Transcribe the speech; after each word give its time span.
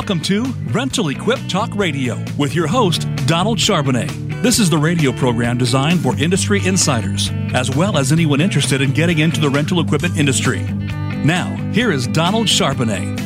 Welcome 0.00 0.22
to 0.22 0.44
Rental 0.72 1.10
Equip 1.10 1.40
Talk 1.46 1.74
Radio 1.74 2.16
with 2.38 2.54
your 2.54 2.66
host, 2.66 3.06
Donald 3.26 3.58
Charbonnet. 3.58 4.42
This 4.42 4.58
is 4.58 4.70
the 4.70 4.78
radio 4.78 5.12
program 5.12 5.58
designed 5.58 6.00
for 6.00 6.18
industry 6.18 6.58
insiders, 6.64 7.30
as 7.52 7.76
well 7.76 7.98
as 7.98 8.10
anyone 8.10 8.40
interested 8.40 8.80
in 8.80 8.92
getting 8.92 9.18
into 9.18 9.42
the 9.42 9.50
rental 9.50 9.78
equipment 9.78 10.16
industry. 10.16 10.62
Now, 10.62 11.54
here 11.74 11.92
is 11.92 12.06
Donald 12.06 12.46
Charbonnet. 12.46 13.20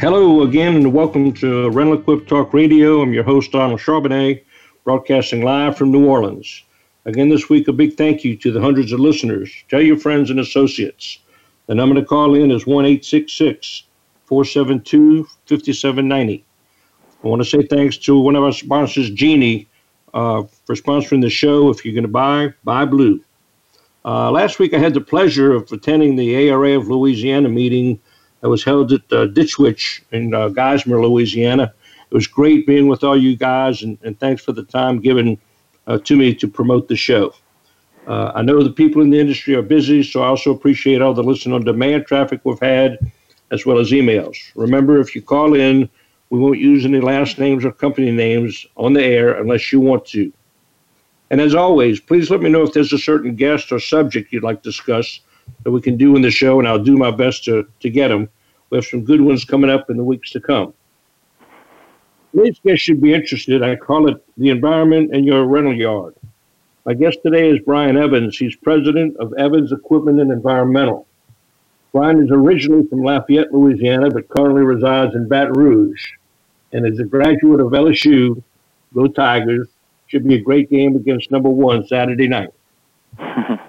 Hello 0.00 0.44
again, 0.44 0.76
and 0.76 0.94
welcome 0.94 1.34
to 1.34 1.68
Rental 1.68 1.98
Equip 1.98 2.26
Talk 2.26 2.54
Radio. 2.54 3.02
I'm 3.02 3.12
your 3.12 3.24
host, 3.24 3.52
Donald 3.52 3.80
Charbonnet, 3.80 4.42
broadcasting 4.82 5.42
live 5.42 5.76
from 5.76 5.92
New 5.92 6.08
Orleans. 6.08 6.64
Again, 7.04 7.28
this 7.28 7.50
week, 7.50 7.68
a 7.68 7.72
big 7.74 7.98
thank 7.98 8.24
you 8.24 8.34
to 8.38 8.50
the 8.50 8.62
hundreds 8.62 8.92
of 8.92 8.98
listeners. 9.00 9.52
Tell 9.68 9.82
your 9.82 9.98
friends 9.98 10.30
and 10.30 10.40
associates. 10.40 11.18
The 11.66 11.74
number 11.74 11.94
to 12.00 12.04
call 12.04 12.34
in 12.34 12.50
is 12.50 12.66
1 12.66 12.86
472 14.30 15.24
5790. 15.46 16.44
I 17.24 17.26
want 17.26 17.42
to 17.42 17.48
say 17.48 17.66
thanks 17.66 17.98
to 17.98 18.16
one 18.16 18.36
of 18.36 18.44
our 18.44 18.52
sponsors, 18.52 19.10
Genie, 19.10 19.68
uh, 20.14 20.44
for 20.64 20.76
sponsoring 20.76 21.20
the 21.20 21.28
show. 21.28 21.68
If 21.68 21.84
you're 21.84 21.94
going 21.94 22.04
to 22.04 22.08
buy, 22.08 22.54
buy 22.62 22.84
blue. 22.84 23.20
Uh, 24.04 24.30
last 24.30 24.60
week, 24.60 24.72
I 24.72 24.78
had 24.78 24.94
the 24.94 25.00
pleasure 25.00 25.52
of 25.52 25.70
attending 25.72 26.14
the 26.14 26.48
ARA 26.48 26.78
of 26.78 26.86
Louisiana 26.86 27.48
meeting 27.48 27.98
that 28.40 28.48
was 28.48 28.62
held 28.62 28.92
at 28.92 29.12
uh, 29.12 29.26
Ditch 29.26 29.58
Witch 29.58 30.00
in 30.12 30.32
uh, 30.32 30.48
Geismar, 30.50 31.02
Louisiana. 31.02 31.74
It 32.08 32.14
was 32.14 32.28
great 32.28 32.68
being 32.68 32.86
with 32.86 33.02
all 33.02 33.20
you 33.20 33.36
guys, 33.36 33.82
and, 33.82 33.98
and 34.02 34.18
thanks 34.20 34.44
for 34.44 34.52
the 34.52 34.62
time 34.62 35.00
given 35.00 35.38
uh, 35.88 35.98
to 35.98 36.14
me 36.14 36.36
to 36.36 36.46
promote 36.46 36.86
the 36.86 36.96
show. 36.96 37.34
Uh, 38.06 38.30
I 38.32 38.42
know 38.42 38.62
the 38.62 38.70
people 38.70 39.02
in 39.02 39.10
the 39.10 39.18
industry 39.18 39.56
are 39.56 39.62
busy, 39.62 40.04
so 40.04 40.22
I 40.22 40.28
also 40.28 40.52
appreciate 40.52 41.02
all 41.02 41.14
the 41.14 41.24
listen 41.24 41.52
on 41.52 41.64
demand 41.64 42.06
traffic 42.06 42.42
we've 42.44 42.60
had, 42.60 42.96
as 43.50 43.66
well 43.66 43.78
as 43.78 43.90
emails. 43.90 44.36
Remember, 44.54 44.98
if 44.98 45.14
you 45.14 45.22
call 45.22 45.54
in, 45.54 45.88
we 46.30 46.38
won't 46.38 46.58
use 46.58 46.84
any 46.84 47.00
last 47.00 47.38
names 47.38 47.64
or 47.64 47.72
company 47.72 48.10
names 48.10 48.66
on 48.76 48.92
the 48.92 49.02
air 49.02 49.40
unless 49.40 49.72
you 49.72 49.80
want 49.80 50.06
to. 50.06 50.32
And 51.30 51.40
as 51.40 51.54
always, 51.54 52.00
please 52.00 52.30
let 52.30 52.40
me 52.40 52.50
know 52.50 52.62
if 52.62 52.72
there's 52.72 52.92
a 52.92 52.98
certain 52.98 53.34
guest 53.34 53.72
or 53.72 53.78
subject 53.78 54.32
you'd 54.32 54.42
like 54.42 54.62
to 54.62 54.68
discuss 54.68 55.20
that 55.64 55.70
we 55.70 55.80
can 55.80 55.96
do 55.96 56.16
in 56.16 56.22
the 56.22 56.30
show, 56.30 56.58
and 56.58 56.68
I'll 56.68 56.82
do 56.82 56.96
my 56.96 57.10
best 57.10 57.44
to, 57.44 57.66
to 57.80 57.90
get 57.90 58.08
them. 58.08 58.28
We 58.70 58.78
have 58.78 58.84
some 58.84 59.04
good 59.04 59.20
ones 59.20 59.44
coming 59.44 59.70
up 59.70 59.90
in 59.90 59.96
the 59.96 60.04
weeks 60.04 60.30
to 60.32 60.40
come. 60.40 60.72
Today's 62.32 62.60
guest 62.64 62.82
should 62.82 63.00
be 63.00 63.12
interested. 63.12 63.62
I 63.62 63.74
call 63.74 64.08
it 64.08 64.24
the 64.36 64.50
environment 64.50 65.10
and 65.12 65.26
your 65.26 65.44
rental 65.46 65.74
yard. 65.74 66.14
My 66.86 66.94
guest 66.94 67.18
today 67.24 67.50
is 67.50 67.58
Brian 67.64 67.96
Evans. 67.96 68.38
He's 68.38 68.54
president 68.54 69.16
of 69.18 69.34
Evans 69.34 69.72
Equipment 69.72 70.20
and 70.20 70.30
Environmental. 70.30 71.06
Brian 71.92 72.22
is 72.22 72.30
originally 72.30 72.86
from 72.86 73.02
Lafayette, 73.02 73.52
Louisiana, 73.52 74.10
but 74.10 74.28
currently 74.28 74.62
resides 74.62 75.14
in 75.14 75.28
Baton 75.28 75.54
Rouge 75.54 76.12
and 76.72 76.86
is 76.86 77.00
a 77.00 77.04
graduate 77.04 77.60
of 77.60 77.68
LSU. 77.68 78.42
Go 78.94 79.08
Tigers. 79.08 79.68
Should 80.06 80.26
be 80.26 80.34
a 80.34 80.40
great 80.40 80.70
game 80.70 80.96
against 80.96 81.30
number 81.30 81.48
one 81.48 81.86
Saturday 81.86 82.28
night. 82.28 82.50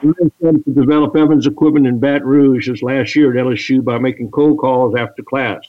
We 0.00 0.12
started 0.38 0.64
to 0.64 0.70
develop 0.70 1.16
Evans 1.16 1.48
equipment 1.48 1.88
in 1.88 1.98
Baton 1.98 2.28
Rouge 2.28 2.68
this 2.68 2.82
last 2.82 3.16
year 3.16 3.36
at 3.36 3.44
LSU 3.44 3.82
by 3.82 3.98
making 3.98 4.30
cold 4.30 4.58
calls 4.58 4.94
after 4.94 5.24
class. 5.24 5.60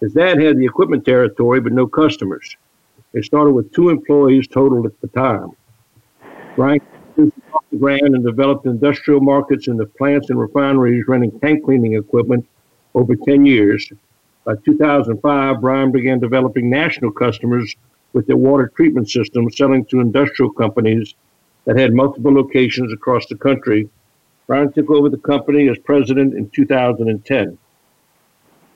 His 0.00 0.12
dad 0.12 0.42
had 0.42 0.58
the 0.58 0.64
equipment 0.64 1.04
territory, 1.04 1.60
but 1.60 1.72
no 1.72 1.86
customers. 1.86 2.56
They 3.12 3.22
started 3.22 3.52
with 3.52 3.72
two 3.72 3.90
employees 3.90 4.48
total 4.48 4.84
at 4.86 5.00
the 5.00 5.06
time. 5.06 5.52
Brian 6.56 6.80
off 7.18 7.64
the 7.70 7.78
ground 7.78 8.14
and 8.14 8.24
developed 8.24 8.66
industrial 8.66 9.20
markets 9.20 9.68
in 9.68 9.76
the 9.76 9.86
plants 9.86 10.30
and 10.30 10.38
refineries 10.38 11.04
running 11.06 11.38
tank 11.40 11.64
cleaning 11.64 11.94
equipment 11.94 12.46
over 12.94 13.14
10 13.16 13.46
years. 13.46 13.90
By 14.44 14.54
2005, 14.64 15.60
Brian 15.60 15.92
began 15.92 16.20
developing 16.20 16.68
national 16.68 17.12
customers 17.12 17.74
with 18.12 18.26
their 18.26 18.36
water 18.36 18.70
treatment 18.76 19.10
system, 19.10 19.50
selling 19.50 19.84
to 19.86 20.00
industrial 20.00 20.52
companies 20.52 21.14
that 21.64 21.76
had 21.76 21.94
multiple 21.94 22.32
locations 22.32 22.92
across 22.92 23.26
the 23.26 23.36
country. 23.36 23.88
Brian 24.46 24.72
took 24.72 24.90
over 24.90 25.08
the 25.08 25.18
company 25.18 25.68
as 25.68 25.78
president 25.78 26.34
in 26.34 26.50
2010. 26.50 27.58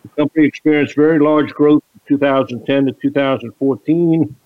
The 0.03 0.09
company 0.17 0.47
experienced 0.47 0.97
very 0.97 1.19
large 1.19 1.53
growth 1.53 1.83
from 1.93 2.01
2010 2.09 2.87
to 2.87 2.93
2014 2.93 4.37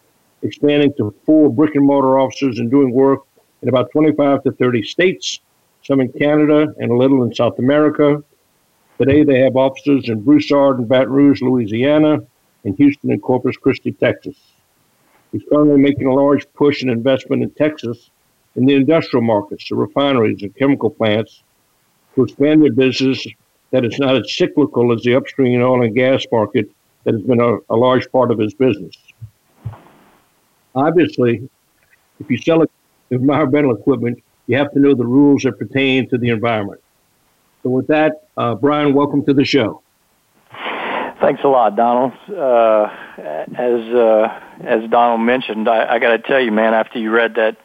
expanding 0.42 0.92
to 0.94 1.14
four 1.25 1.48
brick 1.50 1.75
and 1.75 1.86
mortar 1.86 2.19
offices 2.19 2.58
and 2.58 2.70
doing 2.70 2.92
work 2.92 3.20
in 3.62 3.69
about 3.69 3.91
25 3.93 4.43
to 4.43 4.53
30 4.53 4.83
states, 4.83 5.41
some 5.83 6.00
in 6.00 6.12
Canada 6.12 6.75
and 6.78 6.91
a 6.91 6.97
little 6.97 7.23
in 7.23 7.34
South 7.34 7.59
America. 7.59 8.23
Today 8.99 9.25
they 9.25 9.41
have 9.41 9.56
offices 9.56 10.09
in 10.09 10.21
Broussard 10.21 10.78
and 10.78 10.89
Baton 10.89 11.12
Rouge, 11.12 11.43
Louisiana, 11.43 12.19
and 12.65 12.77
Houston 12.77 13.11
and 13.11 13.23
Corpus 13.23 13.56
Christi, 13.56 13.93
Texas. 13.93 14.37
He's 15.33 15.43
currently 15.50 15.78
making 15.78 16.06
a 16.06 16.15
large 16.15 16.47
push 16.53 16.83
and 16.83 16.91
investment 16.91 17.43
in 17.43 17.50
Texas 17.50 18.11
in 18.55 18.67
the 18.67 18.75
industrial 18.75 19.23
markets, 19.23 19.69
the 19.69 19.77
refineries 19.77 20.43
and 20.43 20.55
chemical 20.56 20.91
plants, 20.91 21.43
to 22.15 22.25
expand 22.25 22.62
their 22.62 22.73
business 22.73 23.27
that 23.71 23.84
is 23.84 23.99
not 23.99 24.17
as 24.17 24.31
cyclical 24.31 24.93
as 24.93 25.03
the 25.03 25.15
upstream 25.15 25.61
oil 25.62 25.83
and 25.83 25.94
gas 25.94 26.27
market 26.31 26.71
that 27.05 27.15
has 27.15 27.23
been 27.23 27.41
a, 27.41 27.56
a 27.71 27.77
large 27.77 28.11
part 28.12 28.31
of 28.31 28.39
his 28.39 28.53
business. 28.53 28.94
Obviously, 30.75 31.49
if 32.21 32.31
you 32.31 32.37
sell 32.37 32.62
environmental 33.12 33.75
equipment, 33.75 34.23
you 34.47 34.56
have 34.56 34.73
to 34.73 34.81
know 34.81 34.95
the 34.95 35.06
rules 35.06 35.43
that 35.43 35.59
pertain 35.59 36.09
to 36.11 36.19
the 36.19 36.31
environment. 36.31 36.81
So, 37.62 37.71
with 37.71 37.87
that, 37.89 38.28
uh, 38.37 38.55
Brian, 38.56 38.93
welcome 38.95 39.25
to 39.27 39.34
the 39.34 39.45
show. 39.45 39.83
Thanks 41.21 41.45
a 41.45 41.49
lot, 41.49 41.77
Donald. 41.77 42.12
Uh, 42.28 42.89
as 43.55 43.81
uh, 43.95 44.41
as 44.65 44.91
Donald 44.91 45.21
mentioned, 45.21 45.69
I, 45.69 45.95
I 45.95 45.99
got 46.00 46.11
to 46.11 46.19
tell 46.19 46.41
you, 46.41 46.50
man, 46.50 46.75
after 46.75 46.99
you 46.99 47.12
read 47.12 47.37
that 47.37 47.56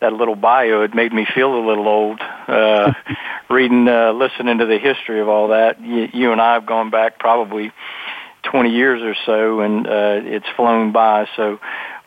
that 0.00 0.12
little 0.12 0.36
bio, 0.36 0.82
it 0.82 0.94
made 0.94 1.12
me 1.12 1.26
feel 1.34 1.52
a 1.54 1.64
little 1.66 1.88
old. 1.88 2.20
Uh, 2.20 2.92
reading, 3.50 3.88
uh, 3.88 4.12
listening 4.12 4.58
to 4.58 4.66
the 4.66 4.78
history 4.78 5.20
of 5.20 5.28
all 5.28 5.48
that, 5.48 5.80
you, 5.80 6.08
you 6.12 6.32
and 6.32 6.40
I 6.40 6.54
have 6.54 6.66
gone 6.66 6.90
back 6.90 7.18
probably 7.18 7.72
20 8.44 8.70
years 8.70 9.02
or 9.02 9.14
so, 9.26 9.60
and 9.60 9.86
uh, 9.86 10.20
it's 10.22 10.46
flown 10.56 10.92
by. 10.92 11.26
So 11.36 11.58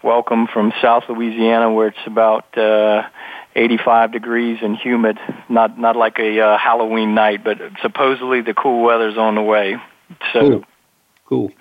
welcome 0.03 0.47
from 0.47 0.74
South 0.81 1.03
Louisiana, 1.09 1.72
where 1.72 1.88
it's 1.88 2.06
about 2.06 2.58
uh, 2.58 3.08
85 3.56 4.12
degrees 4.12 4.59
and 4.62 4.78
humid. 4.78 5.18
Not 5.50 5.80
not 5.80 5.96
like 5.96 6.19
a 6.19 6.40
uh, 6.40 6.58
Halloween 6.58 7.16
night, 7.16 7.44
but 7.44 7.59
supposedly 7.81 8.42
the 8.42 8.53
cool 8.53 8.84
weather's 8.84 9.18
on 9.18 9.36
the 9.36 9.42
way. 9.42 9.78
So 10.34 10.40
cool. 10.40 10.63
cool. 11.25 11.52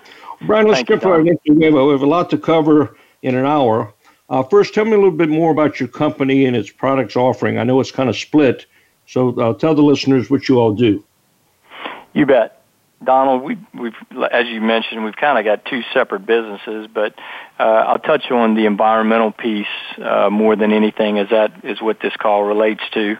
Brian, 0.41 0.67
let's 0.67 0.83
jump 0.83 1.03
right 1.05 1.25
into 1.25 1.39
it. 1.45 1.73
We 1.73 1.91
have 1.91 2.01
a 2.01 2.05
lot 2.05 2.29
to 2.31 2.37
cover 2.37 2.97
in 3.21 3.35
an 3.35 3.45
hour. 3.45 3.93
Uh, 4.29 4.43
first, 4.43 4.73
tell 4.73 4.85
me 4.85 4.93
a 4.93 4.95
little 4.95 5.11
bit 5.11 5.29
more 5.29 5.51
about 5.51 5.79
your 5.79 5.89
company 5.89 6.45
and 6.45 6.55
its 6.55 6.69
products 6.69 7.15
offering. 7.15 7.57
I 7.57 7.63
know 7.63 7.79
it's 7.79 7.91
kind 7.91 8.09
of 8.09 8.17
split, 8.17 8.65
so 9.07 9.39
uh, 9.39 9.53
tell 9.53 9.75
the 9.75 9.81
listeners 9.81 10.29
what 10.29 10.49
you 10.49 10.59
all 10.59 10.73
do. 10.73 11.03
You 12.13 12.25
bet. 12.25 12.52
Donald, 13.05 13.43
we, 13.43 13.57
we've, 13.73 13.93
as 14.31 14.47
you 14.47 14.61
mentioned, 14.61 15.03
we've 15.03 15.15
kind 15.15 15.37
of 15.37 15.45
got 15.45 15.69
two 15.69 15.81
separate 15.93 16.25
businesses, 16.25 16.87
but 16.93 17.13
uh, 17.59 17.63
I'll 17.63 17.99
touch 17.99 18.31
on 18.31 18.55
the 18.55 18.65
environmental 18.65 19.31
piece 19.31 19.65
uh, 20.01 20.29
more 20.29 20.55
than 20.55 20.71
anything, 20.71 21.19
as 21.19 21.29
that 21.29 21.63
is 21.63 21.81
what 21.81 21.99
this 22.01 22.13
call 22.17 22.43
relates 22.43 22.81
to. 22.93 23.17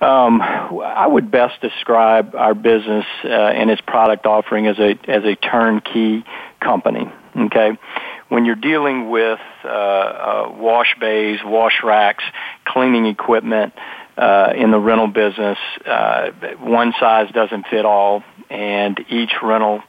Um, 0.00 0.42
I 0.42 1.06
would 1.06 1.30
best 1.30 1.60
describe 1.60 2.34
our 2.34 2.54
business 2.54 3.06
uh, 3.24 3.28
and 3.28 3.70
its 3.70 3.80
product 3.82 4.26
offering 4.26 4.66
as 4.66 4.78
a 4.78 4.98
as 5.08 5.24
a 5.24 5.36
turnkey 5.36 6.24
company. 6.60 7.08
Okay, 7.36 7.78
when 8.28 8.44
you're 8.44 8.56
dealing 8.56 9.10
with 9.10 9.38
uh, 9.64 9.68
uh, 9.68 10.54
wash 10.56 10.96
bays, 10.98 11.38
wash 11.44 11.82
racks, 11.84 12.24
cleaning 12.64 13.06
equipment 13.06 13.74
uh, 14.16 14.52
in 14.56 14.70
the 14.70 14.78
rental 14.78 15.06
business, 15.06 15.58
uh, 15.86 16.30
one 16.60 16.92
size 17.00 17.30
doesn't 17.32 17.66
fit 17.68 17.84
all, 17.84 18.22
and 18.50 18.98
each 19.08 19.32
rental 19.42 19.82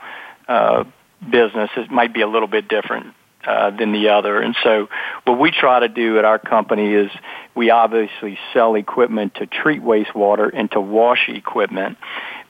uh, 0.47 0.83
business 1.29 1.69
is, 1.77 1.89
might 1.89 2.13
be 2.13 2.21
a 2.21 2.27
little 2.27 2.47
bit 2.47 2.67
different 2.67 3.13
uh, 3.45 3.71
than 3.71 3.91
the 3.91 4.09
other. 4.09 4.39
And 4.39 4.55
so, 4.63 4.87
what 5.25 5.39
we 5.39 5.51
try 5.51 5.81
to 5.81 5.89
do 5.89 6.17
at 6.17 6.25
our 6.25 6.39
company 6.39 6.93
is 6.93 7.11
we 7.55 7.69
obviously 7.69 8.37
sell 8.53 8.75
equipment 8.75 9.35
to 9.35 9.45
treat 9.45 9.81
wastewater 9.81 10.49
and 10.53 10.71
to 10.71 10.79
wash 10.79 11.27
equipment. 11.27 11.97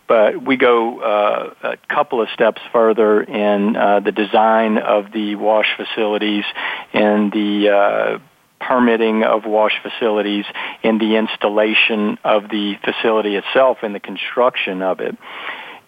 But 0.08 0.46
we 0.46 0.58
go 0.58 1.00
uh, 1.00 1.54
a 1.64 1.78
couple 1.92 2.22
of 2.22 2.28
steps 2.34 2.62
further 2.72 3.24
in 3.24 3.76
uh, 3.76 4.02
the 4.02 4.12
design 4.12 4.78
of 4.78 5.12
the 5.12 5.36
wash 5.36 5.68
facilities 5.78 6.44
and 6.92 7.32
the 7.32 7.70
uh, 7.70 8.20
permitting 8.68 9.24
of 9.24 9.46
wash 9.46 9.74
facilities 9.82 10.46
and 10.84 11.00
the 11.00 11.16
installation 11.16 12.18
of 12.24 12.44
the 12.50 12.76
facility 12.84 13.36
itself 13.36 13.80
and 13.84 13.94
the 13.94 14.00
construction 14.00 14.82
of 14.82 15.00
it. 15.00 15.18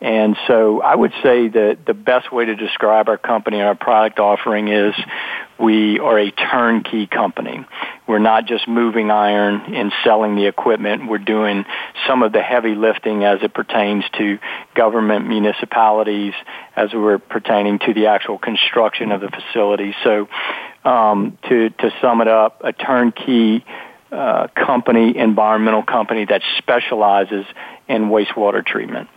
And 0.02 0.36
so 0.48 0.82
I 0.82 0.94
would 0.94 1.14
say 1.24 1.48
that 1.48 1.80
the 1.86 1.94
best 1.94 2.32
way 2.32 2.46
to 2.46 2.56
describe 2.56 3.08
our 3.10 3.18
company 3.18 3.60
and 3.60 3.68
our 3.68 3.76
product 3.76 4.20
offering 4.20 4.68
is 4.68 4.94
we 5.58 6.00
are 6.00 6.20
a 6.20 6.32
turnkey 6.32 7.08
company. 7.08 7.66
We're 8.06 8.20
not 8.20 8.46
just 8.46 8.68
moving 8.68 9.10
iron 9.10 9.74
and 9.74 9.92
selling 10.04 10.36
the 10.36 10.48
equipment. 10.48 11.08
We're 11.08 11.18
doing 11.18 11.66
some 12.08 12.24
of 12.24 12.34
the 12.34 12.42
heavy 12.42 12.76
lifting 12.76 13.24
as 13.24 13.40
it 13.42 13.54
pertains 13.54 14.04
to 14.18 14.38
government 14.76 15.28
municipalities, 15.28 16.34
as 16.76 16.94
we're 16.94 17.20
pertaining 17.20 17.80
to 17.80 17.94
the 17.94 18.08
actual 18.08 18.38
construction 18.38 19.12
of 19.12 19.22
the 19.22 19.30
facility. 19.30 19.96
So, 20.04 20.28
um, 20.84 21.38
to 21.50 21.70
to 21.70 21.92
sum 22.02 22.22
it 22.22 22.28
up, 22.28 22.62
a 22.64 22.74
turnkey 22.74 23.66
uh, 24.12 24.48
company, 24.56 25.18
environmental 25.18 25.84
company 25.84 26.26
that 26.26 26.42
specializes 26.60 27.46
in 27.88 28.10
wastewater 28.10 28.64
treatment. 28.66 29.10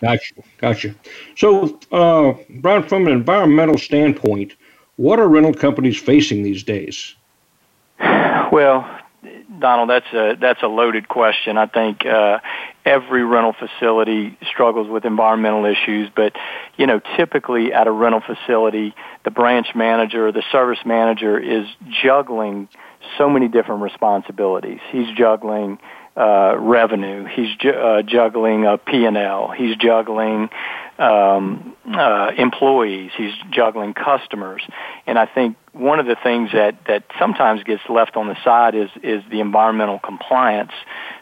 Gotcha, 0.00 0.34
gotcha. 0.58 0.94
So, 1.36 1.80
uh, 1.90 2.34
Brian, 2.60 2.82
from 2.82 3.06
an 3.06 3.12
environmental 3.12 3.78
standpoint, 3.78 4.54
what 4.96 5.18
are 5.18 5.28
rental 5.28 5.54
companies 5.54 5.98
facing 5.98 6.42
these 6.42 6.62
days? 6.62 7.14
Well, 8.52 8.88
Donald, 9.58 9.90
that's 9.90 10.06
a 10.12 10.36
that's 10.40 10.62
a 10.62 10.68
loaded 10.68 11.08
question. 11.08 11.58
I 11.58 11.66
think 11.66 12.06
uh, 12.06 12.38
every 12.84 13.24
rental 13.24 13.54
facility 13.54 14.38
struggles 14.48 14.88
with 14.88 15.04
environmental 15.04 15.64
issues, 15.64 16.08
but 16.14 16.34
you 16.76 16.86
know, 16.86 17.00
typically 17.16 17.72
at 17.72 17.86
a 17.86 17.90
rental 17.90 18.20
facility, 18.20 18.94
the 19.24 19.30
branch 19.30 19.68
manager 19.74 20.28
or 20.28 20.32
the 20.32 20.44
service 20.52 20.78
manager 20.84 21.38
is 21.38 21.66
juggling 22.02 22.68
so 23.18 23.28
many 23.28 23.48
different 23.48 23.82
responsibilities. 23.82 24.80
He's 24.90 25.08
juggling 25.16 25.78
uh, 26.16 26.56
revenue. 26.58 27.26
He's 27.26 27.54
ju- 27.56 27.70
uh, 27.70 28.02
juggling 28.02 28.64
a 28.64 28.78
P&L. 28.78 29.50
He's 29.56 29.76
juggling 29.76 30.48
um, 30.98 31.76
uh, 31.86 32.30
employees. 32.38 33.10
He's 33.16 33.34
juggling 33.50 33.92
customers. 33.92 34.62
And 35.06 35.18
I 35.18 35.26
think 35.26 35.56
one 35.72 36.00
of 36.00 36.06
the 36.06 36.16
things 36.22 36.52
that, 36.52 36.78
that 36.86 37.04
sometimes 37.18 37.62
gets 37.64 37.82
left 37.88 38.16
on 38.16 38.28
the 38.28 38.36
side 38.42 38.74
is, 38.74 38.88
is 39.02 39.22
the 39.30 39.40
environmental 39.40 39.98
compliance 39.98 40.72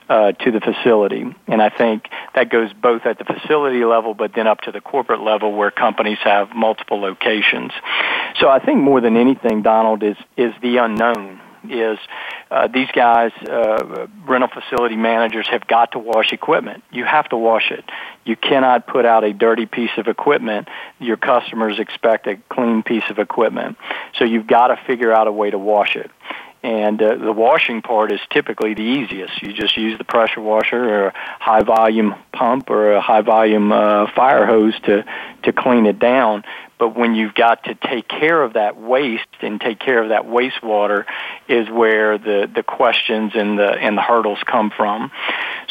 uh, 0.09 0.33
to 0.33 0.53
the 0.53 0.61
facility. 0.61 1.25
And 1.49 1.61
I 1.61 1.71
think 1.71 2.09
that 2.35 2.51
goes 2.51 2.73
both 2.73 3.05
at 3.05 3.19
the 3.19 3.25
facility 3.25 3.85
level, 3.85 4.15
but 4.15 4.33
then 4.35 4.47
up 4.47 4.61
to 4.63 4.73
the 4.73 4.81
corporate 4.81 5.23
level 5.23 5.57
where 5.57 5.71
companies 5.73 6.19
have 6.23 6.55
multiple 6.55 7.01
locations. 7.01 7.73
So 8.39 8.49
I 8.49 8.65
think 8.65 8.79
more 8.79 9.01
than 9.01 9.17
anything, 9.17 9.63
Donald, 9.63 10.03
is, 10.03 10.17
is 10.37 10.53
the 10.63 10.77
unknown 10.77 11.41
is 11.71 11.99
uh, 12.51 12.69
these 12.69 12.89
guys, 12.93 13.33
uh, 13.49 14.07
rental 14.27 14.49
facility 14.49 14.97
managers, 14.97 15.47
have 15.49 15.67
got 15.67 15.93
to 15.93 15.99
wash 15.99 16.33
equipment. 16.33 16.85
You 16.91 17.05
have 17.05 17.29
to 17.31 17.37
wash 17.37 17.71
it. 17.71 17.85
You 18.25 18.37
cannot 18.37 18.87
put 18.87 19.05
out 19.05 19.25
a 19.25 19.33
dirty 19.33 19.67
piece 19.67 19.91
of 19.97 20.09
equipment. 20.09 20.69
Your 20.99 21.17
customers 21.17 21.79
expect 21.79 22.27
a 22.27 22.37
clean 22.49 22.83
piece 22.83 23.05
of 23.11 23.19
equipment. 23.19 23.77
So 24.19 24.25
you've 24.25 24.47
got 24.47 24.69
to 24.69 24.77
figure 24.87 25.13
out 25.13 25.27
a 25.27 25.33
way 25.33 25.51
to 25.51 25.59
wash 25.59 25.97
it. 25.97 26.11
And 26.65 27.01
uh, 27.03 27.17
the 27.17 27.31
washing 27.33 27.83
part 27.83 28.11
is 28.11 28.21
typically 28.31 28.73
the 28.73 28.81
easiest. 28.81 29.43
You 29.43 29.53
just 29.53 29.77
use 29.77 29.99
the 29.99 30.05
pressure 30.05 30.41
washer 30.41 30.83
or 30.83 31.07
a 31.09 31.15
high 31.39 31.63
volume 31.63 32.15
pump 32.33 32.71
or 32.71 32.93
a 32.95 33.03
high 33.03 33.21
volume 33.21 33.71
uh, 33.71 34.11
fire 34.17 34.47
hose 34.47 34.75
to 34.85 35.05
to 35.43 35.53
clean 35.53 35.85
it 35.85 35.99
down. 35.99 36.43
But 36.79 36.97
when 36.97 37.15
you've 37.15 37.35
got 37.35 37.65
to 37.65 37.75
take 37.75 38.09
care 38.09 38.43
of 38.43 38.55
that 38.55 38.77
waste 38.77 39.29
and 39.41 39.61
take 39.61 39.79
care 39.79 40.03
of 40.03 40.09
that 40.09 40.25
wastewater 40.25 41.05
is 41.49 41.69
where 41.71 42.19
the, 42.19 42.51
the 42.53 42.63
questions 42.63 43.33
and 43.35 43.59
the, 43.59 43.71
and 43.71 43.97
the 43.97 44.03
hurdles 44.03 44.41
come 44.45 44.73
from. 44.77 45.13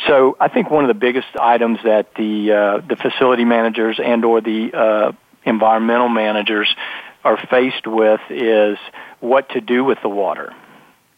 So 0.08 0.38
I 0.40 0.48
think 0.48 0.72
one 0.72 0.86
of 0.86 0.88
the 0.88 0.94
biggest 0.94 1.28
items 1.40 1.80
that 1.84 2.16
the, 2.16 2.52
uh, 2.52 2.78
the 2.88 2.96
facility 2.96 3.46
managers 3.46 4.00
and 4.04 4.24
or 4.24 4.42
the, 4.42 4.74
uh, 4.74 5.12
environmental 5.46 6.10
managers 6.10 6.74
are 7.24 7.38
faced 7.48 7.86
with 7.86 8.22
is 8.30 8.78
what 9.20 9.50
to 9.50 9.62
do 9.62 9.84
with 9.84 9.98
the 10.02 10.10
water. 10.10 10.54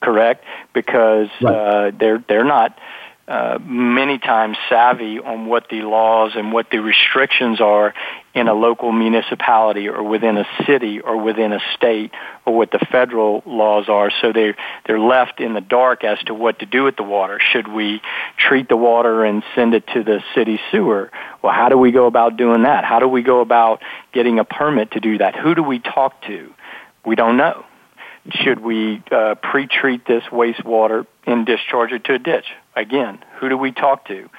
Correct? 0.02 0.44
Because, 0.74 1.30
right. 1.42 1.54
uh, 1.54 1.92
they're, 1.98 2.24
they're 2.28 2.44
not, 2.44 2.78
uh, 3.27 3.57
many 3.60 4.19
times 4.19 4.56
savvy 4.69 5.19
on 5.19 5.48
what 5.48 5.68
the 5.69 5.81
laws 5.81 6.33
and 6.36 6.54
what 6.54 6.69
the 6.69 6.77
restrictions 6.77 7.60
are 7.60 7.92
in 8.36 8.48
a 8.48 8.54
local 8.54 8.92
municipality 8.92 9.88
or 9.88 10.04
within 10.04 10.38
a 10.38 10.45
city 10.68 11.00
or 11.00 11.18
within 11.18 11.51
a 11.51 11.60
state 11.75 12.12
or 12.45 12.56
what 12.56 12.69
the 12.69 12.77
federal 12.92 13.42
laws 13.48 13.89
are. 13.89 14.12
So 14.22 14.31
they 14.31 14.54
they're 14.86 15.00
left 15.00 15.39
in 15.39 15.56
the 15.56 15.62
dark 15.62 16.04
as 16.04 16.19
to 16.25 16.36
what 16.36 16.60
to 16.60 16.68
do 16.68 16.83
with 16.83 16.98
the 16.98 17.04
water. 17.04 17.39
Should 17.51 17.68
we 17.68 18.00
treat 18.38 18.69
the 18.69 18.77
water 18.77 19.25
and 19.25 19.42
send 19.56 19.74
it 19.74 19.88
to 19.95 20.04
the 20.04 20.21
city 20.36 20.60
sewer? 20.71 21.10
Well, 21.42 21.54
how 21.54 21.69
do 21.69 21.80
we 21.80 21.92
go 21.92 22.06
about 22.06 22.38
doing 22.38 22.62
that? 22.63 22.86
How 22.86 23.00
do 23.00 23.07
we 23.07 23.24
go 23.24 23.42
about 23.42 23.81
getting 24.13 24.38
a 24.38 24.44
permit 24.44 24.92
to 24.92 25.00
do 25.00 25.18
that? 25.18 25.36
Who 25.36 25.56
do 25.56 25.63
we 25.63 25.80
talk 25.80 26.21
to? 26.28 26.54
We 27.04 27.16
don't 27.16 27.38
know. 27.38 27.66
Should 28.31 28.60
we 28.60 29.04
uh, 29.12 29.36
pre-treat 29.36 30.06
this 30.06 30.24
wastewater 30.31 31.06
and 31.25 31.45
discharge 31.45 31.92
it 31.92 32.06
to 32.06 32.13
a 32.13 32.19
ditch? 32.19 32.45
Again, 32.75 33.19
who 33.39 33.50
do 33.50 33.57
we 33.57 33.72
talk 33.72 34.07
to? 34.07 34.30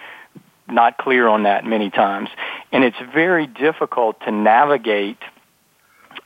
Not 0.69 0.99
clear 0.99 1.29
on 1.29 1.45
that 1.45 1.65
many 1.65 1.91
times. 1.91 2.29
And 2.73 2.83
it's 2.83 2.97
very 3.15 3.47
difficult 3.47 4.21
to 4.23 4.33
navigate 4.33 5.19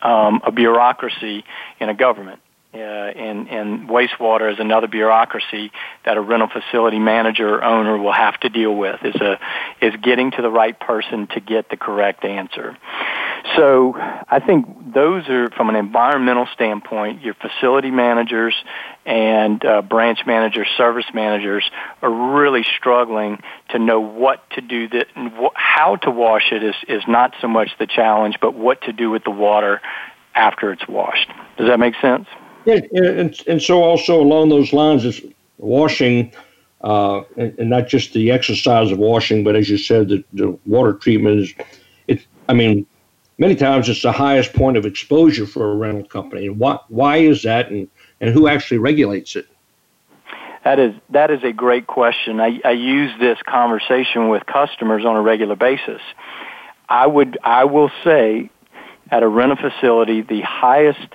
um, 0.00 0.40
a 0.44 0.52
bureaucracy 0.52 1.44
in 1.78 1.88
a 1.90 1.94
government. 1.94 2.40
Uh, 2.72 2.78
and, 2.78 3.48
and 3.48 3.88
wastewater 3.88 4.52
is 4.52 4.60
another 4.60 4.86
bureaucracy 4.86 5.72
that 6.04 6.16
a 6.16 6.20
rental 6.20 6.48
facility 6.48 7.00
manager 7.00 7.56
or 7.56 7.64
owner 7.64 7.98
will 7.98 8.12
have 8.12 8.38
to 8.38 8.48
deal 8.48 8.72
with 8.74 9.04
is 9.04 9.16
a 9.16 9.40
is 9.82 9.92
getting 10.02 10.30
to 10.30 10.40
the 10.40 10.48
right 10.48 10.78
person 10.78 11.26
to 11.26 11.40
get 11.40 11.68
the 11.68 11.76
correct 11.76 12.24
answer. 12.24 12.76
So 13.56 13.94
I 13.96 14.40
think 14.44 14.92
those 14.94 15.28
are 15.28 15.50
from 15.50 15.68
an 15.68 15.76
environmental 15.76 16.46
standpoint, 16.54 17.22
your 17.22 17.34
facility 17.34 17.90
managers 17.90 18.54
and 19.06 19.64
uh, 19.64 19.82
branch 19.82 20.20
managers, 20.26 20.68
service 20.76 21.06
managers 21.14 21.68
are 22.02 22.10
really 22.34 22.64
struggling 22.76 23.42
to 23.70 23.78
know 23.78 24.00
what 24.00 24.48
to 24.50 24.60
do 24.60 24.88
that 24.88 25.06
how 25.54 25.96
to 25.96 26.10
wash 26.10 26.52
it 26.52 26.62
is 26.62 26.74
is 26.88 27.02
not 27.08 27.34
so 27.40 27.48
much 27.48 27.70
the 27.78 27.86
challenge, 27.86 28.36
but 28.40 28.54
what 28.54 28.82
to 28.82 28.92
do 28.92 29.10
with 29.10 29.24
the 29.24 29.30
water 29.30 29.80
after 30.34 30.72
it's 30.72 30.86
washed. 30.88 31.30
Does 31.56 31.68
that 31.68 31.78
make 31.78 31.94
sense? 32.00 32.26
Yeah, 32.64 32.80
and, 32.92 33.34
and 33.46 33.62
so 33.62 33.82
also 33.82 34.20
along 34.20 34.50
those 34.50 34.72
lines 34.72 35.04
is 35.04 35.20
washing, 35.58 36.32
uh, 36.82 37.22
and, 37.36 37.58
and, 37.58 37.70
not 37.70 37.88
just 37.88 38.12
the 38.12 38.30
exercise 38.30 38.90
of 38.90 38.98
washing, 38.98 39.44
but 39.44 39.56
as 39.56 39.68
you 39.68 39.78
said, 39.78 40.08
the, 40.08 40.24
the 40.32 40.58
water 40.66 40.92
treatment 40.94 41.40
is, 41.40 41.54
it. 42.06 42.26
I 42.48 42.54
mean, 42.54 42.86
many 43.40 43.56
times 43.56 43.88
it's 43.88 44.02
the 44.02 44.12
highest 44.12 44.52
point 44.52 44.76
of 44.76 44.86
exposure 44.86 45.46
for 45.46 45.72
a 45.72 45.74
rental 45.74 46.04
company. 46.04 46.46
And 46.46 46.60
why 46.60 46.78
why 46.88 47.16
is 47.16 47.42
that, 47.42 47.70
and 47.70 47.88
and 48.20 48.32
who 48.32 48.46
actually 48.46 48.78
regulates 48.78 49.34
it? 49.34 49.48
That 50.62 50.78
is 50.78 50.94
that 51.08 51.32
is 51.32 51.42
a 51.42 51.52
great 51.52 51.88
question. 51.88 52.38
I, 52.38 52.60
I 52.64 52.72
use 52.72 53.10
this 53.18 53.38
conversation 53.44 54.28
with 54.28 54.46
customers 54.46 55.04
on 55.04 55.16
a 55.16 55.22
regular 55.22 55.56
basis. 55.56 56.02
I 56.88 57.06
would 57.06 57.38
I 57.42 57.64
will 57.64 57.90
say 58.04 58.50
at 59.10 59.24
a 59.24 59.28
rental 59.28 59.56
facility 59.56 60.20
the 60.20 60.42
highest 60.42 61.08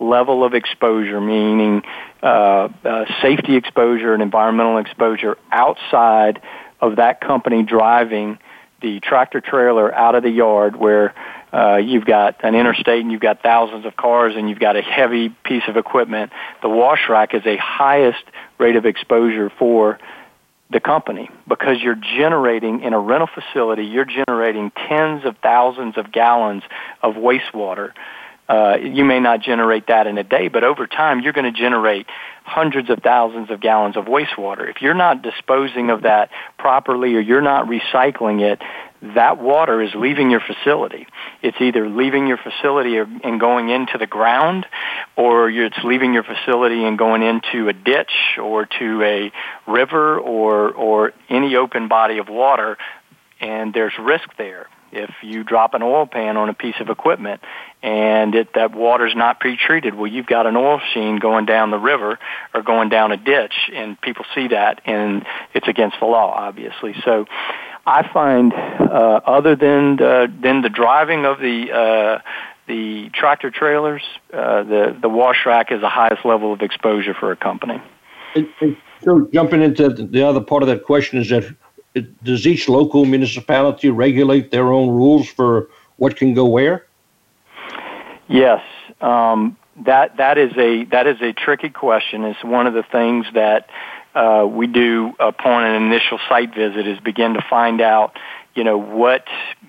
level 0.00 0.44
of 0.44 0.54
exposure, 0.54 1.20
meaning 1.20 1.82
uh, 2.22 2.68
uh, 2.84 3.04
safety 3.22 3.56
exposure 3.56 4.12
and 4.12 4.22
environmental 4.22 4.78
exposure 4.78 5.38
outside 5.50 6.40
of 6.80 6.96
that 6.96 7.20
company 7.20 7.62
driving 7.62 8.38
the 8.80 9.00
tractor 9.00 9.40
trailer 9.40 9.92
out 9.94 10.14
of 10.14 10.22
the 10.22 10.30
yard 10.30 10.76
where 10.76 11.14
uh, 11.52 11.76
you've 11.76 12.04
got 12.04 12.44
an 12.44 12.54
interstate 12.54 13.00
and 13.00 13.10
you've 13.10 13.20
got 13.20 13.42
thousands 13.42 13.86
of 13.86 13.96
cars 13.96 14.34
and 14.36 14.48
you've 14.48 14.58
got 14.58 14.76
a 14.76 14.82
heavy 14.82 15.30
piece 15.44 15.62
of 15.68 15.76
equipment. 15.76 16.32
The 16.62 16.68
wash 16.68 17.08
rack 17.08 17.34
is 17.34 17.42
a 17.46 17.56
highest 17.56 18.24
rate 18.58 18.76
of 18.76 18.86
exposure 18.86 19.50
for 19.58 19.98
the 20.70 20.80
company 20.80 21.30
because 21.48 21.80
you're 21.80 21.94
generating 21.94 22.82
in 22.82 22.92
a 22.92 22.98
rental 22.98 23.28
facility, 23.32 23.84
you're 23.84 24.04
generating 24.04 24.70
tens 24.88 25.24
of 25.24 25.36
thousands 25.38 25.96
of 25.96 26.12
gallons 26.12 26.62
of 27.02 27.14
wastewater 27.14 27.92
uh, 28.48 28.78
you 28.80 29.04
may 29.04 29.20
not 29.20 29.42
generate 29.42 29.88
that 29.88 30.06
in 30.06 30.16
a 30.16 30.24
day, 30.24 30.48
but 30.48 30.64
over 30.64 30.86
time 30.86 31.20
you're 31.20 31.34
going 31.34 31.52
to 31.52 31.58
generate 31.58 32.06
hundreds 32.44 32.88
of 32.88 33.00
thousands 33.00 33.50
of 33.50 33.60
gallons 33.60 33.96
of 33.96 34.06
wastewater. 34.06 34.70
If 34.70 34.80
you're 34.80 34.94
not 34.94 35.20
disposing 35.20 35.90
of 35.90 36.02
that 36.02 36.30
properly 36.58 37.14
or 37.14 37.20
you're 37.20 37.42
not 37.42 37.66
recycling 37.66 38.40
it, 38.40 38.62
that 39.02 39.40
water 39.40 39.80
is 39.80 39.90
leaving 39.94 40.30
your 40.30 40.40
facility. 40.40 41.06
It's 41.42 41.60
either 41.60 41.88
leaving 41.88 42.26
your 42.26 42.38
facility 42.38 42.96
and 42.98 43.38
going 43.38 43.68
into 43.68 43.96
the 43.98 44.06
ground, 44.06 44.66
or 45.16 45.50
it's 45.50 45.78
leaving 45.84 46.14
your 46.14 46.24
facility 46.24 46.84
and 46.84 46.98
going 46.98 47.22
into 47.22 47.68
a 47.68 47.72
ditch 47.72 48.38
or 48.40 48.66
to 48.66 49.02
a 49.02 49.32
river 49.70 50.18
or, 50.18 50.70
or 50.70 51.12
any 51.28 51.56
open 51.56 51.88
body 51.88 52.18
of 52.18 52.28
water, 52.28 52.76
and 53.40 53.72
there's 53.72 53.92
risk 53.98 54.28
there 54.36 54.66
if 54.92 55.10
you 55.22 55.44
drop 55.44 55.74
an 55.74 55.82
oil 55.82 56.06
pan 56.06 56.36
on 56.36 56.48
a 56.48 56.54
piece 56.54 56.76
of 56.80 56.88
equipment 56.88 57.42
and 57.82 58.34
it, 58.34 58.54
that 58.54 58.74
water's 58.74 59.14
not 59.14 59.38
pre-treated, 59.38 59.94
well, 59.94 60.06
you've 60.06 60.26
got 60.26 60.46
an 60.46 60.56
oil 60.56 60.80
sheen 60.92 61.18
going 61.18 61.46
down 61.46 61.70
the 61.70 61.78
river 61.78 62.18
or 62.54 62.62
going 62.62 62.88
down 62.88 63.12
a 63.12 63.16
ditch, 63.16 63.54
and 63.72 64.00
people 64.00 64.24
see 64.34 64.48
that, 64.48 64.80
and 64.84 65.24
it's 65.54 65.68
against 65.68 65.96
the 66.00 66.06
law, 66.06 66.32
obviously. 66.32 66.94
So, 67.04 67.26
I 67.88 68.10
find, 68.12 68.52
uh, 68.52 69.20
other 69.24 69.56
than 69.56 69.96
the, 69.96 70.30
than 70.42 70.60
the 70.60 70.68
driving 70.68 71.24
of 71.24 71.40
the 71.40 71.72
uh, 71.72 72.18
the 72.66 73.08
tractor 73.14 73.50
trailers, 73.50 74.02
uh, 74.30 74.62
the 74.62 74.96
the 75.00 75.08
wash 75.08 75.46
rack 75.46 75.72
is 75.72 75.80
the 75.80 75.88
highest 75.88 76.24
level 76.26 76.52
of 76.52 76.60
exposure 76.60 77.14
for 77.14 77.32
a 77.32 77.36
company. 77.36 77.80
And, 78.34 78.46
and 78.60 78.76
so, 79.02 79.26
jumping 79.32 79.62
into 79.62 79.88
the 79.88 80.22
other 80.22 80.40
part 80.40 80.62
of 80.62 80.68
that 80.68 80.84
question 80.84 81.18
is 81.18 81.30
that 81.30 81.44
does 82.22 82.46
each 82.46 82.68
local 82.68 83.06
municipality 83.06 83.88
regulate 83.88 84.50
their 84.50 84.70
own 84.70 84.90
rules 84.90 85.26
for 85.28 85.70
what 85.96 86.16
can 86.16 86.34
go 86.34 86.44
where? 86.44 86.86
Yes, 88.28 88.62
um, 89.00 89.56
that 89.86 90.18
that 90.18 90.36
is 90.36 90.52
a 90.58 90.84
that 90.86 91.06
is 91.06 91.22
a 91.22 91.32
tricky 91.32 91.70
question. 91.70 92.24
It's 92.24 92.44
one 92.44 92.66
of 92.66 92.74
the 92.74 92.82
things 92.82 93.26
that 93.32 93.70
uh, 94.18 94.44
we 94.44 94.66
do 94.66 95.12
upon 95.20 95.64
an 95.64 95.82
initial 95.82 96.18
site 96.28 96.52
visit 96.52 96.88
is 96.88 96.98
begin 96.98 97.34
to 97.34 97.44
find 97.48 97.80
out, 97.80 98.16
you 98.54 98.64
know, 98.64 98.76
what 98.76 99.24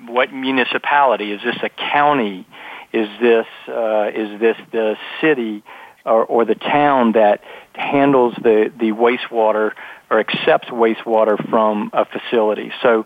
what 0.08 0.34
municipality 0.34 1.32
is 1.32 1.42
this 1.44 1.58
a 1.62 1.70
county? 1.70 2.48
Is 2.92 3.08
this 3.22 3.46
uh, 3.68 4.10
is 4.14 4.40
this 4.40 4.58
the 4.72 4.98
city 5.22 5.64
or, 6.04 6.26
or 6.26 6.46
the 6.46 6.56
town 6.56 7.12
that 7.12 7.44
handles 7.76 8.34
the 8.42 8.72
the 8.76 8.92
wastewater 8.92 9.74
or 10.10 10.20
accepts 10.20 10.70
wastewater 10.70 11.38
from 11.50 11.92
a 11.94 12.06
facility? 12.06 12.72
So 12.82 13.06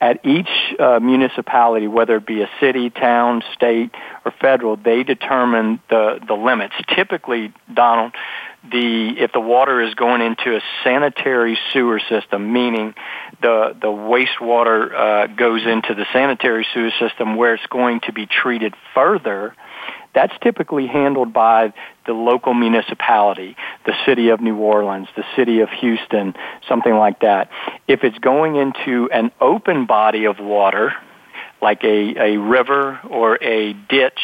at 0.00 0.24
each 0.24 0.50
uh, 0.78 1.00
municipality, 1.00 1.88
whether 1.88 2.16
it 2.16 2.26
be 2.26 2.42
a 2.42 2.50
city, 2.60 2.90
town, 2.90 3.42
state, 3.54 3.90
or 4.24 4.32
federal, 4.40 4.76
they 4.76 5.02
determine 5.02 5.80
the, 5.88 6.20
the 6.28 6.34
limits. 6.34 6.74
Typically, 6.94 7.52
Donald, 7.72 8.12
the 8.70 9.14
if 9.18 9.32
the 9.32 9.40
water 9.40 9.80
is 9.82 9.94
going 9.94 10.22
into 10.22 10.56
a 10.56 10.60
sanitary 10.82 11.58
sewer 11.72 12.00
system, 12.08 12.52
meaning 12.52 12.94
the 13.42 13.76
the 13.80 13.88
wastewater 13.88 14.92
uh, 14.94 15.26
goes 15.28 15.66
into 15.66 15.94
the 15.94 16.06
sanitary 16.12 16.66
sewer 16.72 16.90
system 16.98 17.36
where 17.36 17.54
it's 17.54 17.66
going 17.66 18.00
to 18.00 18.12
be 18.12 18.26
treated 18.26 18.74
further, 18.94 19.54
that's 20.14 20.32
typically 20.42 20.86
handled 20.86 21.32
by 21.32 21.74
the 22.06 22.12
local 22.12 22.54
municipality, 22.54 23.56
the 23.84 23.94
city 24.06 24.28
of 24.28 24.40
New 24.40 24.56
Orleans, 24.56 25.08
the 25.16 25.24
city 25.36 25.60
of 25.60 25.68
Houston, 25.80 26.34
something 26.68 26.94
like 26.94 27.20
that. 27.20 27.50
If 27.88 28.04
it's 28.04 28.18
going 28.18 28.56
into 28.56 29.10
an 29.10 29.30
open 29.40 29.86
body 29.86 30.24
of 30.24 30.38
water, 30.38 30.94
like 31.60 31.82
a, 31.82 32.34
a 32.34 32.36
river 32.38 33.00
or 33.08 33.42
a 33.42 33.72
ditch 33.72 34.20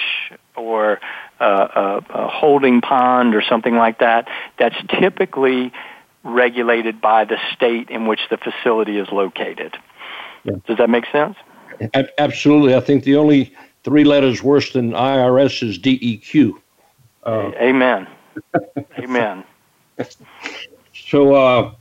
or 0.57 1.01
a, 1.41 1.45
a, 1.45 2.05
a 2.11 2.29
holding 2.29 2.81
pond 2.81 3.35
or 3.35 3.43
something 3.43 3.75
like 3.75 3.99
that, 3.99 4.29
that's 4.59 4.77
typically 5.01 5.73
regulated 6.23 7.01
by 7.01 7.25
the 7.25 7.39
state 7.55 7.89
in 7.91 8.07
which 8.07 8.21
the 8.31 8.37
facility 8.37 8.99
is 8.99 9.09
located. 9.11 9.77
Yeah. 10.45 10.55
Does 10.67 10.79
that 10.79 10.91
make 10.91 11.07
sense? 11.11 11.37
Absolutely. 12.19 12.75
I 12.75 12.81
think 12.81 13.05
the 13.05 13.17
only 13.17 13.55
three 13.85 14.05
letters 14.05 14.43
worse 14.43 14.73
than 14.73 14.93
IRS 14.93 15.67
is 15.67 15.79
DEQ. 15.79 16.53
Uh, 17.25 17.51
Amen. 17.61 18.07
Amen. 18.99 19.45
So, 21.11 21.35
uh, 21.35 21.73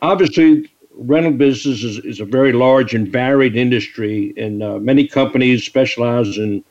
obviously, 0.00 0.70
rental 0.94 1.32
business 1.32 1.84
is, 1.84 1.98
is, 1.98 2.18
a 2.18 2.24
very 2.24 2.52
large 2.52 2.94
and 2.94 3.06
varied 3.06 3.56
industry, 3.56 4.32
and 4.38 4.62
uh, 4.62 4.78
many 4.78 5.06
companies 5.06 5.64
specialize 5.66 6.38
in 6.38 6.64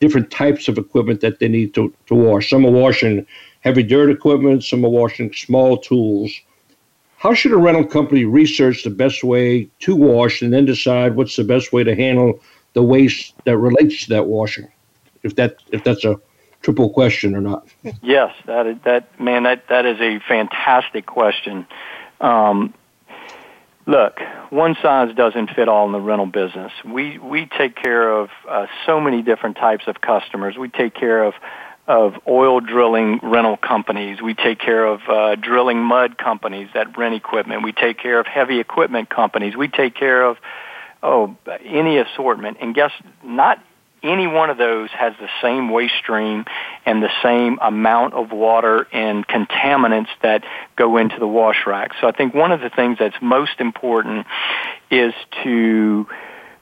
different 0.00 0.30
types 0.30 0.68
of 0.68 0.78
equipment 0.78 1.20
that 1.20 1.38
they 1.38 1.48
need 1.48 1.74
to, 1.74 1.92
to 2.06 2.14
wash. 2.14 2.50
Some 2.50 2.64
are 2.64 2.70
washing 2.70 3.26
heavy 3.60 3.82
dirt 3.82 4.10
equipment, 4.10 4.64
some 4.64 4.84
are 4.84 4.90
washing 4.90 5.32
small 5.32 5.76
tools. 5.78 6.32
How 7.16 7.34
should 7.34 7.52
a 7.52 7.56
rental 7.56 7.84
company 7.84 8.24
research 8.24 8.84
the 8.84 8.90
best 8.90 9.24
way 9.24 9.68
to 9.80 9.96
wash 9.96 10.40
and 10.40 10.52
then 10.52 10.64
decide 10.64 11.16
what's 11.16 11.34
the 11.34 11.44
best 11.44 11.72
way 11.72 11.82
to 11.82 11.94
handle 11.94 12.40
the 12.74 12.82
waste 12.82 13.34
that 13.44 13.58
relates 13.58 14.04
to 14.04 14.10
that 14.10 14.26
washing? 14.26 14.68
If 15.24 15.34
that 15.34 15.56
if 15.72 15.82
that's 15.82 16.04
a 16.04 16.20
triple 16.62 16.90
question 16.90 17.34
or 17.34 17.40
not. 17.40 17.66
Yes, 18.02 18.34
that 18.46 18.66
is, 18.66 18.76
that 18.84 19.20
man 19.20 19.42
that 19.44 19.66
that 19.68 19.84
is 19.84 20.00
a 20.00 20.20
fantastic 20.20 21.06
question. 21.06 21.66
Um, 22.20 22.72
look, 23.88 24.20
one 24.50 24.76
size 24.80 25.14
doesn't 25.16 25.50
fit 25.56 25.68
all 25.68 25.86
in 25.86 25.92
the 25.92 26.00
rental 26.00 26.26
business. 26.26 26.70
We 26.84 27.18
we 27.18 27.46
take 27.46 27.74
care 27.74 28.08
of 28.08 28.28
uh, 28.48 28.66
so 28.86 29.00
many 29.00 29.22
different 29.22 29.56
types 29.56 29.84
of 29.88 30.00
customers. 30.00 30.56
We 30.56 30.68
take 30.68 30.94
care 30.94 31.24
of 31.24 31.34
of 31.88 32.14
oil 32.28 32.60
drilling 32.60 33.18
rental 33.22 33.56
companies. 33.56 34.20
We 34.20 34.34
take 34.34 34.60
care 34.60 34.84
of 34.84 35.00
uh, 35.08 35.36
drilling 35.36 35.78
mud 35.78 36.18
companies 36.18 36.68
that 36.74 36.96
rent 36.98 37.14
equipment. 37.14 37.64
We 37.64 37.72
take 37.72 37.98
care 37.98 38.20
of 38.20 38.26
heavy 38.26 38.60
equipment 38.60 39.08
companies. 39.08 39.56
We 39.56 39.68
take 39.68 39.94
care 39.94 40.22
of 40.22 40.36
oh 41.02 41.36
any 41.64 41.96
assortment. 41.98 42.58
And 42.60 42.74
guess 42.74 42.92
not 43.24 43.58
any 44.02 44.26
one 44.26 44.50
of 44.50 44.58
those 44.58 44.90
has 44.90 45.14
the 45.20 45.28
same 45.42 45.70
waste 45.70 45.94
stream 45.98 46.44
and 46.86 47.02
the 47.02 47.10
same 47.22 47.58
amount 47.60 48.14
of 48.14 48.32
water 48.32 48.86
and 48.92 49.26
contaminants 49.26 50.08
that 50.22 50.44
go 50.76 50.96
into 50.96 51.18
the 51.18 51.26
wash 51.26 51.66
rack. 51.66 51.92
So 52.00 52.08
I 52.08 52.12
think 52.12 52.34
one 52.34 52.52
of 52.52 52.60
the 52.60 52.70
things 52.70 52.98
that's 52.98 53.16
most 53.20 53.60
important 53.60 54.26
is 54.90 55.12
to 55.44 56.06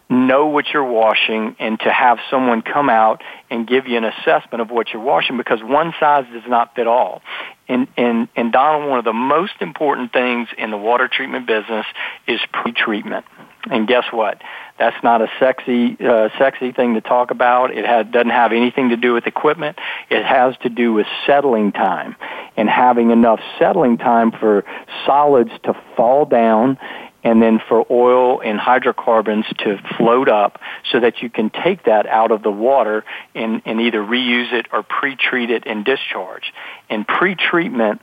know 0.08 0.46
what 0.46 0.66
you're 0.72 0.84
washing 0.84 1.56
and 1.58 1.80
to 1.80 1.92
have 1.92 2.18
someone 2.30 2.62
come 2.62 2.88
out 2.88 3.22
and 3.50 3.66
give 3.66 3.88
you 3.88 3.96
an 3.96 4.04
assessment 4.04 4.60
of 4.60 4.70
what 4.70 4.92
you're 4.92 5.02
washing 5.02 5.36
because 5.36 5.60
one 5.62 5.92
size 5.98 6.24
does 6.32 6.48
not 6.48 6.74
fit 6.76 6.86
all. 6.86 7.22
And, 7.68 7.88
and, 7.96 8.28
and 8.36 8.52
Donald, 8.52 8.88
one 8.88 9.00
of 9.00 9.04
the 9.04 9.12
most 9.12 9.54
important 9.60 10.12
things 10.12 10.48
in 10.56 10.70
the 10.70 10.76
water 10.76 11.08
treatment 11.08 11.46
business 11.46 11.86
is 12.28 12.40
pre-treatment. 12.52 13.24
And 13.68 13.88
guess 13.88 14.04
what? 14.12 14.40
That's 14.78 15.02
not 15.02 15.23
a 15.23 15.28
sexy, 15.40 15.97
uh, 16.00 16.28
sexy 16.38 16.73
thing 16.73 16.95
to 16.95 17.00
talk 17.00 17.30
about. 17.30 17.71
It 17.71 18.11
doesn't 18.12 18.30
have 18.30 18.52
anything 18.52 18.90
to 18.90 18.97
do 18.97 19.14
with 19.14 19.26
equipment. 19.26 19.78
It 20.11 20.25
has 20.25 20.54
to 20.59 20.68
do 20.68 20.92
with 20.92 21.06
settling 21.26 21.73
time 21.73 22.16
and 22.56 22.68
having 22.68 23.11
enough 23.11 23.40
settling 23.59 23.97
time 23.97 24.33
for 24.33 24.64
solids 25.06 25.50
to 25.64 25.75
fall 25.97 26.26
down 26.26 26.78
and 27.25 27.42
then 27.42 27.61
for 27.68 27.85
oil 27.90 28.40
and 28.40 28.59
hydrocarbons 28.59 29.47
to 29.59 29.78
float 29.97 30.28
up 30.28 30.61
so 30.92 31.00
that 31.00 31.23
you 31.23 31.30
can 31.30 31.50
take 31.50 31.85
that 31.85 32.06
out 32.06 32.30
of 32.30 32.42
the 32.42 32.52
water 32.52 33.04
and, 33.35 33.62
and 33.64 33.80
either 33.80 33.99
reuse 33.99 34.52
it 34.52 34.66
or 34.73 34.83
pre-treat 34.83 35.50
it 35.50 35.64
and 35.66 35.85
discharge. 35.85 36.52
And 36.88 37.06
pre-treatment 37.06 38.00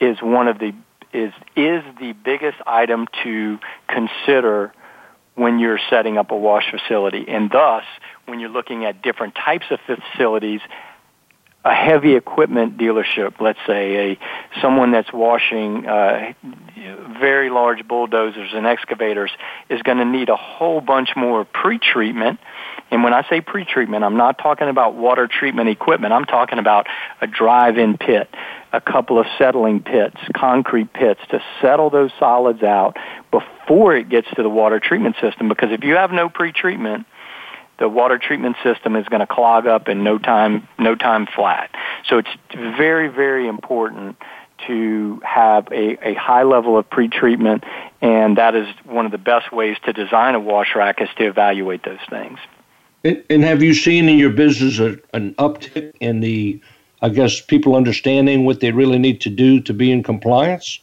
is 0.00 0.20
one 0.20 0.48
of 0.48 0.58
the 0.58 0.74
is 1.12 1.32
is 1.56 1.82
the 1.98 2.14
biggest 2.24 2.58
item 2.66 3.08
to 3.24 3.58
consider 3.88 4.72
when 5.40 5.58
you're 5.58 5.80
setting 5.88 6.18
up 6.18 6.30
a 6.30 6.36
wash 6.36 6.70
facility. 6.70 7.24
And 7.26 7.50
thus, 7.50 7.84
when 8.26 8.40
you're 8.40 8.50
looking 8.50 8.84
at 8.84 9.00
different 9.00 9.34
types 9.34 9.64
of 9.70 9.78
facilities, 9.86 10.60
a 11.64 11.74
heavy 11.74 12.14
equipment 12.14 12.78
dealership, 12.78 13.38
let's 13.38 13.58
say 13.66 14.12
a 14.12 14.18
someone 14.62 14.92
that's 14.92 15.12
washing 15.12 15.86
uh, 15.86 16.32
very 17.20 17.50
large 17.50 17.86
bulldozers 17.86 18.50
and 18.54 18.66
excavators, 18.66 19.30
is 19.68 19.82
going 19.82 19.98
to 19.98 20.06
need 20.06 20.30
a 20.30 20.36
whole 20.36 20.80
bunch 20.80 21.10
more 21.16 21.44
pre-treatment. 21.44 22.40
And 22.90 23.04
when 23.04 23.12
I 23.12 23.28
say 23.28 23.42
pre-treatment, 23.42 24.04
I'm 24.04 24.16
not 24.16 24.38
talking 24.38 24.68
about 24.68 24.94
water 24.94 25.28
treatment 25.28 25.68
equipment. 25.68 26.14
I'm 26.14 26.24
talking 26.24 26.58
about 26.58 26.86
a 27.20 27.26
drive-in 27.26 27.98
pit, 27.98 28.28
a 28.72 28.80
couple 28.80 29.18
of 29.18 29.26
settling 29.36 29.80
pits, 29.80 30.16
concrete 30.34 30.92
pits 30.94 31.20
to 31.30 31.42
settle 31.60 31.90
those 31.90 32.10
solids 32.18 32.62
out 32.62 32.96
before 33.30 33.94
it 33.94 34.08
gets 34.08 34.28
to 34.34 34.42
the 34.42 34.48
water 34.48 34.80
treatment 34.80 35.16
system. 35.20 35.48
Because 35.48 35.72
if 35.72 35.84
you 35.84 35.96
have 35.96 36.10
no 36.10 36.30
pre-treatment, 36.30 37.06
the 37.80 37.88
water 37.88 38.18
treatment 38.18 38.56
system 38.62 38.94
is 38.94 39.08
going 39.08 39.20
to 39.20 39.26
clog 39.26 39.66
up 39.66 39.88
in 39.88 40.04
no 40.04 40.18
time, 40.18 40.68
no 40.78 40.94
time 40.94 41.26
flat. 41.26 41.74
So 42.06 42.18
it's 42.18 42.28
very, 42.54 43.08
very 43.08 43.48
important 43.48 44.16
to 44.66 45.20
have 45.24 45.66
a, 45.72 45.96
a 46.06 46.14
high 46.14 46.42
level 46.42 46.76
of 46.76 46.88
pretreatment, 46.90 47.64
and 48.02 48.36
that 48.36 48.54
is 48.54 48.68
one 48.84 49.06
of 49.06 49.12
the 49.12 49.18
best 49.18 49.50
ways 49.50 49.78
to 49.86 49.94
design 49.94 50.34
a 50.34 50.40
wash 50.40 50.76
rack 50.76 51.00
is 51.00 51.08
to 51.16 51.26
evaluate 51.26 51.82
those 51.82 51.98
things. 52.10 52.38
And, 53.02 53.24
and 53.30 53.42
have 53.42 53.62
you 53.62 53.72
seen 53.72 54.10
in 54.10 54.18
your 54.18 54.30
business 54.30 54.78
a, 54.78 54.98
an 55.14 55.34
uptick 55.36 55.94
in 56.00 56.20
the, 56.20 56.60
I 57.00 57.08
guess, 57.08 57.40
people 57.40 57.74
understanding 57.74 58.44
what 58.44 58.60
they 58.60 58.72
really 58.72 58.98
need 58.98 59.22
to 59.22 59.30
do 59.30 59.60
to 59.62 59.72
be 59.72 59.90
in 59.90 60.02
compliance? 60.02 60.80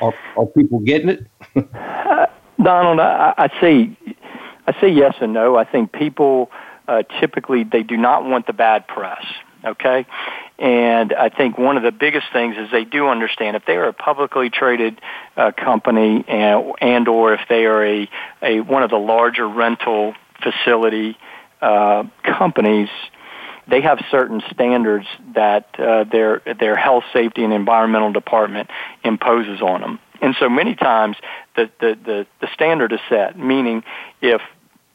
Are, 0.00 0.12
are 0.36 0.46
people 0.46 0.80
getting 0.80 1.10
it? 1.10 1.26
uh, 1.54 2.26
Donald, 2.62 2.98
I, 2.98 3.32
I 3.38 3.60
say 3.60 3.96
I 4.70 4.80
say 4.80 4.88
yes 4.88 5.14
and 5.20 5.32
no. 5.32 5.56
I 5.56 5.64
think 5.64 5.92
people 5.92 6.50
uh, 6.86 7.02
typically 7.20 7.64
they 7.64 7.82
do 7.82 7.96
not 7.96 8.24
want 8.24 8.46
the 8.46 8.52
bad 8.52 8.86
press. 8.86 9.24
Okay, 9.62 10.06
and 10.58 11.12
I 11.12 11.28
think 11.28 11.58
one 11.58 11.76
of 11.76 11.82
the 11.82 11.92
biggest 11.92 12.26
things 12.32 12.56
is 12.56 12.70
they 12.70 12.84
do 12.84 13.08
understand 13.08 13.56
if 13.56 13.66
they 13.66 13.76
are 13.76 13.88
a 13.88 13.92
publicly 13.92 14.48
traded 14.48 14.98
uh, 15.36 15.52
company 15.52 16.24
and, 16.26 16.72
and 16.80 17.08
or 17.08 17.34
if 17.34 17.40
they 17.48 17.66
are 17.66 17.84
a, 17.84 18.08
a 18.42 18.60
one 18.60 18.82
of 18.82 18.90
the 18.90 18.96
larger 18.96 19.46
rental 19.46 20.14
facility 20.42 21.18
uh, 21.60 22.04
companies, 22.22 22.88
they 23.68 23.82
have 23.82 23.98
certain 24.10 24.40
standards 24.50 25.06
that 25.34 25.68
uh, 25.78 26.04
their 26.04 26.40
their 26.58 26.76
health, 26.76 27.04
safety, 27.12 27.44
and 27.44 27.52
environmental 27.52 28.12
department 28.12 28.70
imposes 29.04 29.60
on 29.60 29.82
them 29.82 29.98
And 30.20 30.34
so 30.38 30.48
many 30.48 30.74
times 30.74 31.16
the, 31.56 31.70
the, 31.80 31.98
the, 32.04 32.26
the 32.40 32.48
standard 32.54 32.92
is 32.92 33.00
set, 33.08 33.38
meaning 33.38 33.82
if, 34.20 34.40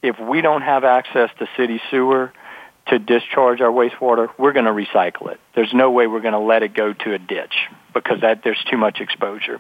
if 0.05 0.19
we 0.19 0.41
don't 0.41 0.61
have 0.61 0.83
access 0.83 1.29
to 1.39 1.47
city 1.57 1.81
sewer, 1.89 2.31
to 2.87 2.99
discharge 2.99 3.61
our 3.61 3.71
wastewater, 3.71 4.29
we're 4.37 4.53
going 4.53 4.65
to 4.65 4.71
recycle 4.71 5.31
it. 5.31 5.39
There's 5.55 5.73
no 5.73 5.89
way 5.89 6.05
we're 6.05 6.21
going 6.21 6.33
to 6.33 6.39
let 6.39 6.61
it 6.61 6.75
go 6.75 6.93
to 6.93 7.13
a 7.13 7.17
ditch 7.17 7.55
because 7.93 8.21
that 8.21 8.43
there's 8.43 8.63
too 8.69 8.77
much 8.77 8.99
exposure. 8.99 9.59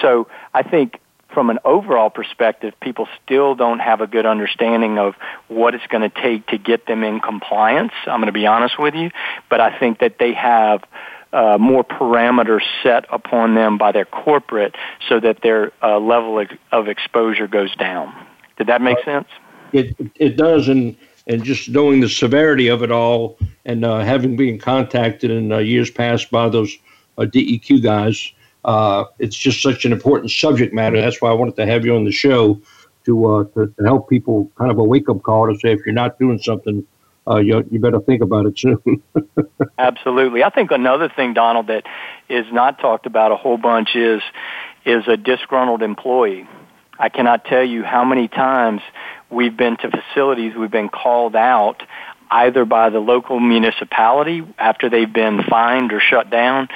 So 0.00 0.28
I 0.54 0.62
think 0.62 0.98
from 1.34 1.50
an 1.50 1.58
overall 1.64 2.10
perspective, 2.10 2.74
people 2.80 3.08
still 3.24 3.54
don't 3.54 3.78
have 3.80 4.00
a 4.00 4.06
good 4.06 4.26
understanding 4.26 4.98
of 4.98 5.14
what 5.48 5.74
it's 5.74 5.86
going 5.88 6.08
to 6.08 6.22
take 6.22 6.46
to 6.48 6.58
get 6.58 6.86
them 6.86 7.04
in 7.04 7.20
compliance. 7.20 7.92
I'm 8.06 8.20
going 8.20 8.26
to 8.26 8.32
be 8.32 8.46
honest 8.46 8.78
with 8.78 8.94
you, 8.94 9.10
but 9.50 9.60
I 9.60 9.78
think 9.78 9.98
that 10.00 10.16
they 10.18 10.32
have 10.32 10.82
uh, 11.32 11.56
more 11.58 11.84
parameters 11.84 12.62
set 12.82 13.06
upon 13.10 13.54
them 13.54 13.78
by 13.78 13.92
their 13.92 14.04
corporate 14.04 14.74
so 15.08 15.20
that 15.20 15.42
their 15.42 15.72
uh, 15.82 15.98
level 15.98 16.44
of 16.70 16.88
exposure 16.88 17.48
goes 17.48 17.74
down. 17.76 18.14
Did 18.58 18.66
that 18.66 18.82
make 18.82 19.02
sense? 19.04 19.28
It 19.72 19.96
it 20.16 20.36
does, 20.36 20.68
and 20.68 20.96
and 21.26 21.44
just 21.44 21.68
knowing 21.68 22.00
the 22.00 22.08
severity 22.08 22.68
of 22.68 22.82
it 22.82 22.90
all, 22.90 23.38
and 23.64 23.84
uh, 23.84 24.00
having 24.00 24.36
been 24.36 24.58
contacted 24.58 25.30
in 25.30 25.52
uh, 25.52 25.58
years 25.58 25.90
past 25.90 26.30
by 26.30 26.48
those 26.48 26.76
uh, 27.18 27.22
DEQ 27.22 27.82
guys, 27.82 28.32
uh, 28.64 29.04
it's 29.18 29.36
just 29.36 29.62
such 29.62 29.84
an 29.84 29.92
important 29.92 30.30
subject 30.30 30.74
matter. 30.74 31.00
That's 31.00 31.20
why 31.20 31.30
I 31.30 31.34
wanted 31.34 31.56
to 31.56 31.66
have 31.66 31.84
you 31.84 31.94
on 31.96 32.04
the 32.04 32.12
show 32.12 32.60
to 33.04 33.26
uh, 33.26 33.44
to, 33.54 33.66
to, 33.66 33.84
help 33.84 34.08
people 34.08 34.50
kind 34.56 34.70
of 34.70 34.78
a 34.78 34.84
wake 34.84 35.08
up 35.08 35.22
call 35.22 35.52
to 35.52 35.58
say 35.58 35.72
if 35.72 35.80
you're 35.84 35.94
not 35.94 36.18
doing 36.18 36.38
something, 36.38 36.86
uh, 37.26 37.36
you 37.36 37.66
you 37.70 37.80
better 37.80 38.00
think 38.00 38.22
about 38.22 38.46
it 38.46 38.58
soon. 38.58 39.02
Absolutely, 39.78 40.44
I 40.44 40.50
think 40.50 40.70
another 40.70 41.08
thing, 41.08 41.34
Donald, 41.34 41.68
that 41.68 41.84
is 42.28 42.46
not 42.52 42.78
talked 42.78 43.06
about 43.06 43.32
a 43.32 43.36
whole 43.36 43.58
bunch 43.58 43.94
is 43.94 44.22
is 44.84 45.06
a 45.08 45.16
disgruntled 45.16 45.82
employee. 45.82 46.48
I 47.02 47.08
cannot 47.08 47.44
tell 47.44 47.64
you 47.64 47.82
how 47.82 48.04
many 48.04 48.28
times 48.28 48.80
we've 49.28 49.56
been 49.56 49.76
to 49.78 49.90
facilities 49.90 50.54
we've 50.54 50.70
been 50.70 50.88
called 50.88 51.34
out 51.34 51.82
either 52.30 52.64
by 52.64 52.90
the 52.90 53.00
local 53.00 53.40
municipality 53.40 54.46
after 54.56 54.88
they've 54.88 55.12
been 55.12 55.42
fined 55.42 55.92
or 55.92 55.98
shut 55.98 56.30
down 56.30 56.68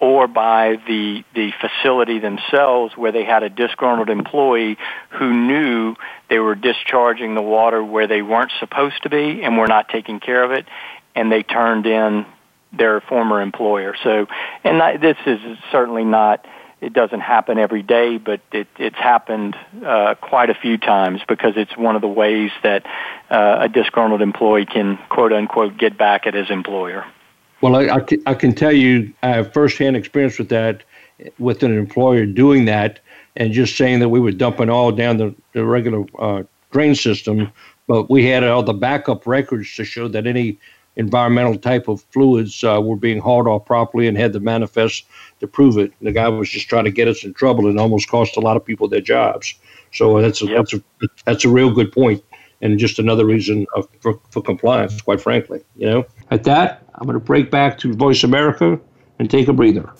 or 0.00 0.26
by 0.26 0.76
the 0.88 1.22
the 1.34 1.52
facility 1.60 2.18
themselves 2.18 2.96
where 2.96 3.12
they 3.12 3.24
had 3.24 3.42
a 3.42 3.50
disgruntled 3.50 4.08
employee 4.08 4.78
who 5.10 5.34
knew 5.34 5.94
they 6.30 6.38
were 6.38 6.54
discharging 6.54 7.34
the 7.34 7.42
water 7.42 7.84
where 7.84 8.06
they 8.06 8.22
weren't 8.22 8.52
supposed 8.60 9.02
to 9.02 9.10
be 9.10 9.42
and 9.42 9.58
were 9.58 9.68
not 9.68 9.90
taking 9.90 10.18
care 10.18 10.42
of 10.42 10.50
it 10.50 10.66
and 11.14 11.30
they 11.30 11.42
turned 11.42 11.84
in 11.84 12.24
their 12.72 13.02
former 13.02 13.42
employer. 13.42 13.94
So 14.02 14.28
and 14.64 15.02
this 15.02 15.18
is 15.26 15.40
certainly 15.70 16.04
not 16.04 16.46
it 16.84 16.92
doesn't 16.92 17.20
happen 17.20 17.58
every 17.58 17.82
day, 17.82 18.18
but 18.18 18.40
it, 18.52 18.68
it's 18.78 18.96
happened 18.96 19.56
uh, 19.84 20.14
quite 20.20 20.50
a 20.50 20.54
few 20.54 20.76
times 20.76 21.22
because 21.26 21.54
it's 21.56 21.74
one 21.76 21.96
of 21.96 22.02
the 22.02 22.08
ways 22.08 22.50
that 22.62 22.84
uh, 23.30 23.56
a 23.60 23.68
disgruntled 23.68 24.20
employee 24.20 24.66
can 24.66 24.98
quote 25.08 25.32
unquote 25.32 25.78
get 25.78 25.96
back 25.96 26.26
at 26.26 26.34
his 26.34 26.50
employer. 26.50 27.06
Well, 27.62 27.76
I, 27.76 27.88
I, 27.88 28.00
can, 28.00 28.22
I 28.26 28.34
can 28.34 28.54
tell 28.54 28.72
you 28.72 29.12
I 29.22 29.28
have 29.30 29.54
firsthand 29.54 29.96
experience 29.96 30.38
with 30.38 30.50
that, 30.50 30.84
with 31.38 31.62
an 31.62 31.76
employer 31.76 32.26
doing 32.26 32.66
that, 32.66 33.00
and 33.36 33.52
just 33.52 33.76
saying 33.76 34.00
that 34.00 34.10
we 34.10 34.20
were 34.20 34.32
dumping 34.32 34.68
all 34.68 34.92
down 34.92 35.16
the, 35.16 35.34
the 35.54 35.64
regular 35.64 36.04
uh, 36.18 36.42
drain 36.70 36.94
system, 36.94 37.50
but 37.86 38.10
we 38.10 38.26
had 38.26 38.44
all 38.44 38.62
the 38.62 38.74
backup 38.74 39.26
records 39.26 39.74
to 39.76 39.84
show 39.84 40.06
that 40.08 40.26
any 40.26 40.58
environmental 40.96 41.56
type 41.56 41.88
of 41.88 42.02
fluids 42.12 42.62
uh, 42.64 42.80
were 42.82 42.96
being 42.96 43.18
hauled 43.18 43.46
off 43.46 43.64
properly 43.64 44.06
and 44.06 44.16
had 44.16 44.32
the 44.32 44.40
manifest 44.40 45.06
to 45.40 45.46
prove 45.46 45.76
it. 45.78 45.92
The 46.00 46.12
guy 46.12 46.28
was 46.28 46.48
just 46.48 46.68
trying 46.68 46.84
to 46.84 46.90
get 46.90 47.08
us 47.08 47.24
in 47.24 47.34
trouble 47.34 47.66
and 47.66 47.78
almost 47.78 48.08
cost 48.08 48.36
a 48.36 48.40
lot 48.40 48.56
of 48.56 48.64
people 48.64 48.88
their 48.88 49.00
jobs. 49.00 49.54
So 49.92 50.20
that's 50.20 50.42
a, 50.42 50.46
that's 50.46 50.74
a 50.74 50.82
that's 51.24 51.44
a 51.44 51.48
real 51.48 51.70
good 51.70 51.92
point 51.92 52.22
and 52.60 52.78
just 52.78 52.98
another 52.98 53.26
reason 53.26 53.66
of, 53.76 53.88
for, 54.00 54.18
for 54.30 54.42
compliance, 54.42 55.00
quite 55.00 55.20
frankly. 55.20 55.62
You 55.76 55.90
know. 55.90 56.06
At 56.30 56.44
that, 56.44 56.82
I'm 56.94 57.06
going 57.06 57.18
to 57.18 57.24
break 57.24 57.50
back 57.50 57.78
to 57.78 57.92
Voice 57.94 58.24
America 58.24 58.80
and 59.18 59.30
take 59.30 59.48
a 59.48 59.52
breather. 59.52 59.92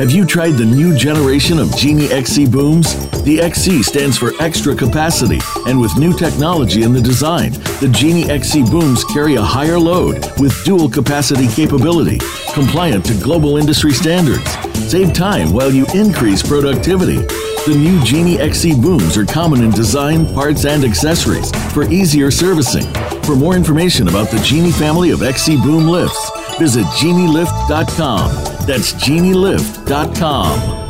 Have 0.00 0.12
you 0.12 0.24
tried 0.24 0.52
the 0.52 0.64
new 0.64 0.96
generation 0.96 1.58
of 1.58 1.76
Genie 1.76 2.10
XC 2.10 2.46
booms? 2.46 2.94
The 3.20 3.38
XC 3.38 3.82
stands 3.82 4.16
for 4.16 4.32
extra 4.40 4.74
capacity, 4.74 5.40
and 5.66 5.78
with 5.78 5.94
new 5.98 6.16
technology 6.16 6.84
in 6.84 6.94
the 6.94 7.02
design, 7.02 7.52
the 7.82 7.90
Genie 7.92 8.24
XC 8.30 8.62
booms 8.70 9.04
carry 9.04 9.34
a 9.34 9.42
higher 9.42 9.78
load 9.78 10.24
with 10.40 10.64
dual 10.64 10.88
capacity 10.88 11.48
capability, 11.48 12.18
compliant 12.54 13.04
to 13.04 13.14
global 13.22 13.58
industry 13.58 13.92
standards. 13.92 14.50
Save 14.90 15.12
time 15.12 15.52
while 15.52 15.70
you 15.70 15.84
increase 15.92 16.42
productivity. 16.42 17.18
The 17.66 17.76
new 17.76 18.02
Genie 18.02 18.38
XC 18.38 18.80
booms 18.80 19.18
are 19.18 19.26
common 19.26 19.62
in 19.62 19.70
design, 19.70 20.24
parts, 20.32 20.64
and 20.64 20.82
accessories 20.82 21.52
for 21.74 21.84
easier 21.90 22.30
servicing. 22.30 22.90
For 23.24 23.36
more 23.36 23.54
information 23.54 24.08
about 24.08 24.30
the 24.30 24.38
Genie 24.38 24.72
family 24.72 25.10
of 25.10 25.22
XC 25.22 25.58
boom 25.58 25.86
lifts, 25.86 26.39
visit 26.60 26.84
genielift.com. 26.88 28.28
That's 28.66 28.92
genielift.com. 28.92 30.80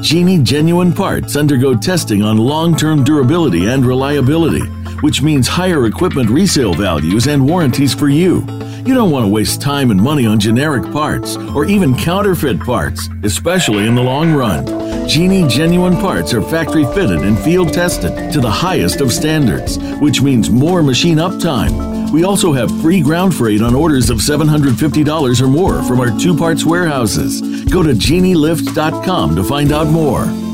Genie 0.00 0.38
genuine 0.42 0.92
parts 0.92 1.34
undergo 1.34 1.74
testing 1.74 2.22
on 2.22 2.38
long 2.38 2.76
term 2.76 3.02
durability 3.02 3.66
and 3.66 3.84
reliability, 3.84 4.64
which 5.02 5.22
means 5.22 5.48
higher 5.48 5.86
equipment 5.86 6.30
resale 6.30 6.72
values 6.72 7.26
and 7.26 7.44
warranties 7.44 7.92
for 7.92 8.08
you. 8.08 8.46
You 8.86 8.94
don't 8.94 9.10
want 9.10 9.24
to 9.26 9.30
waste 9.30 9.60
time 9.60 9.90
and 9.90 10.00
money 10.00 10.24
on 10.24 10.38
generic 10.38 10.84
parts 10.92 11.36
or 11.36 11.64
even 11.64 11.96
counterfeit 11.96 12.60
parts, 12.60 13.08
especially 13.24 13.88
in 13.88 13.96
the 13.96 14.02
long 14.02 14.32
run. 14.32 14.64
Genie 15.08 15.48
genuine 15.48 15.96
parts 15.96 16.32
are 16.32 16.42
factory 16.42 16.84
fitted 16.94 17.22
and 17.22 17.36
field 17.40 17.72
tested 17.72 18.32
to 18.32 18.40
the 18.40 18.50
highest 18.50 19.00
of 19.00 19.12
standards, 19.12 19.78
which 20.00 20.22
means 20.22 20.48
more 20.48 20.80
machine 20.82 21.18
uptime 21.18 21.99
we 22.12 22.24
also 22.24 22.52
have 22.52 22.70
free 22.80 23.00
ground 23.00 23.34
freight 23.34 23.62
on 23.62 23.74
orders 23.74 24.10
of 24.10 24.18
$750 24.18 25.40
or 25.40 25.46
more 25.46 25.82
from 25.84 26.00
our 26.00 26.16
two 26.18 26.36
parts 26.36 26.64
warehouses. 26.64 27.40
Go 27.70 27.82
to 27.82 27.90
genielift.com 27.90 29.36
to 29.36 29.44
find 29.44 29.72
out 29.72 29.86
more. 29.86 30.49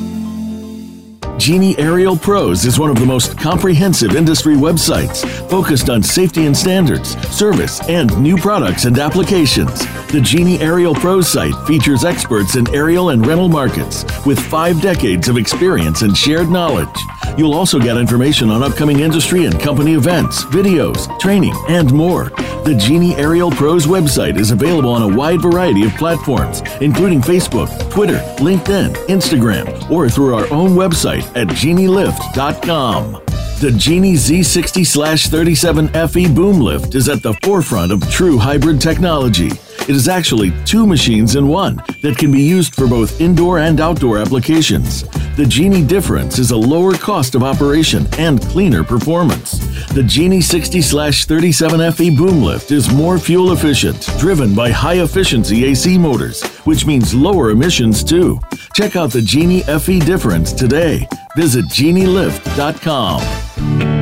Genie 1.39 1.79
Aerial 1.79 2.17
Pros 2.17 2.65
is 2.65 2.79
one 2.79 2.89
of 2.89 2.99
the 2.99 3.05
most 3.05 3.37
comprehensive 3.37 4.17
industry 4.17 4.55
websites 4.55 5.25
focused 5.51 5.91
on 5.91 6.03
safety 6.03 6.47
and 6.47 6.57
standards, 6.57 7.11
service, 7.29 7.87
and 7.89 8.17
new 8.21 8.37
products 8.39 8.87
and 8.87 8.99
applications. 8.99 9.81
The 10.09 10.21
Genie 10.21 10.59
Aerial 10.61 10.95
Pros 10.95 11.29
site 11.29 11.55
features 11.67 12.05
experts 12.05 12.57
in 12.57 12.75
aerial 12.75 13.11
and 13.11 13.25
rental 13.27 13.49
markets 13.49 14.05
with 14.25 14.39
five 14.39 14.81
decades 14.81 15.29
of 15.29 15.37
experience 15.37 16.03
and 16.03 16.17
shared 16.17 16.49
knowledge. 16.49 16.89
You'll 17.37 17.55
also 17.55 17.79
get 17.79 17.99
information 17.99 18.49
on 18.49 18.63
upcoming 18.63 19.01
industry 19.01 19.45
and 19.45 19.61
company 19.61 19.93
events, 19.93 20.45
videos, 20.45 21.07
training, 21.21 21.55
and 21.69 21.93
more. 21.93 22.31
The 22.65 22.75
Genie 22.75 23.15
Aerial 23.17 23.51
Pros 23.51 23.87
website 23.87 24.39
is 24.39 24.53
available 24.53 24.91
on 24.91 25.03
a 25.03 25.17
wide 25.17 25.43
variety 25.43 25.85
of 25.85 25.93
platforms, 25.97 26.63
including 26.81 27.21
Facebook, 27.21 27.69
Twitter, 27.91 28.19
LinkedIn, 28.39 28.95
Instagram, 29.09 29.91
or 29.91 30.09
through 30.09 30.35
our 30.35 30.51
own 30.51 30.71
website 30.71 31.26
at 31.35 31.49
genielift.com. 31.49 33.23
The 33.61 33.71
Genie 33.71 34.15
Z60 34.15 34.85
37 35.29 35.89
FE 36.09 36.35
boom 36.35 36.61
lift 36.61 36.95
is 36.95 37.09
at 37.09 37.23
the 37.23 37.33
forefront 37.43 37.91
of 37.91 38.09
true 38.11 38.37
hybrid 38.37 38.81
technology. 38.81 39.51
It 39.89 39.95
is 39.95 40.09
actually 40.09 40.53
two 40.65 40.85
machines 40.85 41.37
in 41.37 41.47
one 41.47 41.77
that 42.03 42.19
can 42.19 42.33
be 42.33 42.43
used 42.43 42.75
for 42.75 42.89
both 42.89 43.21
indoor 43.21 43.61
and 43.61 43.81
outdoor 43.81 44.19
applications. 44.19 45.05
The 45.37 45.47
Genie 45.47 45.85
difference 45.85 46.41
is 46.41 46.51
a 46.51 46.57
lower 46.57 46.95
cost 46.95 47.37
of 47.37 47.45
operation 47.45 48.09
and 48.19 48.43
cleaner 48.43 48.83
performance. 48.83 49.61
The 49.89 50.03
Genie 50.03 50.41
60 50.41 50.83
37 50.83 51.93
FE 51.93 52.17
boom 52.17 52.43
lift 52.43 52.73
is 52.73 52.93
more 52.93 53.17
fuel 53.17 53.53
efficient, 53.53 54.11
driven 54.19 54.57
by 54.57 54.71
high 54.71 55.03
efficiency 55.03 55.67
AC 55.67 55.99
motors, 55.99 56.43
which 56.65 56.85
means 56.85 57.15
lower 57.15 57.51
emissions 57.51 58.03
too. 58.03 58.41
Check 58.75 58.97
out 58.97 59.13
the 59.13 59.23
Genie 59.23 59.63
FE 59.63 60.01
difference 60.01 60.53
today. 60.53 61.07
Visit 61.37 61.67
genielift.com. 61.67 63.96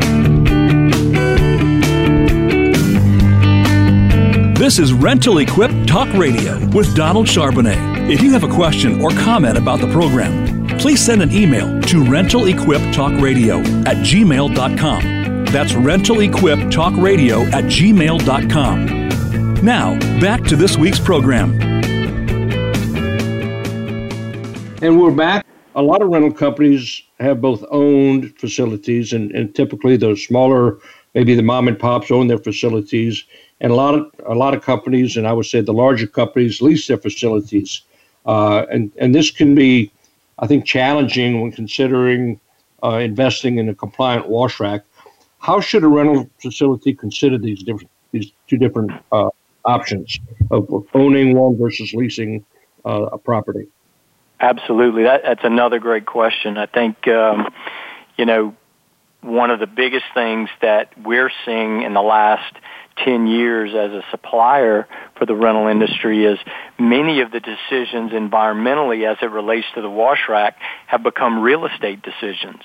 This 4.65 4.79
is 4.79 4.95
Rental 4.95 5.37
Equip 5.41 5.87
Talk 5.87 6.11
Radio 6.15 6.59
with 6.69 6.97
Donald 6.97 7.27
Charbonnet. 7.27 8.09
If 8.11 8.23
you 8.23 8.33
have 8.33 8.45
a 8.45 8.49
question 8.49 8.99
or 9.03 9.11
comment 9.11 9.59
about 9.59 9.79
the 9.79 9.93
program, 9.93 10.67
please 10.79 11.05
send 11.05 11.21
an 11.21 11.31
email 11.33 11.83
to 11.83 12.03
rentalequiptalkradio 12.03 13.87
at 13.87 13.99
gmail.com. 13.99 15.45
That's 15.45 15.73
rentalequiptalkradio 15.73 17.53
at 17.53 17.65
gmail.com. 17.65 18.87
Now, 19.63 19.99
back 20.19 20.45
to 20.45 20.57
this 20.57 20.79
week's 20.79 20.99
program. 20.99 21.61
And 24.81 24.99
we're 24.99 25.11
back. 25.11 25.45
A 25.75 25.83
lot 25.83 26.01
of 26.01 26.09
rental 26.09 26.33
companies 26.33 27.03
have 27.21 27.43
both 27.43 27.63
owned 27.71 28.35
facilities, 28.39 29.13
and, 29.13 29.31
and 29.33 29.55
typically 29.55 29.99
the 29.99 30.17
smaller, 30.17 30.79
maybe 31.15 31.35
the 31.35 31.43
mom 31.43 31.69
and 31.69 31.79
pops 31.79 32.11
own 32.11 32.29
their 32.29 32.39
facilities 32.39 33.25
and 33.61 33.73
a 33.73 33.75
lot 33.75 33.95
of 33.95 34.11
a 34.27 34.35
lot 34.35 34.55
of 34.55 34.63
companies, 34.63 35.17
and 35.17 35.27
I 35.27 35.33
would 35.33 35.47
say 35.47 35.61
the 35.61 35.73
larger 35.73 36.07
companies, 36.07 36.61
lease 36.61 36.87
their 36.87 36.99
facilities. 36.99 37.83
Uh, 38.27 38.65
and, 38.71 38.91
and 38.99 39.15
this 39.15 39.31
can 39.31 39.55
be, 39.55 39.91
I 40.39 40.47
think, 40.47 40.65
challenging 40.65 41.43
when 41.43 41.53
considering 41.53 42.41
uh, 42.83 42.99
investing 42.99 43.59
in 43.59 43.69
a 43.69 43.75
compliant 43.75 44.29
wash 44.29 44.61
rack. 44.61 44.83
How 45.39 45.61
should 45.61 45.85
a 45.85 45.89
rental 45.89 46.29
facility 46.41 46.95
consider 46.95 47.39
these 47.39 47.63
different 47.63 47.91
these 48.13 48.31
two 48.49 48.57
different 48.57 48.93
uh, 49.13 49.31
options 49.65 50.19
of 50.51 50.87
owning 50.95 51.37
one 51.37 51.57
versus 51.59 51.93
leasing 51.95 52.45
uh, 52.85 53.09
a 53.13 53.19
property? 53.19 53.67
Absolutely, 54.41 55.05
that, 55.05 55.23
that's 55.23 55.45
another 55.45 55.79
great 55.79 56.07
question. 56.07 56.59
I 56.59 56.67
think 56.67 57.07
um, 57.09 57.53
you 58.17 58.25
know 58.25 58.55
one 59.21 59.51
of 59.51 59.59
the 59.59 59.67
biggest 59.67 60.05
things 60.13 60.51
that 60.61 60.93
we're 61.03 61.31
seeing 61.47 61.83
in 61.83 61.95
the 61.95 62.03
last 62.03 62.55
10 62.97 63.27
years 63.27 63.71
as 63.71 63.93
a 63.93 64.03
supplier 64.11 64.87
for 65.17 65.27
the 65.27 65.35
rental 65.35 65.67
industry 65.67 66.25
is 66.25 66.39
many 66.79 67.21
of 67.21 67.31
the 67.31 67.41
decisions 67.41 68.13
environmentally 68.13 69.11
as 69.11 69.19
it 69.23 69.31
relates 69.31 69.67
to 69.75 69.83
the 69.83 69.91
wash 69.91 70.29
rack 70.29 70.57
have 70.87 71.03
become 71.03 71.41
real 71.41 71.67
estate 71.67 72.03
decisions. 72.03 72.63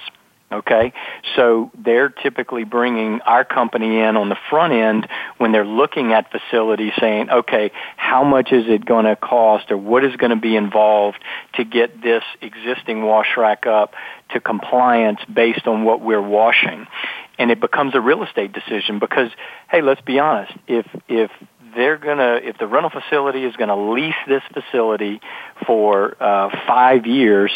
Okay, 0.52 0.94
so 1.36 1.70
they're 1.78 2.10
typically 2.10 2.64
bringing 2.64 3.22
our 3.22 3.46
company 3.46 4.00
in 4.00 4.18
on 4.18 4.30
the 4.30 4.38
front 4.50 4.74
end 4.74 5.08
when 5.38 5.52
they're 5.52 5.64
looking 5.64 6.12
at 6.12 6.32
facilities 6.32 6.92
saying, 7.00 7.30
okay, 7.30 7.72
how 7.98 8.24
much 8.24 8.52
is 8.52 8.66
it 8.68 8.84
going 8.84 9.06
to 9.06 9.16
cost 9.16 9.70
or 9.70 9.78
what 9.78 10.04
is 10.04 10.16
going 10.16 10.32
to 10.32 10.36
be 10.36 10.56
involved 10.56 11.20
to 11.54 11.64
get 11.64 12.02
this 12.02 12.24
existing 12.42 13.04
wash 13.04 13.38
rack 13.38 13.68
up 13.68 13.94
to 14.32 14.40
compliance 14.40 15.20
based 15.32 15.68
on 15.68 15.84
what 15.84 16.02
we're 16.02 16.22
washing? 16.22 16.88
And 17.38 17.52
it 17.52 17.62
becomes 17.62 17.94
a 17.94 18.02
real 18.02 18.24
estate 18.24 18.52
decision 18.52 18.98
because, 18.98 19.30
hey, 19.70 19.84
let's 19.84 20.02
be 20.02 20.18
honest, 20.18 20.54
if, 20.68 20.88
if 21.08 21.30
they're 21.76 21.98
gonna 21.98 22.40
if 22.42 22.58
the 22.58 22.66
rental 22.66 22.90
facility 22.90 23.44
is 23.44 23.56
gonna 23.56 23.92
lease 23.92 24.16
this 24.28 24.42
facility 24.52 25.22
for 25.68 26.16
uh, 26.20 26.50
five 26.66 27.06
years 27.06 27.52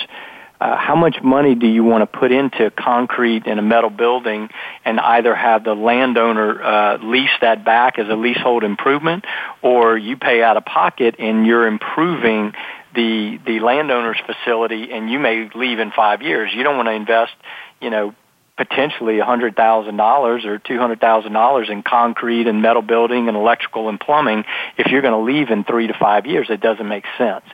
uh, 0.61 0.77
how 0.77 0.95
much 0.95 1.21
money 1.21 1.55
do 1.55 1.67
you 1.67 1.83
want 1.83 2.01
to 2.01 2.19
put 2.19 2.31
into 2.31 2.71
concrete 2.71 3.45
in 3.45 3.59
a 3.59 3.61
metal 3.61 3.89
building 3.89 4.49
and 4.85 4.99
either 4.99 5.35
have 5.35 5.63
the 5.63 5.73
landowner 5.73 6.63
uh, 6.63 6.97
lease 6.97 7.29
that 7.41 7.65
back 7.65 7.99
as 7.99 8.07
a 8.07 8.15
leasehold 8.15 8.63
improvement 8.63 9.25
or 9.61 9.97
you 9.97 10.15
pay 10.15 10.41
out 10.41 10.55
of 10.55 10.63
pocket 10.65 11.15
and 11.19 11.45
you're 11.45 11.67
improving 11.67 12.53
the 12.95 13.39
the 13.45 13.59
landowner's 13.59 14.19
facility 14.25 14.91
and 14.91 15.09
you 15.09 15.19
may 15.19 15.49
leave 15.55 15.79
in 15.79 15.91
5 15.91 16.21
years? 16.21 16.51
You 16.53 16.63
don't 16.63 16.77
want 16.77 16.87
to 16.87 16.93
invest 16.93 17.33
you 17.81 17.89
know 17.89 18.15
potentially 18.57 19.15
$100,000 19.15 20.45
or 20.45 20.59
$200,000 20.59 21.69
in 21.69 21.83
concrete 21.83 22.47
and 22.47 22.61
metal 22.61 22.83
building 22.83 23.27
and 23.27 23.35
electrical 23.35 23.89
and 23.89 23.99
plumbing 23.99 24.43
if 24.77 24.91
you're 24.91 25.01
going 25.01 25.13
to 25.13 25.31
leave 25.33 25.49
in 25.49 25.63
3 25.63 25.87
to 25.87 25.93
5 25.99 26.25
years 26.25 26.47
it 26.49 26.61
doesn't 26.61 26.87
make 26.87 27.05
sense. 27.17 27.45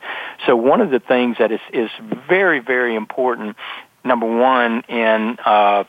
So 0.46 0.56
one 0.56 0.82
of 0.82 0.92
the 0.92 1.00
things 1.00 1.38
that 1.40 1.52
is 1.52 1.60
is 1.72 1.90
very 2.28 2.60
very 2.60 2.96
important 2.96 3.56
number 4.04 4.26
1 4.26 4.84
in 4.90 5.38
uh 5.46 5.84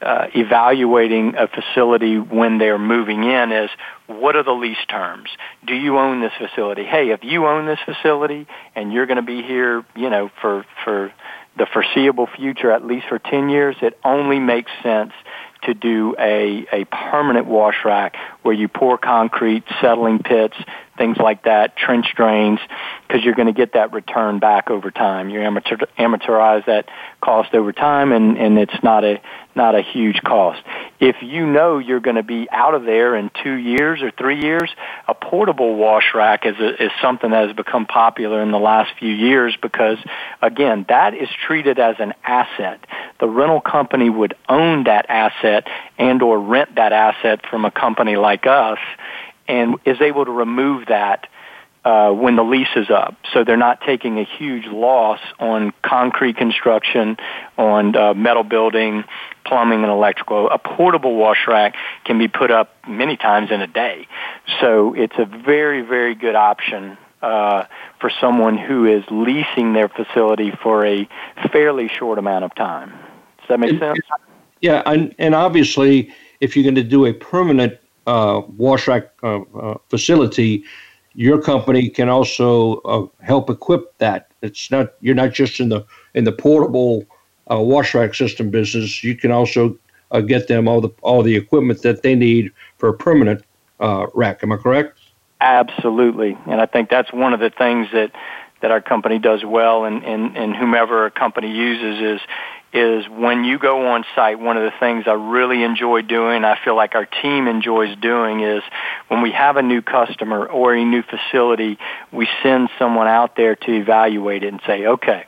uh, 0.00 0.26
evaluating 0.34 1.34
a 1.36 1.48
facility 1.48 2.18
when 2.18 2.58
they're 2.58 2.78
moving 2.78 3.24
in 3.24 3.50
is 3.50 3.70
what 4.06 4.36
are 4.36 4.44
the 4.44 4.52
lease 4.52 4.76
terms? 4.88 5.28
Do 5.66 5.74
you 5.74 5.98
own 5.98 6.20
this 6.20 6.32
facility? 6.38 6.84
Hey, 6.84 7.10
if 7.10 7.24
you 7.24 7.46
own 7.46 7.66
this 7.66 7.80
facility 7.84 8.46
and 8.76 8.92
you're 8.92 9.06
going 9.06 9.16
to 9.16 9.22
be 9.22 9.42
here, 9.42 9.84
you 9.96 10.08
know, 10.08 10.30
for 10.40 10.64
for 10.84 11.12
the 11.58 11.66
foreseeable 11.66 12.26
future, 12.26 12.70
at 12.70 12.84
least 12.84 13.06
for 13.08 13.18
10 13.18 13.48
years, 13.48 13.76
it 13.82 13.98
only 14.04 14.38
makes 14.38 14.70
sense 14.82 15.12
to 15.62 15.74
do 15.74 16.14
a, 16.18 16.66
a 16.72 16.84
permanent 16.84 17.46
wash 17.46 17.84
rack 17.84 18.16
where 18.42 18.54
you 18.54 18.68
pour 18.68 18.96
concrete, 18.96 19.64
settling 19.80 20.20
pits, 20.20 20.56
things 20.98 21.16
like 21.16 21.44
that, 21.44 21.76
trench 21.76 22.06
drains, 22.14 22.58
because 23.06 23.24
you're 23.24 23.34
going 23.34 23.46
to 23.46 23.54
get 23.54 23.72
that 23.72 23.92
return 23.92 24.38
back 24.38 24.70
over 24.70 24.90
time. 24.90 25.30
You 25.30 25.40
amateur, 25.40 25.76
amateurize 25.98 26.66
that 26.66 26.88
cost 27.22 27.54
over 27.54 27.72
time, 27.72 28.12
and, 28.12 28.36
and 28.36 28.58
it's 28.58 28.82
not 28.82 29.04
a 29.04 29.20
not 29.58 29.74
a 29.74 29.82
huge 29.82 30.22
cost. 30.22 30.62
If 31.00 31.16
you 31.20 31.44
know 31.44 31.78
you're 31.78 32.00
going 32.00 32.16
to 32.16 32.22
be 32.22 32.48
out 32.50 32.74
of 32.74 32.84
there 32.84 33.16
in 33.16 33.30
two 33.42 33.54
years 33.54 34.00
or 34.02 34.12
three 34.12 34.40
years, 34.40 34.70
a 35.08 35.14
portable 35.14 35.74
wash 35.74 36.14
rack 36.14 36.46
is 36.46 36.54
a, 36.60 36.84
is 36.84 36.92
something 37.02 37.30
that 37.32 37.48
has 37.48 37.56
become 37.56 37.84
popular 37.84 38.40
in 38.40 38.52
the 38.52 38.58
last 38.58 38.92
few 38.98 39.12
years 39.12 39.56
because, 39.60 39.98
again, 40.40 40.86
that 40.88 41.12
is 41.12 41.28
treated 41.46 41.78
as 41.80 41.96
an 41.98 42.14
asset. 42.24 42.78
The 43.18 43.26
rental 43.26 43.60
company 43.60 44.08
would 44.08 44.34
own 44.48 44.84
that 44.84 45.06
asset 45.08 45.66
and 45.98 46.22
or 46.22 46.38
rent 46.38 46.76
that 46.76 46.92
asset 46.92 47.44
from 47.50 47.64
a 47.64 47.70
company 47.72 48.16
like 48.16 48.46
us 48.46 48.78
and 49.48 49.76
is 49.84 50.00
able 50.00 50.24
to 50.24 50.30
remove 50.30 50.86
that 50.86 51.28
uh, 51.84 52.10
when 52.10 52.36
the 52.36 52.42
lease 52.42 52.68
is 52.76 52.90
up. 52.90 53.16
So 53.32 53.44
they're 53.44 53.56
not 53.56 53.80
taking 53.80 54.18
a 54.18 54.24
huge 54.24 54.66
loss 54.66 55.20
on 55.38 55.72
concrete 55.82 56.36
construction, 56.36 57.16
on 57.56 57.96
uh, 57.96 58.14
metal 58.14 58.42
building, 58.42 59.04
plumbing, 59.46 59.82
and 59.82 59.90
electrical. 59.90 60.50
A 60.50 60.58
portable 60.58 61.16
wash 61.16 61.46
rack 61.46 61.76
can 62.04 62.18
be 62.18 62.28
put 62.28 62.50
up 62.50 62.74
many 62.86 63.16
times 63.16 63.50
in 63.50 63.62
a 63.62 63.66
day. 63.66 64.06
So 64.60 64.94
it's 64.94 65.16
a 65.18 65.24
very, 65.24 65.80
very 65.80 66.14
good 66.14 66.34
option 66.34 66.98
uh, 67.22 67.64
for 68.00 68.10
someone 68.20 68.58
who 68.58 68.84
is 68.84 69.04
leasing 69.10 69.72
their 69.72 69.88
facility 69.88 70.52
for 70.62 70.84
a 70.84 71.08
fairly 71.50 71.88
short 71.88 72.18
amount 72.18 72.44
of 72.44 72.54
time. 72.54 72.90
Does 73.38 73.48
that 73.48 73.60
make 73.60 73.78
sense? 73.78 73.98
Yeah, 74.60 74.82
and, 74.84 75.14
and 75.18 75.34
obviously, 75.34 76.12
if 76.40 76.56
you're 76.56 76.64
going 76.64 76.74
to 76.74 76.82
do 76.82 77.06
a 77.06 77.12
permanent 77.12 77.78
uh, 78.08 78.40
wash 78.56 78.88
rack 78.88 79.10
uh, 79.22 79.40
uh, 79.40 79.76
facility, 79.90 80.64
your 81.12 81.40
company 81.40 81.90
can 81.90 82.08
also 82.08 82.76
uh, 82.78 83.06
help 83.20 83.50
equip 83.50 83.96
that. 83.98 84.30
It's 84.40 84.70
not 84.70 84.94
you're 85.02 85.14
not 85.14 85.32
just 85.32 85.60
in 85.60 85.68
the 85.68 85.84
in 86.14 86.24
the 86.24 86.32
portable 86.32 87.04
uh, 87.50 87.60
wash 87.60 87.94
rack 87.94 88.14
system 88.14 88.50
business. 88.50 89.04
You 89.04 89.14
can 89.14 89.30
also 89.30 89.78
get 90.26 90.48
them 90.48 90.68
all 90.68 90.80
the 90.80 90.88
all 91.02 91.22
the 91.22 91.36
equipment 91.36 91.82
that 91.82 92.02
they 92.02 92.14
need 92.14 92.50
for 92.78 92.88
a 92.88 92.94
permanent 92.94 93.44
rack. 94.14 94.42
Am 94.42 94.52
I 94.52 94.56
correct? 94.56 94.98
Absolutely, 95.40 96.36
and 96.46 96.62
I 96.62 96.66
think 96.66 96.88
that's 96.88 97.12
one 97.12 97.34
of 97.34 97.40
the 97.40 97.50
things 97.50 97.88
that 97.92 98.10
that 98.62 98.70
our 98.70 98.80
company 98.80 99.18
does 99.18 99.44
well, 99.44 99.84
and 99.84 100.02
and, 100.02 100.34
and 100.34 100.56
whomever 100.56 101.04
a 101.04 101.10
company 101.10 101.50
uses 101.50 102.00
is 102.00 102.26
is 102.72 103.08
when 103.08 103.44
you 103.44 103.58
go 103.58 103.88
on 103.88 104.04
site, 104.14 104.38
one 104.38 104.56
of 104.58 104.62
the 104.62 104.78
things 104.78 105.04
I 105.06 105.12
really 105.12 105.62
enjoy 105.62 106.02
doing, 106.02 106.44
I 106.44 106.58
feel 106.62 106.76
like 106.76 106.94
our 106.94 107.06
team 107.06 107.48
enjoys 107.48 107.96
doing 107.96 108.40
is 108.40 108.62
when 109.08 109.22
we 109.22 109.32
have 109.32 109.56
a 109.56 109.62
new 109.62 109.80
customer 109.80 110.44
or 110.44 110.74
a 110.74 110.84
new 110.84 111.02
facility, 111.02 111.78
we 112.12 112.28
send 112.42 112.68
someone 112.78 113.08
out 113.08 113.36
there 113.36 113.56
to 113.56 113.72
evaluate 113.72 114.42
it 114.42 114.48
and 114.48 114.60
say, 114.66 114.86
okay, 114.86 115.24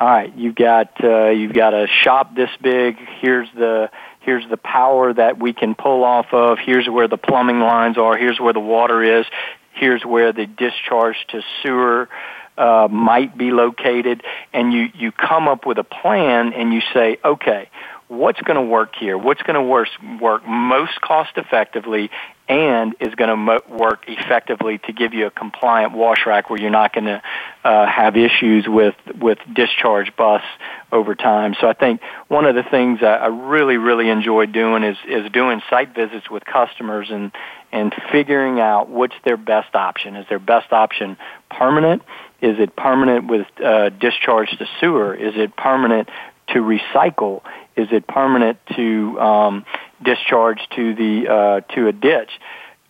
all 0.00 0.08
right, 0.08 0.34
you've 0.34 0.54
got, 0.54 0.92
uh, 1.04 1.28
you've 1.28 1.52
got 1.52 1.74
a 1.74 1.86
shop 1.86 2.34
this 2.34 2.50
big, 2.60 2.96
here's 3.20 3.48
the, 3.54 3.90
here's 4.20 4.48
the 4.48 4.56
power 4.56 5.12
that 5.12 5.38
we 5.38 5.52
can 5.52 5.74
pull 5.74 6.04
off 6.04 6.26
of, 6.32 6.58
here's 6.58 6.88
where 6.88 7.06
the 7.06 7.18
plumbing 7.18 7.60
lines 7.60 7.98
are, 7.98 8.16
here's 8.16 8.40
where 8.40 8.54
the 8.54 8.60
water 8.60 9.20
is, 9.20 9.26
here's 9.74 10.04
where 10.04 10.32
the 10.32 10.46
discharge 10.46 11.16
to 11.28 11.42
sewer 11.62 12.08
uh, 12.56 12.88
might 12.90 13.36
be 13.36 13.50
located, 13.50 14.22
and 14.52 14.72
you, 14.72 14.88
you 14.94 15.12
come 15.12 15.48
up 15.48 15.66
with 15.66 15.78
a 15.78 15.84
plan 15.84 16.52
and 16.52 16.72
you 16.72 16.80
say, 16.92 17.18
okay, 17.24 17.68
what's 18.12 18.40
going 18.42 18.56
to 18.56 18.62
work 18.62 18.94
here? 18.96 19.16
What's 19.16 19.42
going 19.42 19.54
to 19.54 19.62
work, 19.62 19.88
work 20.20 20.46
most 20.46 21.00
cost 21.00 21.32
effectively 21.36 22.10
and 22.48 22.94
is 23.00 23.14
going 23.14 23.30
to 23.30 23.36
mo- 23.36 23.62
work 23.68 24.04
effectively 24.06 24.78
to 24.78 24.92
give 24.92 25.14
you 25.14 25.26
a 25.26 25.30
compliant 25.30 25.92
wash 25.92 26.26
rack 26.26 26.50
where 26.50 26.60
you're 26.60 26.70
not 26.70 26.92
going 26.92 27.06
to 27.06 27.22
uh, 27.64 27.86
have 27.86 28.16
issues 28.16 28.66
with, 28.68 28.94
with 29.18 29.38
discharge 29.54 30.14
bus 30.16 30.42
over 30.90 31.14
time. 31.14 31.54
So 31.58 31.66
I 31.66 31.72
think 31.72 32.02
one 32.28 32.44
of 32.44 32.54
the 32.54 32.64
things 32.64 32.98
I, 33.02 33.14
I 33.14 33.26
really, 33.28 33.78
really 33.78 34.10
enjoy 34.10 34.46
doing 34.46 34.82
is, 34.82 34.98
is 35.08 35.30
doing 35.32 35.62
site 35.70 35.94
visits 35.94 36.28
with 36.28 36.44
customers 36.44 37.08
and, 37.10 37.32
and 37.70 37.94
figuring 38.10 38.60
out 38.60 38.90
what's 38.90 39.16
their 39.24 39.38
best 39.38 39.74
option. 39.74 40.16
Is 40.16 40.26
their 40.28 40.40
best 40.40 40.72
option 40.72 41.16
permanent? 41.50 42.02
Is 42.42 42.58
it 42.58 42.74
permanent 42.74 43.28
with 43.28 43.46
uh, 43.64 43.90
discharge 43.90 44.50
to 44.58 44.66
sewer? 44.80 45.14
Is 45.14 45.34
it 45.36 45.56
permanent 45.56 46.08
to 46.48 46.58
recycle? 46.58 47.42
Is 47.76 47.88
it 47.92 48.06
permanent 48.08 48.58
to 48.74 49.20
um, 49.20 49.64
discharge 50.02 50.58
to 50.74 50.94
the 50.94 51.28
uh, 51.28 51.60
to 51.74 51.86
a 51.86 51.92
ditch, 51.92 52.30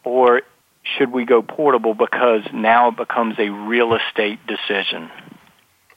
or 0.05 0.41
should 0.83 1.13
we 1.13 1.27
go 1.27 1.43
portable 1.43 1.93
because 1.93 2.43
now 2.53 2.89
it 2.89 2.97
becomes 2.97 3.39
a 3.39 3.51
real 3.51 3.95
estate 3.95 4.39
decision? 4.47 5.11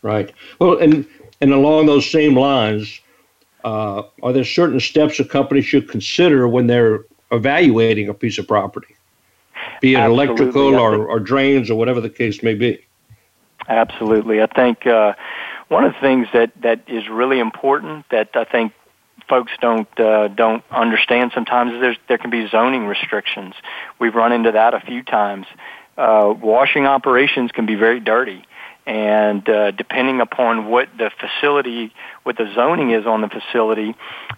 Right. 0.01 0.33
Well, 0.59 0.77
and 0.77 1.07
and 1.39 1.53
along 1.53 1.85
those 1.85 2.11
same 2.11 2.35
lines, 2.35 2.99
uh, 3.63 4.03
are 4.21 4.33
there 4.33 4.43
certain 4.43 4.81
steps 4.81 5.19
a 5.21 5.25
company 5.25 5.61
should 5.61 5.89
consider 5.89 6.47
when 6.47 6.67
they're 6.67 7.05
evaluating 7.31 8.09
a 8.09 8.13
piece 8.13 8.37
of 8.37 8.47
property, 8.49 8.95
be 9.79 9.93
it 9.93 9.97
Absolutely. 9.97 10.25
electrical 10.25 10.75
or, 10.75 11.07
or 11.07 11.19
drains 11.21 11.69
or 11.71 11.75
whatever 11.75 12.01
the 12.01 12.09
case 12.09 12.43
may 12.43 12.53
be? 12.53 12.85
Absolutely. 13.67 14.41
I 14.41 14.47
think 14.47 14.85
uh, 14.85 15.13
one 15.67 15.85
of 15.85 15.93
the 15.93 15.99
things 15.99 16.27
that, 16.33 16.51
that 16.61 16.81
is 16.87 17.07
really 17.09 17.39
important 17.39 18.05
that 18.09 18.29
I 18.35 18.45
think 18.45 18.73
folks 19.27 19.51
don't 19.59 19.99
uh, 19.99 20.27
don't 20.27 20.63
understand 20.69 21.31
sometimes 21.33 21.73
is 21.73 21.81
there's, 21.81 21.97
there 22.07 22.17
can 22.17 22.29
be 22.29 22.47
zoning 22.47 22.85
restrictions. 22.85 23.55
We've 23.99 24.13
run 24.13 24.31
into 24.31 24.51
that 24.51 24.73
a 24.73 24.79
few 24.79 25.03
times. 25.03 25.47
Uh, 25.97 26.33
washing 26.39 26.85
operations 26.85 27.51
can 27.51 27.65
be 27.65 27.75
very 27.75 27.99
dirty, 27.99 28.45
and 28.85 29.47
uh, 29.49 29.71
depending 29.71 30.21
upon 30.21 30.67
what 30.67 30.89
the 30.97 31.09
facility, 31.19 31.93
what 32.23 32.37
the 32.37 32.51
zoning 32.53 32.91
is 32.91 33.05
on 33.05 33.21
the 33.21 33.29
facility, 33.29 33.95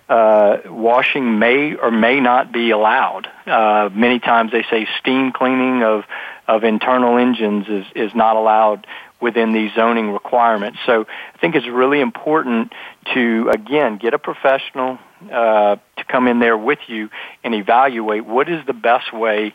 uh, 0.08 0.58
washing 0.68 1.40
may 1.40 1.76
or 1.76 1.92
may 1.92 2.20
not 2.20 2.52
be 2.52 2.70
allowed. 2.70 3.28
Uh, 3.46 3.90
many 3.92 4.20
times 4.20 4.52
they 4.52 4.64
say 4.70 4.88
steam 5.00 5.32
cleaning 5.32 5.84
of 5.84 6.06
of 6.48 6.64
internal 6.64 7.18
engines 7.18 7.68
is 7.68 7.86
is 7.96 8.16
not 8.16 8.36
allowed 8.36 8.88
within 9.20 9.54
these 9.54 9.72
zoning 9.74 10.12
requirements. 10.12 10.80
So 10.86 11.06
I 11.34 11.38
think 11.40 11.56
it's 11.56 11.68
really 11.68 12.02
important 12.02 12.74
to 13.14 13.50
again 13.52 13.98
get 13.98 14.14
a 14.14 14.20
professional 14.20 15.00
uh, 15.32 15.78
to 15.98 16.04
come 16.08 16.28
in 16.28 16.40
there 16.40 16.58
with 16.58 16.80
you 16.88 17.10
and 17.44 17.56
evaluate 17.56 18.26
what 18.26 18.50
is 18.50 18.66
the 18.66 18.74
best 18.74 19.12
way 19.14 19.54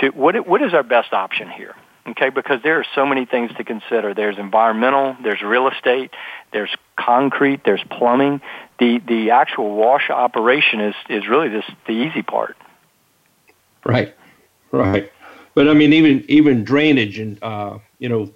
to 0.00 0.08
what 0.10 0.46
what 0.46 0.62
is 0.62 0.72
our 0.72 0.82
best 0.82 1.12
option 1.12 1.50
here? 1.50 1.74
Okay 2.08 2.30
because 2.30 2.60
there 2.62 2.80
are 2.80 2.86
so 2.94 3.06
many 3.06 3.26
things 3.26 3.50
to 3.56 3.64
consider. 3.64 4.14
There's 4.14 4.38
environmental 4.38 5.16
there's 5.22 5.42
real 5.42 5.68
estate 5.68 6.10
there's 6.52 6.74
concrete 6.96 7.64
there's 7.64 7.84
plumbing. 7.90 8.40
The 8.78 8.98
the 9.06 9.30
actual 9.30 9.74
wash 9.76 10.08
operation 10.10 10.80
is 10.80 10.94
is 11.08 11.28
really 11.28 11.48
this 11.48 11.64
the 11.86 11.92
easy 11.92 12.22
part. 12.22 12.56
Right. 13.84 14.14
Right. 14.70 15.12
But 15.54 15.68
i 15.68 15.74
mean 15.74 15.92
even 15.92 16.24
even 16.28 16.64
drainage 16.64 17.18
and 17.18 17.38
uh 17.42 17.78
you 17.98 18.08
know 18.08 18.32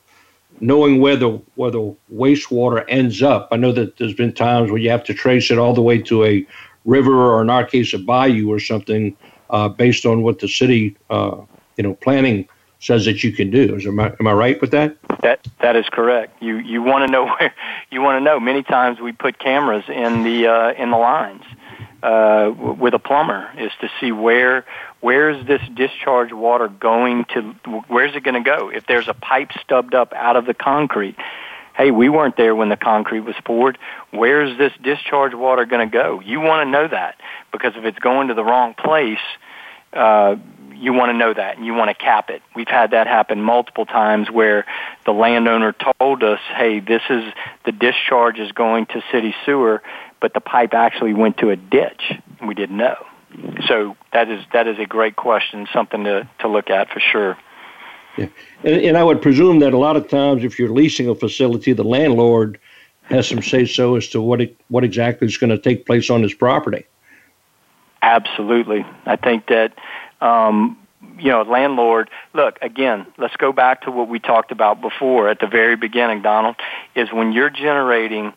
knowing 0.61 1.01
where 1.01 1.17
the 1.17 1.31
where 1.55 1.71
the 1.71 1.95
wastewater 2.13 2.85
ends 2.89 3.23
up 3.23 3.49
i 3.51 3.57
know 3.57 3.73
that 3.73 3.97
there's 3.97 4.15
been 4.15 4.33
times 4.33 4.71
where 4.71 4.81
you 4.81 4.91
have 4.91 5.05
to 5.05 5.15
trace 5.15 5.51
it 5.51 5.59
all 5.59 5.75
the 5.75 5.83
way 5.83 5.99
to 5.99 6.25
a 6.25 6.47
river 6.85 7.33
or 7.33 7.43
in 7.43 7.51
our 7.51 7.65
case 7.65 7.93
a 7.93 7.99
bayou 7.99 8.51
or 8.51 8.61
something 8.61 9.17
uh, 9.51 9.69
based 9.69 10.05
on 10.07 10.23
what 10.23 10.39
the 10.41 10.49
city 10.49 10.97
uh, 11.11 11.37
you 11.77 11.85
know 11.85 11.95
planning 11.95 12.49
says 12.81 13.05
that 13.07 13.25
you 13.25 13.33
can 13.33 13.51
do. 13.51 13.75
Is 13.75 13.87
am 13.87 13.99
I, 13.99 14.13
am 14.21 14.27
I 14.27 14.33
right 14.33 14.61
with 14.61 14.71
that? 14.73 14.97
That 15.23 15.47
that 15.61 15.77
is 15.77 15.87
correct. 15.91 16.43
You 16.43 16.59
you 16.59 16.83
want 16.83 17.07
to 17.07 17.13
know 17.13 17.27
where 17.39 17.55
you 17.91 18.01
want 18.01 18.21
to 18.21 18.25
know. 18.25 18.39
Many 18.41 18.63
times 18.63 19.01
we 19.01 19.13
put 19.13 19.39
cameras 19.39 19.85
in 19.89 20.23
the 20.23 20.47
uh, 20.47 20.73
in 20.73 20.91
the 20.91 20.99
lines 20.99 21.45
uh, 22.03 22.53
with 22.57 22.95
a 22.95 22.99
plumber 22.99 23.51
is 23.59 23.73
to 23.81 23.91
see 24.01 24.13
where 24.13 24.65
where 25.07 25.31
is 25.31 25.47
this 25.47 25.63
discharge 25.77 26.33
water 26.33 26.67
going 26.67 27.25
to 27.27 27.43
where's 27.87 28.17
it 28.17 28.25
going 28.25 28.35
to 28.35 28.41
go 28.41 28.71
if 28.71 28.89
there's 28.89 29.07
a 29.07 29.15
pipe 29.15 29.53
stubbed 29.63 29.95
up 29.95 30.13
out 30.13 30.35
of 30.35 30.47
the 30.47 30.53
concrete 30.53 31.15
hey 31.77 31.93
we 31.93 32.09
weren't 32.09 32.37
there 32.37 32.57
when 32.57 32.71
the 32.71 32.77
concrete 32.77 33.21
was 33.21 33.37
poured 33.45 33.79
where's 34.11 34.59
this 34.59 34.73
discharge 34.83 35.33
water 35.33 35.65
going 35.65 35.89
to 35.89 35.93
go 35.93 36.19
you 36.19 36.41
want 36.41 36.67
to 36.67 36.69
know 36.73 36.89
that 36.89 37.15
because 37.53 37.75
if 37.77 37.85
it's 37.85 38.01
going 38.01 38.27
to 38.27 38.35
the 38.35 38.43
wrong 38.43 38.75
place 38.75 39.21
uh, 39.93 40.35
you 40.75 40.93
want 40.93 41.11
to 41.11 41.17
know 41.17 41.33
that 41.33 41.57
and 41.57 41.65
you 41.65 41.73
want 41.73 41.89
to 41.89 41.95
cap 41.95 42.29
it. 42.29 42.43
We've 42.55 42.69
had 42.69 42.91
that 42.91 43.07
happen 43.07 43.41
multiple 43.41 43.87
times 43.87 44.31
where 44.31 44.67
the 45.07 45.13
landowner 45.13 45.75
told 45.99 46.23
us, 46.23 46.41
"Hey, 46.55 46.81
this 46.81 47.01
is 47.09 47.33
the 47.65 47.73
discharge 47.73 48.39
is 48.39 48.53
going 48.53 48.85
to 48.87 49.03
city 49.11 49.35
sewer," 49.47 49.83
but 50.21 50.35
the 50.35 50.41
pipe 50.43 50.75
actually 50.75 51.15
went 51.15 51.39
to 51.39 51.49
a 51.49 51.57
ditch. 51.57 52.13
We 52.47 52.55
didn't 52.55 52.77
know. 52.77 52.97
So 53.67 53.97
that 54.13 54.29
is 54.29 54.45
that 54.53 54.67
is 54.67 54.79
a 54.79 54.87
great 54.87 55.17
question, 55.17 55.67
something 55.73 56.05
to 56.05 56.29
to 56.41 56.49
look 56.49 56.71
at 56.71 56.89
for 56.91 57.01
sure. 57.01 57.37
Yeah, 58.17 58.29
and, 58.65 58.81
and 58.83 58.97
I 58.97 59.05
would 59.05 59.21
presume 59.21 59.59
that 59.61 59.75
a 59.75 59.79
lot 59.79 59.97
of 59.97 60.09
times, 60.09 60.45
if 60.45 60.59
you're 60.59 60.73
leasing 60.73 61.09
a 61.09 61.15
facility, 61.15 61.73
the 61.73 61.85
landlord 61.85 62.59
has 63.03 63.29
some 63.29 63.43
say 63.43 63.67
so 63.67 63.97
as 63.97 64.09
to 64.09 64.21
what 64.21 64.41
it, 64.41 64.59
what 64.69 64.85
exactly 64.85 65.27
is 65.27 65.37
going 65.37 65.51
to 65.51 65.59
take 65.59 65.87
place 65.87 66.11
on 66.11 66.23
his 66.23 66.35
property. 66.35 66.85
Absolutely, 68.03 68.87
I 69.05 69.17
think 69.17 69.47
that 69.49 69.75
um, 70.21 70.79
you 71.19 71.31
know, 71.31 71.43
landlord, 71.43 72.11
look, 72.35 72.59
again, 72.63 73.07
let's 73.19 73.37
go 73.37 73.53
back 73.53 73.83
to 73.83 73.91
what 73.91 74.09
we 74.09 74.19
talked 74.19 74.51
about 74.51 74.81
before 74.81 75.29
at 75.29 75.41
the 75.41 75.47
very 75.47 75.77
beginning, 75.77 76.23
Donald, 76.23 76.57
is 76.95 77.13
when 77.13 77.33
you're 77.33 77.51
generating 77.51 78.33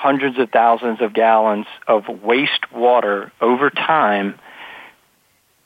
hundreds 0.00 0.38
of 0.38 0.48
thousands 0.48 1.02
of 1.02 1.12
gallons 1.12 1.66
of 1.86 2.04
wastewater 2.04 3.30
over 3.42 3.68
time, 3.68 4.38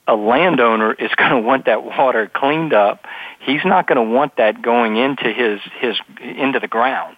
a 0.09 0.15
landowner 0.15 0.91
is 0.91 1.09
going 1.17 1.31
to 1.31 1.39
want 1.39 1.67
that 1.67 1.85
water 1.85 2.29
cleaned 2.33 2.73
up. 2.73 3.05
He's 3.39 3.63
not 3.63 3.87
going 3.87 3.95
to 3.95 4.13
want 4.13 4.35
that 4.35 4.61
going 4.61 4.97
into 4.97 5.31
his, 5.31 5.61
his, 5.79 5.95
into 6.19 6.59
the 6.59 6.67
ground 6.67 7.15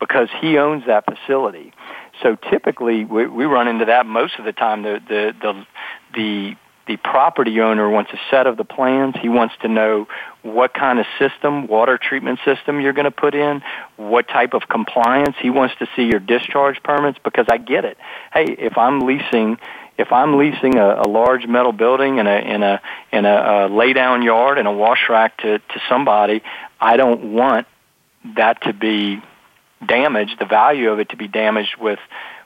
because 0.00 0.28
he 0.40 0.56
owns 0.56 0.86
that 0.86 1.04
facility. 1.04 1.74
So 2.22 2.36
typically 2.50 3.04
we, 3.04 3.26
we 3.26 3.44
run 3.44 3.68
into 3.68 3.84
that 3.84 4.06
most 4.06 4.38
of 4.38 4.46
the 4.46 4.52
time. 4.52 4.84
The, 4.84 5.00
the, 5.06 5.34
the, 5.42 5.66
the 6.14 6.56
the 6.86 6.96
property 6.98 7.60
owner 7.60 7.88
wants 7.88 8.12
a 8.12 8.18
set 8.30 8.46
of 8.46 8.56
the 8.56 8.64
plans. 8.64 9.14
He 9.20 9.28
wants 9.28 9.54
to 9.62 9.68
know 9.68 10.06
what 10.42 10.74
kind 10.74 10.98
of 10.98 11.06
system, 11.18 11.66
water 11.66 11.98
treatment 11.98 12.40
system 12.44 12.80
you're 12.80 12.92
going 12.92 13.06
to 13.06 13.10
put 13.10 13.34
in, 13.34 13.62
what 13.96 14.28
type 14.28 14.52
of 14.52 14.68
compliance. 14.68 15.36
He 15.40 15.50
wants 15.50 15.74
to 15.78 15.88
see 15.96 16.02
your 16.04 16.20
discharge 16.20 16.82
permits 16.82 17.18
because 17.24 17.46
I 17.48 17.56
get 17.56 17.84
it. 17.84 17.96
Hey, 18.32 18.44
if 18.44 18.76
I'm 18.76 19.00
leasing 19.00 19.58
if 19.96 20.12
I'm 20.12 20.36
leasing 20.36 20.76
a, 20.76 21.02
a 21.02 21.08
large 21.08 21.46
metal 21.46 21.72
building 21.72 22.18
in 22.18 22.26
a 22.26 22.36
in 22.36 22.62
a 22.62 22.82
in 23.12 23.24
a, 23.24 23.66
a 23.66 23.68
lay 23.68 23.92
down 23.92 24.22
yard 24.22 24.58
and 24.58 24.66
a 24.66 24.72
wash 24.72 25.08
rack 25.08 25.38
to 25.38 25.58
to 25.58 25.80
somebody, 25.88 26.42
I 26.80 26.96
don't 26.96 27.32
want 27.32 27.66
that 28.36 28.62
to 28.62 28.72
be 28.72 29.22
damaged, 29.86 30.38
the 30.38 30.46
value 30.46 30.90
of 30.90 30.98
it 30.98 31.10
to 31.10 31.16
be 31.16 31.28
damaged 31.28 31.76
with 31.78 31.98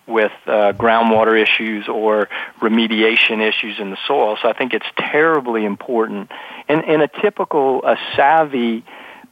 with 0.08 0.32
uh, 0.46 0.72
groundwater 0.72 1.40
issues 1.40 1.86
or 1.88 2.28
remediation 2.60 3.46
issues 3.46 3.78
in 3.78 3.90
the 3.90 3.98
soil. 4.06 4.36
So 4.40 4.48
I 4.48 4.54
think 4.54 4.72
it's 4.72 4.86
terribly 4.96 5.64
important. 5.64 6.32
And, 6.68 6.84
and 6.84 7.02
a 7.02 7.08
typical, 7.08 7.84
a 7.84 7.96
savvy 8.16 8.84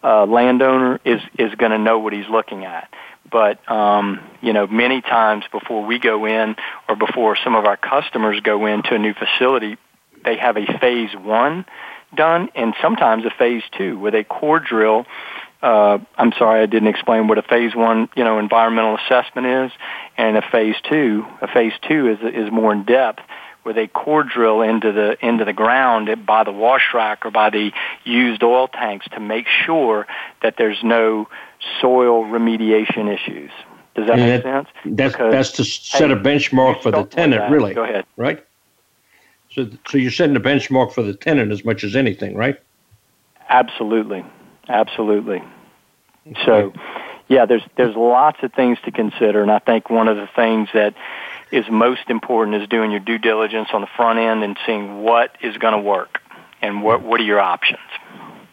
uh, 0.05 0.27
landowner 0.27 1.01
is 1.05 1.21
is 1.39 1.55
going 1.55 1.73
to 1.73 1.79
know 1.79 1.99
what 1.99 2.13
he's 2.13 2.29
looking 2.29 2.65
at. 2.65 2.93
But 3.29 3.69
um, 3.71 4.21
you 4.41 4.53
know, 4.53 4.67
many 4.67 5.01
times 5.01 5.45
before 5.51 5.85
we 5.85 5.99
go 5.99 6.27
in, 6.27 6.55
or 6.89 6.95
before 6.95 7.37
some 7.43 7.57
of 7.57 7.65
our 7.65 7.77
customers 7.77 8.39
go 8.41 8.67
into 8.67 8.95
a 8.95 8.99
new 8.99 9.15
facility, 9.15 9.77
they 10.25 10.37
have 10.37 10.57
a 10.57 10.67
phase 10.79 11.11
one 11.17 11.65
done, 12.15 12.51
and 12.55 12.75
sometimes 12.81 13.25
a 13.25 13.31
phase 13.31 13.63
two, 13.77 13.99
where 13.99 14.13
they 14.13 14.23
core 14.23 14.61
drill 14.61 15.07
uh, 15.67 15.99
I'm 16.17 16.33
sorry, 16.39 16.63
I 16.63 16.67
didn't 16.67 16.87
explain 16.87 17.27
what 17.27 17.39
a 17.39 17.43
phase 17.43 17.75
one, 17.75 18.09
you 18.15 18.23
know, 18.23 18.39
environmental 18.39 18.97
assessment 18.99 19.49
is, 19.49 19.73
and 20.17 20.37
a 20.37 20.43
phase 20.43 20.77
two. 20.89 21.27
A 21.41 21.49
phase 21.49 21.73
two 21.89 22.09
is 22.09 22.19
is 22.23 22.53
more 22.53 22.73
in 22.73 22.85
depth, 22.85 23.21
where 23.65 23.75
they 23.75 23.89
core 23.89 24.23
drill 24.23 24.63
into 24.63 24.93
the 24.93 25.17
into 25.27 25.45
the 25.45 25.53
ground 25.53 26.25
by 26.25 26.45
the 26.45 26.53
wash 26.53 26.95
rack 26.95 27.27
or 27.27 27.33
by 27.33 27.51
the 27.51 27.73
used 28.05 28.45
oil 28.45 28.69
tanks 28.69 29.07
to 29.15 29.19
make 29.19 29.49
sure 29.49 30.07
that 30.41 30.55
there's 30.57 30.85
no 30.85 31.29
soil 31.81 32.25
remediation 32.25 33.13
issues. 33.13 33.51
Does 33.97 34.07
that 34.07 34.19
make 34.19 34.43
sense? 34.45 34.69
That's 34.85 35.15
because, 35.15 35.33
that's 35.33 35.51
to 35.53 35.65
set 35.65 36.11
hey, 36.11 36.13
a 36.13 36.17
benchmark 36.17 36.81
for 36.81 36.93
the 36.93 37.03
tenant, 37.05 37.51
really. 37.51 37.75
Go 37.75 37.83
ahead. 37.83 38.07
Right. 38.17 38.45
So, 39.51 39.69
so 39.89 39.99
you're 39.99 40.13
setting 40.13 40.37
a 40.37 40.41
benchmark 40.41 40.93
for 40.93 41.03
the 41.03 41.15
tenant 41.15 41.51
as 41.51 41.65
much 41.65 41.83
as 41.83 41.97
anything, 41.97 42.37
right? 42.37 42.61
Absolutely. 43.49 44.25
Absolutely. 44.69 45.43
So, 46.45 46.73
yeah, 47.29 47.47
there's 47.47 47.63
there's 47.77 47.95
lots 47.95 48.39
of 48.43 48.53
things 48.53 48.79
to 48.85 48.91
consider, 48.91 49.43
and 49.43 49.51
I 49.51 49.59
think 49.59 49.91
one 49.91 50.09
of 50.09 50.17
the 50.17 50.29
things 50.35 50.69
that 50.75 50.95
is 51.53 51.65
most 51.71 52.09
important 52.09 52.61
is 52.61 52.69
doing 52.69 52.91
your 52.91 53.01
due 53.01 53.19
diligence 53.19 53.69
on 53.73 53.81
the 53.81 53.87
front 53.97 54.19
end 54.19 54.43
and 54.43 54.57
seeing 54.67 55.03
what 55.03 55.37
is 55.41 55.57
going 55.59 55.73
to 55.73 55.81
work 55.81 56.21
and 56.63 56.83
what 56.83 57.03
what 57.03 57.21
are 57.21 57.25
your 57.25 57.41
options. 57.41 57.81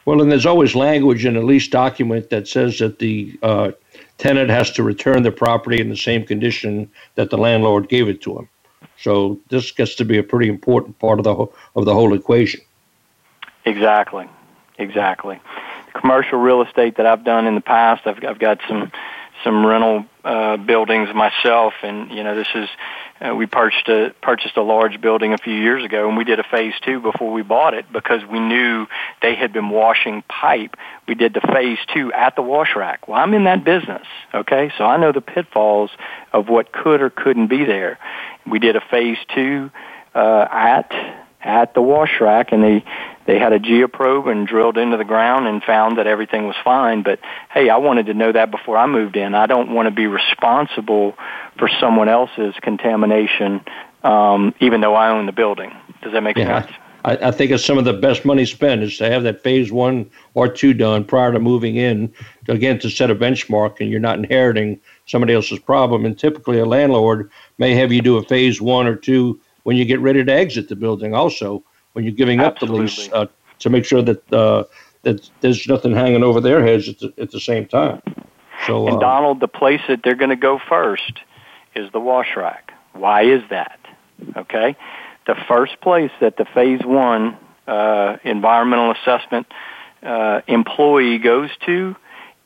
Well, 0.05 0.21
and 0.21 0.31
there's 0.31 0.45
always 0.45 0.75
language 0.75 1.25
in 1.25 1.37
a 1.37 1.41
lease 1.41 1.67
document 1.67 2.29
that 2.29 2.47
says 2.47 2.79
that 2.79 2.99
the 2.99 3.39
uh, 3.41 3.71
tenant 4.17 4.49
has 4.49 4.69
to 4.71 4.83
return 4.83 5.23
the 5.23 5.31
property 5.31 5.79
in 5.79 5.89
the 5.89 5.95
same 5.95 6.25
condition 6.25 6.91
that 7.15 7.29
the 7.29 7.37
landlord 7.37 7.87
gave 7.87 8.09
it 8.09 8.21
to 8.23 8.37
him. 8.37 8.49
So 8.99 9.39
this 9.49 9.71
gets 9.71 9.95
to 9.95 10.05
be 10.05 10.17
a 10.17 10.23
pretty 10.23 10.49
important 10.49 10.99
part 10.99 11.19
of 11.19 11.23
the 11.23 11.45
of 11.75 11.85
the 11.85 11.93
whole 11.93 12.13
equation. 12.13 12.61
Exactly, 13.65 14.27
exactly 14.77 15.39
commercial 15.93 16.39
real 16.39 16.61
estate 16.61 16.97
that 16.97 17.05
I've 17.05 17.23
done 17.23 17.47
in 17.47 17.55
the 17.55 17.61
past. 17.61 18.05
I've, 18.05 18.23
I've 18.23 18.39
got 18.39 18.59
some 18.67 18.91
some 19.43 19.65
rental 19.65 20.05
uh, 20.23 20.57
buildings 20.57 21.09
myself, 21.13 21.73
and 21.83 22.11
you 22.11 22.23
know 22.23 22.35
this 22.35 22.47
is 22.55 22.69
uh, 23.19 23.35
we 23.35 23.45
purchased 23.45 23.87
a 23.89 24.13
purchased 24.21 24.55
a 24.57 24.61
large 24.61 25.01
building 25.01 25.33
a 25.33 25.37
few 25.37 25.53
years 25.53 25.83
ago, 25.83 26.07
and 26.07 26.17
we 26.17 26.23
did 26.23 26.39
a 26.39 26.43
phase 26.43 26.73
two 26.81 26.99
before 26.99 27.31
we 27.31 27.41
bought 27.41 27.73
it 27.73 27.85
because 27.91 28.21
we 28.25 28.39
knew 28.39 28.87
they 29.21 29.35
had 29.35 29.51
been 29.51 29.69
washing 29.69 30.23
pipe. 30.23 30.75
We 31.07 31.15
did 31.15 31.33
the 31.33 31.41
phase 31.41 31.79
two 31.93 32.13
at 32.13 32.35
the 32.35 32.41
wash 32.41 32.75
rack. 32.75 33.07
Well, 33.07 33.17
I'm 33.17 33.33
in 33.33 33.43
that 33.45 33.63
business, 33.63 34.05
okay, 34.33 34.71
so 34.77 34.85
I 34.85 34.97
know 34.97 35.11
the 35.11 35.21
pitfalls 35.21 35.91
of 36.31 36.47
what 36.47 36.71
could 36.71 37.01
or 37.01 37.09
couldn't 37.09 37.47
be 37.47 37.65
there. 37.65 37.99
We 38.45 38.59
did 38.59 38.75
a 38.75 38.81
phase 38.81 39.17
two 39.35 39.71
uh, 40.15 40.47
at 40.49 41.22
at 41.43 41.73
the 41.73 41.81
wash 41.81 42.19
rack 42.21 42.51
and 42.51 42.63
they 42.63 42.83
they 43.25 43.39
had 43.39 43.53
a 43.53 43.59
geoprobe 43.59 44.29
and 44.29 44.47
drilled 44.47 44.77
into 44.77 44.97
the 44.97 45.03
ground 45.03 45.47
and 45.47 45.63
found 45.63 45.97
that 45.97 46.07
everything 46.07 46.47
was 46.47 46.55
fine 46.63 47.03
but 47.03 47.19
hey 47.51 47.69
I 47.69 47.77
wanted 47.77 48.07
to 48.07 48.13
know 48.13 48.31
that 48.31 48.51
before 48.51 48.77
I 48.77 48.87
moved 48.87 49.15
in 49.15 49.35
I 49.35 49.45
don't 49.45 49.73
want 49.73 49.87
to 49.87 49.91
be 49.91 50.07
responsible 50.07 51.15
for 51.57 51.69
someone 51.79 52.09
else's 52.09 52.55
contamination 52.61 53.61
um 54.03 54.53
even 54.59 54.81
though 54.81 54.95
I 54.95 55.09
own 55.09 55.25
the 55.25 55.31
building 55.31 55.71
does 56.01 56.13
that 56.13 56.21
make 56.21 56.37
yeah. 56.37 56.63
sense 56.63 56.73
I, 57.05 57.17
I, 57.27 57.31
think 57.31 57.51
it's 57.51 57.65
some 57.65 57.77
of 57.77 57.83
the 57.83 57.93
best 57.93 58.23
money 58.23 58.45
spent 58.45 58.81
is 58.81 58.97
to 58.97 59.09
have 59.09 59.23
that 59.23 59.43
phase 59.43 59.71
one 59.71 60.09
or 60.35 60.47
two 60.47 60.73
done 60.73 61.03
prior 61.03 61.33
to 61.33 61.39
moving 61.39 61.75
in, 61.75 62.13
to, 62.45 62.53
again, 62.53 62.79
to 62.79 62.89
set 62.89 63.11
a 63.11 63.15
benchmark 63.15 63.81
and 63.81 63.89
you're 63.89 63.99
not 63.99 64.17
inheriting 64.17 64.79
somebody 65.05 65.33
else's 65.33 65.59
problem. 65.59 66.05
And 66.05 66.17
typically, 66.17 66.59
a 66.59 66.65
landlord 66.65 67.29
may 67.57 67.75
have 67.75 67.91
you 67.91 68.01
do 68.01 68.15
a 68.15 68.23
phase 68.23 68.61
one 68.61 68.87
or 68.87 68.95
two 68.95 69.39
when 69.63 69.77
you 69.77 69.85
get 69.85 69.99
ready 69.99 70.23
to 70.23 70.31
exit 70.31 70.69
the 70.69 70.75
building, 70.75 71.13
also, 71.13 71.63
when 71.93 72.05
you're 72.05 72.13
giving 72.13 72.39
Absolutely. 72.39 72.85
up 72.85 72.89
the 72.89 73.01
lease 73.01 73.13
uh, 73.13 73.25
to 73.59 73.69
make 73.69 73.85
sure 73.85 74.01
that, 74.01 74.33
uh, 74.33 74.63
that 75.03 75.29
there's 75.41 75.67
nothing 75.67 75.93
hanging 75.93 76.23
over 76.23 76.41
their 76.41 76.65
heads 76.65 76.89
at 76.89 76.99
the, 76.99 77.13
at 77.17 77.31
the 77.31 77.39
same 77.39 77.65
time. 77.65 78.01
So, 78.67 78.87
and 78.87 78.97
uh, 78.97 78.99
Donald, 78.99 79.39
the 79.39 79.47
place 79.47 79.81
that 79.87 80.01
they're 80.03 80.15
going 80.15 80.29
to 80.29 80.35
go 80.35 80.59
first 80.69 81.19
is 81.75 81.91
the 81.91 81.99
wash 81.99 82.35
rack. 82.35 82.73
Why 82.93 83.23
is 83.23 83.41
that? 83.49 83.79
Okay, 84.37 84.75
the 85.25 85.35
first 85.47 85.81
place 85.81 86.11
that 86.21 86.37
the 86.37 86.45
phase 86.45 86.81
one 86.83 87.37
uh, 87.67 88.17
environmental 88.23 88.91
assessment 88.91 89.47
uh, 90.01 90.41
employee 90.47 91.17
goes 91.17 91.49
to 91.65 91.95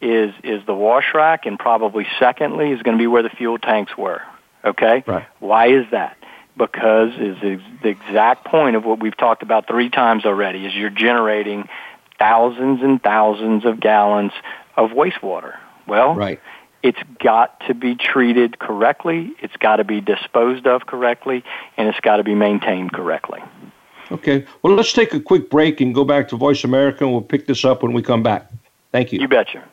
is 0.01 0.33
is 0.43 0.65
the 0.65 0.73
wash 0.73 1.13
rack, 1.13 1.45
and 1.45 1.59
probably 1.59 2.07
secondly 2.19 2.71
is 2.71 2.81
going 2.81 2.97
to 2.97 3.01
be 3.01 3.07
where 3.07 3.23
the 3.23 3.29
fuel 3.29 3.57
tanks 3.57 3.97
were. 3.97 4.21
Okay, 4.63 5.03
right. 5.05 5.25
why 5.39 5.67
is 5.67 5.85
that? 5.91 6.17
Because 6.57 7.13
is 7.19 7.37
the 7.83 7.89
exact 7.89 8.45
point 8.45 8.75
of 8.75 8.83
what 8.83 8.99
we've 8.99 9.15
talked 9.15 9.43
about 9.43 9.67
three 9.67 9.89
times 9.89 10.25
already 10.25 10.65
is 10.65 10.73
you're 10.73 10.89
generating 10.89 11.69
thousands 12.17 12.81
and 12.81 13.01
thousands 13.01 13.63
of 13.65 13.79
gallons 13.79 14.31
of 14.75 14.91
wastewater. 14.91 15.57
Well, 15.87 16.15
right. 16.15 16.39
it's 16.81 16.99
got 17.19 17.59
to 17.67 17.73
be 17.73 17.95
treated 17.95 18.59
correctly, 18.59 19.33
it's 19.39 19.55
got 19.57 19.77
to 19.77 19.83
be 19.83 20.01
disposed 20.01 20.67
of 20.67 20.85
correctly, 20.85 21.43
and 21.77 21.87
it's 21.87 21.99
got 21.99 22.17
to 22.17 22.23
be 22.23 22.35
maintained 22.35 22.91
correctly. 22.91 23.41
Okay. 24.11 24.45
Well, 24.61 24.73
let's 24.73 24.93
take 24.93 25.13
a 25.13 25.19
quick 25.19 25.49
break 25.49 25.81
and 25.81 25.93
go 25.93 26.05
back 26.05 26.29
to 26.29 26.37
Voice 26.37 26.63
America, 26.63 27.03
and 27.03 27.13
we'll 27.13 27.21
pick 27.21 27.45
this 27.45 27.65
up 27.65 27.83
when 27.83 27.93
we 27.93 28.01
come 28.01 28.23
back. 28.23 28.49
Thank 28.91 29.11
you. 29.11 29.19
You 29.19 29.27
betcha. 29.27 29.63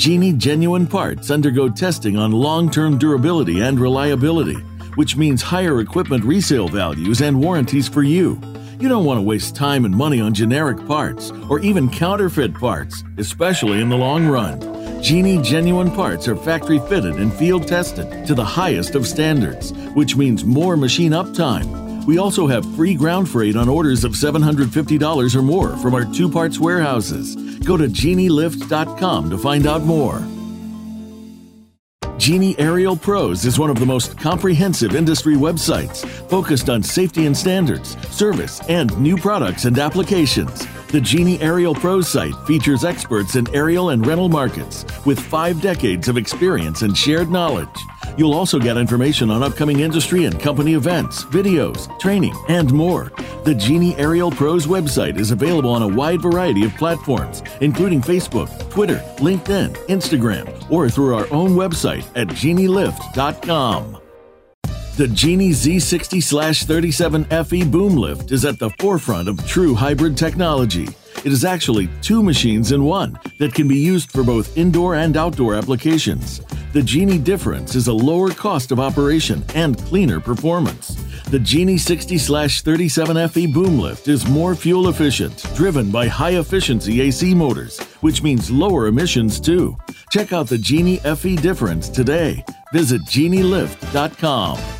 Genie 0.00 0.32
genuine 0.32 0.86
parts 0.86 1.30
undergo 1.30 1.68
testing 1.68 2.16
on 2.16 2.32
long 2.32 2.70
term 2.70 2.96
durability 2.96 3.60
and 3.60 3.78
reliability, 3.78 4.56
which 4.94 5.14
means 5.14 5.42
higher 5.42 5.80
equipment 5.80 6.24
resale 6.24 6.68
values 6.68 7.20
and 7.20 7.38
warranties 7.38 7.86
for 7.86 8.02
you. 8.02 8.40
You 8.80 8.88
don't 8.88 9.04
want 9.04 9.18
to 9.18 9.22
waste 9.22 9.54
time 9.54 9.84
and 9.84 9.94
money 9.94 10.18
on 10.18 10.32
generic 10.32 10.86
parts 10.86 11.30
or 11.50 11.60
even 11.60 11.90
counterfeit 11.90 12.54
parts, 12.54 13.04
especially 13.18 13.82
in 13.82 13.90
the 13.90 13.98
long 13.98 14.26
run. 14.26 15.02
Genie 15.02 15.42
genuine 15.42 15.90
parts 15.90 16.26
are 16.28 16.36
factory 16.36 16.78
fitted 16.88 17.16
and 17.16 17.30
field 17.34 17.68
tested 17.68 18.26
to 18.26 18.34
the 18.34 18.42
highest 18.42 18.94
of 18.94 19.06
standards, 19.06 19.74
which 19.92 20.16
means 20.16 20.46
more 20.46 20.78
machine 20.78 21.12
uptime. 21.12 22.06
We 22.06 22.16
also 22.16 22.46
have 22.46 22.64
free 22.74 22.94
ground 22.94 23.28
freight 23.28 23.54
on 23.54 23.68
orders 23.68 24.04
of 24.04 24.12
$750 24.12 25.36
or 25.36 25.42
more 25.42 25.76
from 25.76 25.94
our 25.94 26.06
two 26.06 26.30
parts 26.30 26.58
warehouses. 26.58 27.49
Go 27.64 27.76
to 27.76 27.84
genielift.com 27.84 29.30
to 29.30 29.38
find 29.38 29.66
out 29.66 29.82
more. 29.82 30.22
Genie 32.18 32.54
Aerial 32.58 32.96
Pros 32.96 33.46
is 33.46 33.58
one 33.58 33.70
of 33.70 33.78
the 33.78 33.86
most 33.86 34.18
comprehensive 34.18 34.94
industry 34.94 35.36
websites 35.36 36.06
focused 36.28 36.68
on 36.68 36.82
safety 36.82 37.24
and 37.24 37.34
standards, 37.34 37.96
service, 38.08 38.60
and 38.68 38.96
new 38.98 39.16
products 39.16 39.64
and 39.64 39.78
applications. 39.78 40.66
The 40.90 41.00
Genie 41.00 41.40
Aerial 41.40 41.72
Pros 41.72 42.08
site 42.08 42.34
features 42.48 42.84
experts 42.84 43.36
in 43.36 43.46
aerial 43.54 43.90
and 43.90 44.04
rental 44.04 44.28
markets 44.28 44.84
with 45.06 45.20
five 45.20 45.60
decades 45.60 46.08
of 46.08 46.16
experience 46.16 46.82
and 46.82 46.98
shared 46.98 47.30
knowledge. 47.30 47.68
You'll 48.18 48.34
also 48.34 48.58
get 48.58 48.76
information 48.76 49.30
on 49.30 49.44
upcoming 49.44 49.80
industry 49.80 50.24
and 50.24 50.40
company 50.40 50.74
events, 50.74 51.22
videos, 51.26 51.86
training, 52.00 52.34
and 52.48 52.72
more. 52.72 53.12
The 53.44 53.54
Genie 53.54 53.94
Aerial 53.98 54.32
Pros 54.32 54.66
website 54.66 55.16
is 55.16 55.30
available 55.30 55.70
on 55.70 55.82
a 55.82 55.88
wide 55.88 56.20
variety 56.22 56.64
of 56.64 56.74
platforms, 56.74 57.44
including 57.60 58.00
Facebook, 58.00 58.50
Twitter, 58.68 58.98
LinkedIn, 59.18 59.76
Instagram, 59.86 60.68
or 60.72 60.90
through 60.90 61.14
our 61.14 61.32
own 61.32 61.50
website 61.50 62.04
at 62.16 62.26
genielift.com. 62.26 63.99
The 65.00 65.08
Genie 65.08 65.52
Z60 65.52 66.66
37 66.66 67.24
FE 67.24 67.64
boom 67.64 67.96
lift 67.96 68.32
is 68.32 68.44
at 68.44 68.58
the 68.58 68.68
forefront 68.78 69.30
of 69.30 69.46
true 69.46 69.74
hybrid 69.74 70.14
technology. 70.14 70.88
It 71.24 71.32
is 71.32 71.42
actually 71.42 71.88
two 72.02 72.22
machines 72.22 72.72
in 72.72 72.84
one 72.84 73.18
that 73.38 73.54
can 73.54 73.66
be 73.66 73.78
used 73.78 74.12
for 74.12 74.22
both 74.22 74.58
indoor 74.58 74.96
and 74.96 75.16
outdoor 75.16 75.54
applications. 75.54 76.42
The 76.74 76.82
Genie 76.82 77.16
difference 77.16 77.74
is 77.76 77.88
a 77.88 77.92
lower 77.94 78.30
cost 78.30 78.72
of 78.72 78.78
operation 78.78 79.42
and 79.54 79.78
cleaner 79.86 80.20
performance. 80.20 80.94
The 81.30 81.38
Genie 81.38 81.78
60 81.78 82.18
37 82.18 83.28
FE 83.30 83.46
boom 83.46 83.78
lift 83.78 84.06
is 84.06 84.28
more 84.28 84.54
fuel 84.54 84.88
efficient, 84.88 85.46
driven 85.54 85.90
by 85.90 86.08
high 86.08 86.36
efficiency 86.38 87.00
AC 87.00 87.34
motors, 87.34 87.80
which 88.02 88.22
means 88.22 88.50
lower 88.50 88.86
emissions 88.86 89.40
too. 89.40 89.78
Check 90.10 90.34
out 90.34 90.46
the 90.46 90.58
Genie 90.58 90.98
FE 90.98 91.36
difference 91.36 91.88
today. 91.88 92.44
Visit 92.74 93.00
genielift.com. 93.06 94.79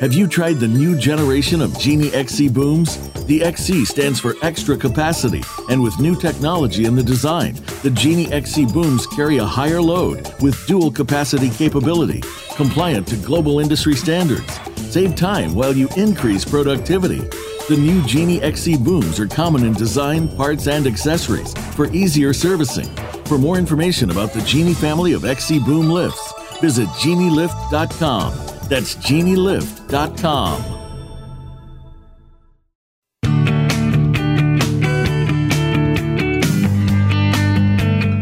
Have 0.00 0.14
you 0.14 0.26
tried 0.26 0.54
the 0.54 0.66
new 0.66 0.96
generation 0.96 1.60
of 1.60 1.78
Genie 1.78 2.10
XC 2.14 2.48
booms? 2.48 2.96
The 3.26 3.44
XC 3.44 3.84
stands 3.84 4.18
for 4.18 4.34
extra 4.40 4.74
capacity, 4.74 5.42
and 5.68 5.82
with 5.82 6.00
new 6.00 6.16
technology 6.16 6.86
in 6.86 6.94
the 6.94 7.02
design, 7.02 7.56
the 7.82 7.90
Genie 7.90 8.32
XC 8.32 8.64
booms 8.72 9.06
carry 9.06 9.36
a 9.36 9.44
higher 9.44 9.82
load 9.82 10.32
with 10.40 10.66
dual 10.66 10.90
capacity 10.90 11.50
capability, 11.50 12.22
compliant 12.56 13.08
to 13.08 13.16
global 13.16 13.60
industry 13.60 13.94
standards. 13.94 14.58
Save 14.90 15.16
time 15.16 15.54
while 15.54 15.76
you 15.76 15.86
increase 15.98 16.46
productivity. 16.46 17.20
The 17.68 17.76
new 17.76 18.02
Genie 18.06 18.40
XC 18.40 18.78
booms 18.78 19.20
are 19.20 19.28
common 19.28 19.66
in 19.66 19.74
design, 19.74 20.34
parts, 20.34 20.66
and 20.66 20.86
accessories 20.86 21.52
for 21.76 21.92
easier 21.92 22.32
servicing. 22.32 22.88
For 23.26 23.36
more 23.36 23.58
information 23.58 24.10
about 24.10 24.32
the 24.32 24.40
Genie 24.40 24.72
family 24.72 25.12
of 25.12 25.26
XC 25.26 25.58
boom 25.58 25.90
lifts, 25.90 26.32
visit 26.62 26.88
genielift.com. 26.88 28.49
That's 28.70 28.94
genielift.com. 28.94 30.78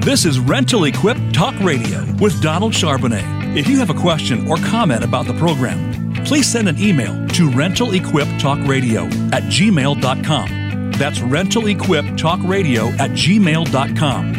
This 0.00 0.24
is 0.24 0.40
Rental 0.40 0.84
Equip 0.84 1.18
Talk 1.34 1.54
Radio 1.61 2.02
with 2.14 2.40
Donald 2.40 2.72
Charbonnet. 2.72 3.58
If 3.58 3.68
you 3.68 3.76
have 3.76 3.90
a 3.90 3.94
question 3.94 4.48
or 4.48 4.56
comment 4.56 5.04
about 5.04 5.26
the 5.26 5.34
program, 5.34 6.14
please 6.24 6.50
send 6.50 6.66
an 6.66 6.78
email 6.78 7.12
to 7.28 7.50
rentalequiptalkradio 7.50 9.32
at 9.34 9.42
gmail.com. 9.42 10.92
That's 10.92 11.18
rentalequiptalkradio 11.18 12.98
at 12.98 13.11
gmail.com. 13.11 14.32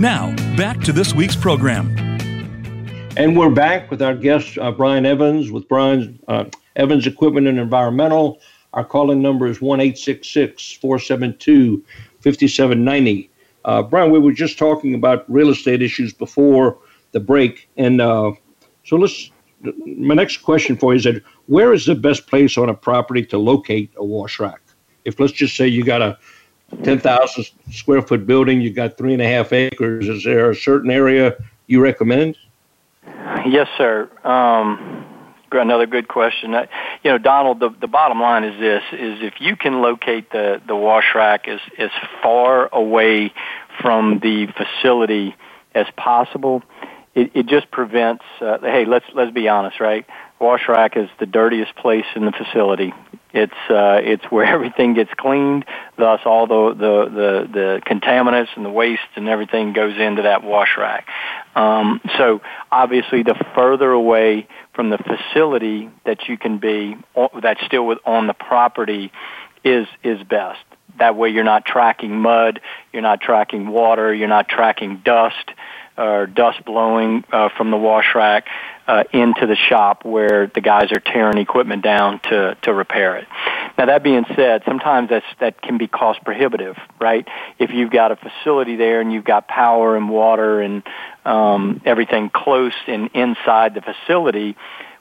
Now, 0.00 0.34
back 0.56 0.80
to 0.80 0.92
this 0.92 1.14
week's 1.14 1.36
program. 1.36 2.07
And 3.18 3.36
we're 3.36 3.50
back 3.50 3.90
with 3.90 4.00
our 4.00 4.14
guest, 4.14 4.56
uh, 4.58 4.70
Brian 4.70 5.04
Evans, 5.04 5.50
with 5.50 5.66
Brian 5.66 6.20
uh, 6.28 6.44
Evans 6.76 7.04
Equipment 7.04 7.48
and 7.48 7.58
Environmental. 7.58 8.38
Our 8.74 8.84
calling 8.84 9.20
number 9.20 9.48
is 9.48 9.60
1 9.60 9.80
472 9.80 11.84
5790. 12.20 13.30
Uh, 13.64 13.82
Brian, 13.82 14.12
we 14.12 14.20
were 14.20 14.30
just 14.30 14.56
talking 14.56 14.94
about 14.94 15.28
real 15.28 15.48
estate 15.48 15.82
issues 15.82 16.12
before 16.12 16.78
the 17.10 17.18
break. 17.18 17.68
And 17.76 18.00
uh, 18.00 18.34
so 18.84 18.94
let's, 18.94 19.32
my 19.84 20.14
next 20.14 20.36
question 20.36 20.76
for 20.76 20.92
you 20.92 20.98
is 20.98 21.02
that 21.02 21.20
where 21.46 21.72
is 21.72 21.86
the 21.86 21.96
best 21.96 22.28
place 22.28 22.56
on 22.56 22.68
a 22.68 22.74
property 22.74 23.26
to 23.26 23.36
locate 23.36 23.90
a 23.96 24.04
wash 24.04 24.38
rack? 24.38 24.60
If 25.04 25.18
let's 25.18 25.32
just 25.32 25.56
say 25.56 25.66
you 25.66 25.82
got 25.82 26.02
a 26.02 26.16
10,000 26.84 27.46
square 27.72 28.02
foot 28.02 28.28
building, 28.28 28.60
you 28.60 28.72
got 28.72 28.96
three 28.96 29.12
and 29.12 29.22
a 29.22 29.26
half 29.26 29.52
acres, 29.52 30.08
is 30.08 30.22
there 30.22 30.50
a 30.50 30.54
certain 30.54 30.92
area 30.92 31.34
you 31.66 31.80
recommend? 31.80 32.36
Yes, 33.46 33.68
sir. 33.76 34.10
Um, 34.24 35.04
another 35.52 35.86
good 35.86 36.08
question. 36.08 36.54
Uh, 36.54 36.66
you 37.02 37.10
know, 37.10 37.18
Donald, 37.18 37.60
the, 37.60 37.70
the 37.80 37.86
bottom 37.86 38.20
line 38.20 38.44
is 38.44 38.58
this: 38.60 38.82
is 38.92 39.18
if 39.22 39.34
you 39.40 39.56
can 39.56 39.80
locate 39.80 40.30
the 40.30 40.60
the 40.66 40.76
wash 40.76 41.14
rack 41.14 41.48
as 41.48 41.60
as 41.78 41.90
far 42.22 42.68
away 42.72 43.32
from 43.80 44.20
the 44.20 44.46
facility 44.56 45.34
as 45.74 45.86
possible, 45.96 46.62
it, 47.18 47.30
it 47.34 47.46
just 47.46 47.70
prevents. 47.70 48.24
Uh, 48.40 48.58
hey, 48.60 48.84
let's 48.84 49.06
let's 49.14 49.32
be 49.32 49.48
honest, 49.48 49.80
right? 49.80 50.06
Wash 50.38 50.68
rack 50.68 50.96
is 50.96 51.08
the 51.18 51.26
dirtiest 51.26 51.74
place 51.74 52.04
in 52.14 52.24
the 52.24 52.30
facility. 52.32 52.94
It's 53.32 53.52
uh, 53.68 54.00
it's 54.02 54.24
where 54.30 54.44
everything 54.54 54.94
gets 54.94 55.10
cleaned. 55.16 55.64
Thus, 55.96 56.20
all 56.24 56.46
the, 56.46 56.74
the 56.74 57.04
the 57.10 57.48
the 57.52 57.82
contaminants 57.84 58.48
and 58.54 58.64
the 58.64 58.70
waste 58.70 59.02
and 59.16 59.28
everything 59.28 59.72
goes 59.72 59.98
into 59.98 60.22
that 60.22 60.44
wash 60.44 60.76
rack. 60.78 61.08
Um, 61.56 62.00
so, 62.16 62.40
obviously, 62.70 63.24
the 63.24 63.34
further 63.56 63.90
away 63.90 64.46
from 64.74 64.90
the 64.90 64.98
facility 64.98 65.90
that 66.06 66.28
you 66.28 66.38
can 66.38 66.58
be, 66.58 66.96
that's 67.42 67.64
still 67.66 67.84
with, 67.84 67.98
on 68.06 68.28
the 68.28 68.34
property, 68.34 69.10
is 69.64 69.88
is 70.04 70.22
best. 70.22 70.60
That 71.00 71.16
way, 71.16 71.30
you're 71.30 71.44
not 71.44 71.64
tracking 71.64 72.20
mud, 72.20 72.60
you're 72.92 73.02
not 73.02 73.20
tracking 73.20 73.68
water, 73.68 74.14
you're 74.14 74.28
not 74.28 74.48
tracking 74.48 75.02
dust. 75.04 75.50
Or 75.98 76.26
dust 76.26 76.64
blowing 76.64 77.24
uh, 77.32 77.48
from 77.56 77.70
the 77.70 77.76
wash 77.76 78.14
rack 78.14 78.46
uh, 78.86 79.04
into 79.12 79.46
the 79.46 79.56
shop 79.56 80.04
where 80.04 80.46
the 80.46 80.60
guys 80.60 80.92
are 80.92 81.00
tearing 81.00 81.38
equipment 81.38 81.82
down 81.82 82.20
to 82.20 82.56
to 82.62 82.72
repair 82.72 83.16
it. 83.16 83.26
Now 83.76 83.86
that 83.86 84.02
being 84.02 84.24
said, 84.34 84.62
sometimes 84.64 85.10
that's 85.10 85.26
that 85.40 85.60
can 85.60 85.76
be 85.76 85.88
cost 85.88 86.24
prohibitive, 86.24 86.76
right? 87.00 87.26
If 87.58 87.70
you've 87.70 87.90
got 87.90 88.12
a 88.12 88.16
facility 88.16 88.76
there 88.76 89.00
and 89.00 89.12
you've 89.12 89.24
got 89.24 89.48
power 89.48 89.96
and 89.96 90.08
water 90.08 90.60
and 90.60 90.82
um, 91.24 91.82
everything 91.84 92.30
close 92.30 92.74
and 92.86 93.10
inside 93.14 93.74
the 93.74 93.82
facility, 93.82 94.56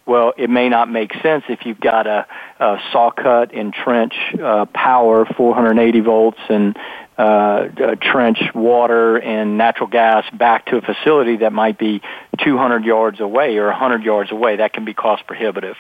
well, 0.08 0.34
it 0.38 0.50
may 0.50 0.70
not 0.70 0.90
make 0.90 1.14
sense 1.22 1.44
if 1.50 1.66
you've 1.66 1.82
got 1.82 2.08
a, 2.08 2.26
a 2.60 2.78
saw 2.92 3.12
cut 3.12 3.54
and 3.54 3.74
trench 3.74 4.16
uh, 4.42 4.66
power, 4.66 5.26
480 5.26 6.00
volts, 6.00 6.40
and 6.50 6.78
uh, 7.18 7.68
trench 8.00 8.38
water 8.54 9.18
and 9.18 9.58
natural 9.58 9.90
gas 9.90 10.26
back 10.34 10.68
to 10.68 10.78
a 10.78 10.82
facility 10.82 11.38
that 11.38 11.52
might 11.52 11.78
be 11.78 12.02
200 12.44 12.86
yards 12.86 13.20
away 13.20 13.58
or 13.58 13.68
100 13.68 14.04
yards 14.04 14.32
away. 14.32 14.58
That 14.58 14.74
can 14.74 14.86
be 14.86 14.94
cost 14.94 15.26
prohibitive. 15.26 15.76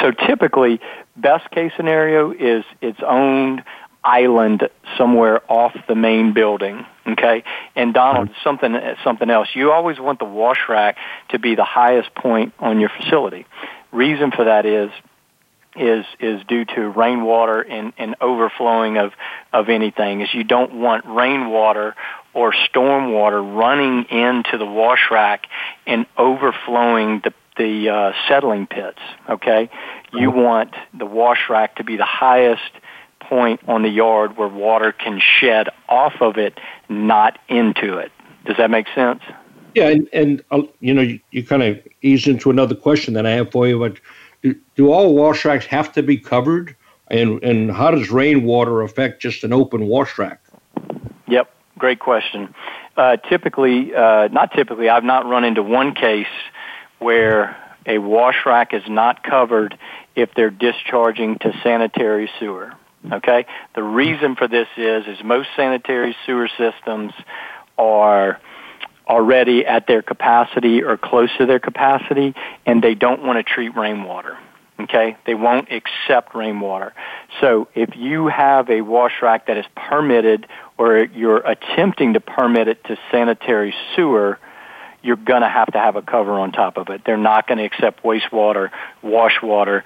So 0.00 0.10
typically, 0.10 0.80
best 1.16 1.50
case 1.50 1.72
scenario 1.76 2.32
is 2.32 2.64
its 2.80 2.98
owned 3.06 3.62
island 4.02 4.68
somewhere 4.96 5.40
off 5.50 5.76
the 5.86 5.94
main 5.94 6.32
building. 6.32 6.84
Okay, 7.06 7.44
and 7.74 7.94
Donald, 7.94 8.30
something 8.44 8.74
something 9.02 9.30
else. 9.30 9.48
You 9.54 9.72
always 9.72 9.98
want 9.98 10.18
the 10.18 10.24
wash 10.24 10.68
rack 10.68 10.96
to 11.30 11.38
be 11.38 11.54
the 11.54 11.64
highest 11.64 12.14
point 12.14 12.52
on 12.58 12.78
your 12.78 12.90
facility. 12.90 13.46
Reason 13.92 14.30
for 14.30 14.44
that 14.44 14.66
is 14.66 14.90
is 15.76 16.04
is 16.18 16.42
due 16.48 16.64
to 16.64 16.88
rainwater 16.88 17.60
and, 17.60 17.92
and 17.96 18.16
overflowing 18.20 18.98
of 18.98 19.12
of 19.52 19.68
anything. 19.68 20.20
Is 20.20 20.28
you 20.34 20.44
don't 20.44 20.74
want 20.74 21.04
rainwater 21.06 21.94
or 22.34 22.52
storm 22.68 23.12
water 23.12 23.42
running 23.42 24.04
into 24.04 24.58
the 24.58 24.66
wash 24.66 25.10
rack 25.10 25.46
and 25.86 26.06
overflowing 26.16 27.20
the 27.24 27.32
the 27.56 27.88
uh, 27.88 28.12
settling 28.28 28.66
pits. 28.66 28.98
Okay, 29.28 29.70
you 30.12 30.30
want 30.30 30.74
the 30.96 31.06
wash 31.06 31.48
rack 31.48 31.76
to 31.76 31.84
be 31.84 31.96
the 31.96 32.04
highest 32.04 32.72
point 33.20 33.60
on 33.68 33.82
the 33.82 33.88
yard 33.88 34.36
where 34.36 34.48
water 34.48 34.92
can 34.92 35.20
shed 35.20 35.68
off 35.88 36.14
of 36.20 36.36
it, 36.36 36.58
not 36.88 37.38
into 37.48 37.98
it. 37.98 38.10
Does 38.44 38.56
that 38.56 38.70
make 38.70 38.86
sense? 38.94 39.22
Yeah, 39.74 39.88
and, 39.88 40.08
and 40.12 40.44
uh, 40.50 40.62
you 40.80 40.92
know, 40.92 41.02
you, 41.02 41.20
you 41.30 41.44
kind 41.44 41.62
of 41.62 41.78
ease 42.02 42.26
into 42.26 42.50
another 42.50 42.74
question 42.74 43.14
that 43.14 43.26
I 43.26 43.30
have 43.32 43.52
for 43.52 43.68
you. 43.68 43.78
But 43.78 44.00
do, 44.42 44.54
do 44.74 44.92
all 44.92 45.14
wash 45.14 45.44
racks 45.44 45.66
have 45.66 45.92
to 45.92 46.02
be 46.02 46.16
covered? 46.16 46.76
And, 47.08 47.42
and 47.42 47.72
how 47.72 47.90
does 47.90 48.10
rainwater 48.10 48.82
affect 48.82 49.20
just 49.20 49.42
an 49.42 49.52
open 49.52 49.86
wash 49.86 50.16
rack? 50.18 50.40
Yep, 51.26 51.52
great 51.78 51.98
question. 51.98 52.54
Uh, 52.96 53.16
typically, 53.16 53.94
uh, 53.94 54.28
not 54.28 54.52
typically, 54.52 54.88
I've 54.88 55.04
not 55.04 55.26
run 55.26 55.44
into 55.44 55.62
one 55.62 55.94
case 55.94 56.26
where 56.98 57.56
a 57.86 57.98
wash 57.98 58.36
rack 58.46 58.72
is 58.74 58.82
not 58.88 59.22
covered 59.22 59.76
if 60.14 60.30
they're 60.34 60.50
discharging 60.50 61.38
to 61.38 61.52
sanitary 61.62 62.30
sewer. 62.38 62.72
Okay? 63.10 63.46
The 63.74 63.82
reason 63.82 64.36
for 64.36 64.46
this 64.46 64.68
is 64.76 65.06
is 65.06 65.18
most 65.24 65.48
sanitary 65.56 66.14
sewer 66.26 66.48
systems 66.58 67.12
are 67.78 68.38
already 69.10 69.66
at 69.66 69.88
their 69.88 70.02
capacity 70.02 70.82
or 70.82 70.96
close 70.96 71.28
to 71.36 71.44
their 71.44 71.58
capacity 71.58 72.32
and 72.64 72.80
they 72.80 72.94
don't 72.94 73.22
want 73.24 73.44
to 73.44 73.54
treat 73.54 73.76
rainwater. 73.76 74.38
Okay? 74.78 75.16
They 75.26 75.34
won't 75.34 75.68
accept 75.72 76.34
rainwater. 76.34 76.94
So 77.40 77.68
if 77.74 77.96
you 77.96 78.28
have 78.28 78.70
a 78.70 78.80
wash 78.82 79.20
rack 79.20 79.48
that 79.48 79.58
is 79.58 79.66
permitted 79.74 80.46
or 80.78 80.98
you're 80.98 81.38
attempting 81.38 82.14
to 82.14 82.20
permit 82.20 82.68
it 82.68 82.84
to 82.84 82.96
sanitary 83.10 83.74
sewer, 83.96 84.38
you're 85.02 85.16
going 85.16 85.42
to 85.42 85.48
have 85.48 85.72
to 85.72 85.78
have 85.78 85.96
a 85.96 86.02
cover 86.02 86.32
on 86.32 86.52
top 86.52 86.76
of 86.76 86.88
it. 86.88 87.02
They're 87.04 87.16
not 87.16 87.48
going 87.48 87.58
to 87.58 87.64
accept 87.64 88.04
wastewater, 88.04 88.70
wash 89.02 89.42
water 89.42 89.82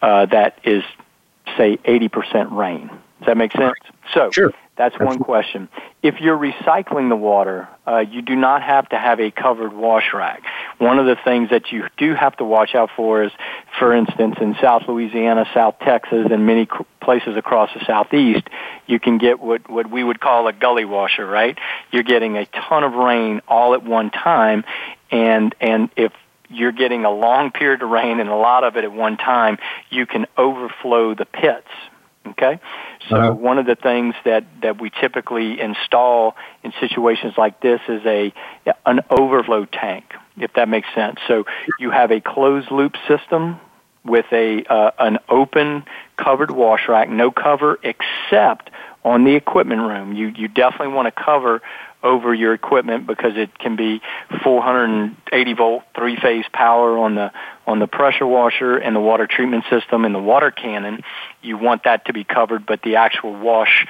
uh, 0.00 0.26
that 0.26 0.60
is 0.62 0.84
say 1.56 1.78
80% 1.78 2.56
rain. 2.56 2.88
Does 2.88 3.26
that 3.26 3.36
make 3.36 3.52
sense? 3.52 3.74
So 4.14 4.30
sure. 4.30 4.52
That's 4.78 4.96
one 4.98 5.18
question. 5.18 5.68
If 6.04 6.20
you're 6.20 6.38
recycling 6.38 7.08
the 7.08 7.16
water, 7.16 7.68
uh, 7.84 7.98
you 7.98 8.22
do 8.22 8.36
not 8.36 8.62
have 8.62 8.88
to 8.90 8.96
have 8.96 9.18
a 9.18 9.32
covered 9.32 9.72
wash 9.72 10.14
rack. 10.14 10.44
One 10.78 11.00
of 11.00 11.06
the 11.06 11.16
things 11.24 11.50
that 11.50 11.72
you 11.72 11.88
do 11.96 12.14
have 12.14 12.36
to 12.36 12.44
watch 12.44 12.76
out 12.76 12.90
for 12.94 13.24
is, 13.24 13.32
for 13.80 13.92
instance, 13.92 14.36
in 14.40 14.54
South 14.62 14.84
Louisiana, 14.86 15.46
South 15.52 15.80
Texas, 15.80 16.28
and 16.30 16.46
many 16.46 16.68
places 17.02 17.36
across 17.36 17.70
the 17.74 17.84
Southeast, 17.84 18.46
you 18.86 19.00
can 19.00 19.18
get 19.18 19.40
what, 19.40 19.68
what 19.68 19.90
we 19.90 20.04
would 20.04 20.20
call 20.20 20.46
a 20.46 20.52
gully 20.52 20.84
washer, 20.84 21.26
right? 21.26 21.58
You're 21.90 22.04
getting 22.04 22.36
a 22.36 22.46
ton 22.46 22.84
of 22.84 22.92
rain 22.92 23.42
all 23.48 23.74
at 23.74 23.82
one 23.82 24.10
time, 24.10 24.64
and, 25.10 25.54
and 25.60 25.90
if 25.96 26.12
you're 26.50 26.72
getting 26.72 27.04
a 27.04 27.10
long 27.10 27.50
period 27.50 27.82
of 27.82 27.90
rain 27.90 28.20
and 28.20 28.30
a 28.30 28.36
lot 28.36 28.62
of 28.62 28.76
it 28.76 28.84
at 28.84 28.92
one 28.92 29.16
time, 29.16 29.58
you 29.90 30.06
can 30.06 30.26
overflow 30.36 31.14
the 31.14 31.26
pits. 31.26 31.66
Okay? 32.30 32.60
So 33.08 33.16
uh-huh. 33.16 33.32
one 33.32 33.58
of 33.58 33.66
the 33.66 33.76
things 33.76 34.14
that, 34.24 34.44
that 34.62 34.80
we 34.80 34.90
typically 34.90 35.60
install 35.60 36.36
in 36.62 36.72
situations 36.80 37.34
like 37.36 37.60
this 37.60 37.80
is 37.88 38.04
a 38.04 38.32
an 38.86 39.00
overflow 39.10 39.64
tank, 39.64 40.04
if 40.36 40.52
that 40.54 40.68
makes 40.68 40.88
sense. 40.94 41.18
So 41.26 41.44
you 41.78 41.90
have 41.90 42.10
a 42.10 42.20
closed 42.20 42.70
loop 42.70 42.96
system 43.06 43.60
with 44.04 44.26
a 44.32 44.64
uh, 44.64 44.90
an 44.98 45.18
open 45.28 45.84
covered 46.16 46.50
wash 46.50 46.88
rack, 46.88 47.08
no 47.08 47.30
cover 47.30 47.78
except 47.82 48.70
on 49.04 49.24
the 49.24 49.34
equipment 49.34 49.82
room. 49.82 50.12
You 50.12 50.28
you 50.28 50.48
definitely 50.48 50.94
want 50.94 51.14
to 51.14 51.22
cover 51.22 51.62
over 52.02 52.32
your 52.32 52.54
equipment 52.54 53.06
because 53.06 53.32
it 53.36 53.58
can 53.58 53.74
be 53.76 54.00
480 54.44 55.52
volt 55.54 55.82
three 55.96 56.16
phase 56.16 56.44
power 56.52 56.96
on 56.96 57.16
the 57.16 57.32
on 57.66 57.80
the 57.80 57.88
pressure 57.88 58.26
washer 58.26 58.76
and 58.76 58.94
the 58.94 59.00
water 59.00 59.26
treatment 59.26 59.64
system 59.68 60.04
and 60.04 60.14
the 60.14 60.20
water 60.20 60.50
cannon 60.50 61.02
you 61.42 61.58
want 61.58 61.84
that 61.84 62.06
to 62.06 62.12
be 62.12 62.22
covered 62.22 62.64
but 62.66 62.82
the 62.82 62.96
actual 62.96 63.34
wash 63.34 63.84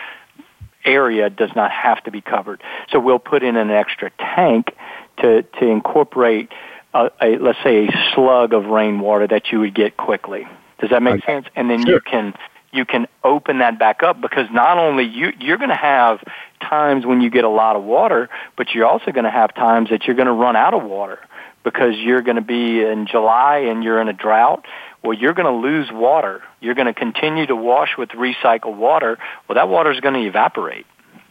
area 0.84 1.28
does 1.28 1.50
not 1.54 1.70
have 1.70 2.02
to 2.04 2.10
be 2.10 2.22
covered 2.22 2.62
so 2.90 2.98
we'll 2.98 3.18
put 3.18 3.42
in 3.42 3.56
an 3.56 3.70
extra 3.70 4.10
tank 4.18 4.74
to 5.18 5.42
to 5.42 5.66
incorporate 5.66 6.50
a, 6.94 7.10
a 7.20 7.36
let's 7.36 7.58
say 7.62 7.88
a 7.88 8.12
slug 8.14 8.54
of 8.54 8.64
rainwater 8.66 9.26
that 9.26 9.52
you 9.52 9.60
would 9.60 9.74
get 9.74 9.98
quickly 9.98 10.46
does 10.80 10.88
that 10.90 11.02
make 11.02 11.16
okay. 11.16 11.26
sense 11.26 11.46
and 11.54 11.68
then 11.68 11.84
sure. 11.84 11.96
you 11.96 12.00
can 12.00 12.32
you 12.72 12.84
can 12.84 13.06
open 13.24 13.58
that 13.58 13.78
back 13.78 14.02
up 14.02 14.20
because 14.20 14.48
not 14.50 14.78
only 14.78 15.04
you 15.04 15.32
you're 15.40 15.56
going 15.56 15.70
to 15.70 15.76
have 15.76 16.22
times 16.60 17.06
when 17.06 17.20
you 17.20 17.30
get 17.30 17.44
a 17.44 17.48
lot 17.48 17.76
of 17.76 17.84
water, 17.84 18.28
but 18.56 18.74
you're 18.74 18.86
also 18.86 19.10
going 19.10 19.24
to 19.24 19.30
have 19.30 19.54
times 19.54 19.90
that 19.90 20.06
you're 20.06 20.16
going 20.16 20.26
to 20.26 20.32
run 20.32 20.56
out 20.56 20.74
of 20.74 20.82
water 20.82 21.18
because 21.64 21.96
you're 21.96 22.22
going 22.22 22.36
to 22.36 22.42
be 22.42 22.82
in 22.82 23.06
July 23.06 23.58
and 23.58 23.82
you're 23.82 24.00
in 24.00 24.08
a 24.08 24.12
drought. 24.12 24.64
Well, 25.02 25.16
you're 25.16 25.32
going 25.32 25.46
to 25.46 25.68
lose 25.68 25.90
water. 25.92 26.42
You're 26.60 26.74
going 26.74 26.86
to 26.86 26.94
continue 26.94 27.46
to 27.46 27.56
wash 27.56 27.96
with 27.96 28.10
recycled 28.10 28.76
water. 28.76 29.18
Well, 29.46 29.54
that 29.54 29.68
water 29.68 29.90
is 29.90 30.00
going 30.00 30.14
to 30.14 30.26
evaporate. 30.26 30.86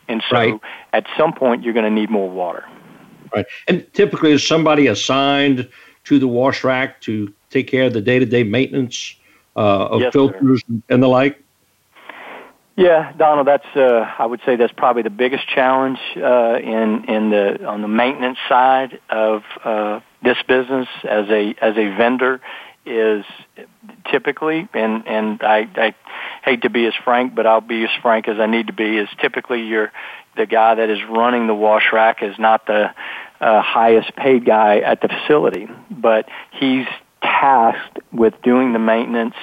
And 0.07 0.23
so 0.29 0.35
right. 0.35 0.59
at 0.93 1.05
some 1.17 1.33
point, 1.33 1.63
you're 1.63 1.73
going 1.73 1.85
to 1.85 1.91
need 1.91 2.09
more 2.09 2.29
water. 2.29 2.65
Right. 3.35 3.45
And 3.67 3.85
typically, 3.93 4.31
is 4.31 4.47
somebody 4.47 4.87
assigned 4.87 5.67
to 6.05 6.19
the 6.19 6.27
wash 6.27 6.63
rack 6.63 7.01
to 7.01 7.33
take 7.49 7.67
care 7.67 7.85
of 7.85 7.93
the 7.93 8.01
day 8.01 8.19
to 8.19 8.25
day 8.25 8.43
maintenance 8.43 9.15
of 9.63 10.01
yes, 10.01 10.13
filters 10.13 10.63
sir. 10.67 10.81
and 10.89 11.01
the 11.01 11.07
like? 11.07 11.41
Yeah, 12.77 13.11
Donald, 13.17 13.47
that's 13.47 13.65
uh, 13.75 14.05
I 14.19 14.25
would 14.25 14.39
say 14.45 14.55
that's 14.55 14.71
probably 14.71 15.01
the 15.01 15.09
biggest 15.09 15.47
challenge 15.47 15.97
uh, 16.15 16.59
in 16.61 17.05
in 17.05 17.31
the 17.31 17.65
on 17.65 17.81
the 17.81 17.87
maintenance 17.87 18.37
side 18.47 18.99
of 19.09 19.41
uh, 19.65 19.99
this 20.23 20.37
business 20.47 20.87
as 21.03 21.27
a 21.29 21.55
as 21.59 21.75
a 21.75 21.95
vendor 21.97 22.39
is 22.85 23.25
typically 24.11 24.69
and 24.73 25.07
and 25.07 25.41
I, 25.41 25.67
I 25.75 25.95
hate 26.43 26.61
to 26.61 26.69
be 26.69 26.85
as 26.85 26.93
frank, 27.03 27.33
but 27.33 27.47
I'll 27.47 27.61
be 27.61 27.83
as 27.83 27.89
frank 28.03 28.27
as 28.27 28.39
I 28.39 28.45
need 28.45 28.67
to 28.67 28.73
be. 28.73 28.97
Is 28.97 29.09
typically 29.19 29.63
you're 29.63 29.91
the 30.35 30.45
guy 30.45 30.75
that 30.75 30.89
is 30.91 30.99
running 31.09 31.47
the 31.47 31.55
wash 31.55 31.91
rack 31.91 32.21
is 32.21 32.37
not 32.37 32.67
the 32.67 32.91
uh, 33.41 33.61
highest 33.61 34.15
paid 34.15 34.45
guy 34.45 34.79
at 34.79 35.01
the 35.01 35.07
facility, 35.07 35.67
but 35.89 36.29
he's 36.51 36.85
tasked 37.21 37.99
with 38.11 38.33
doing 38.43 38.73
the 38.73 38.79
maintenance 38.79 39.35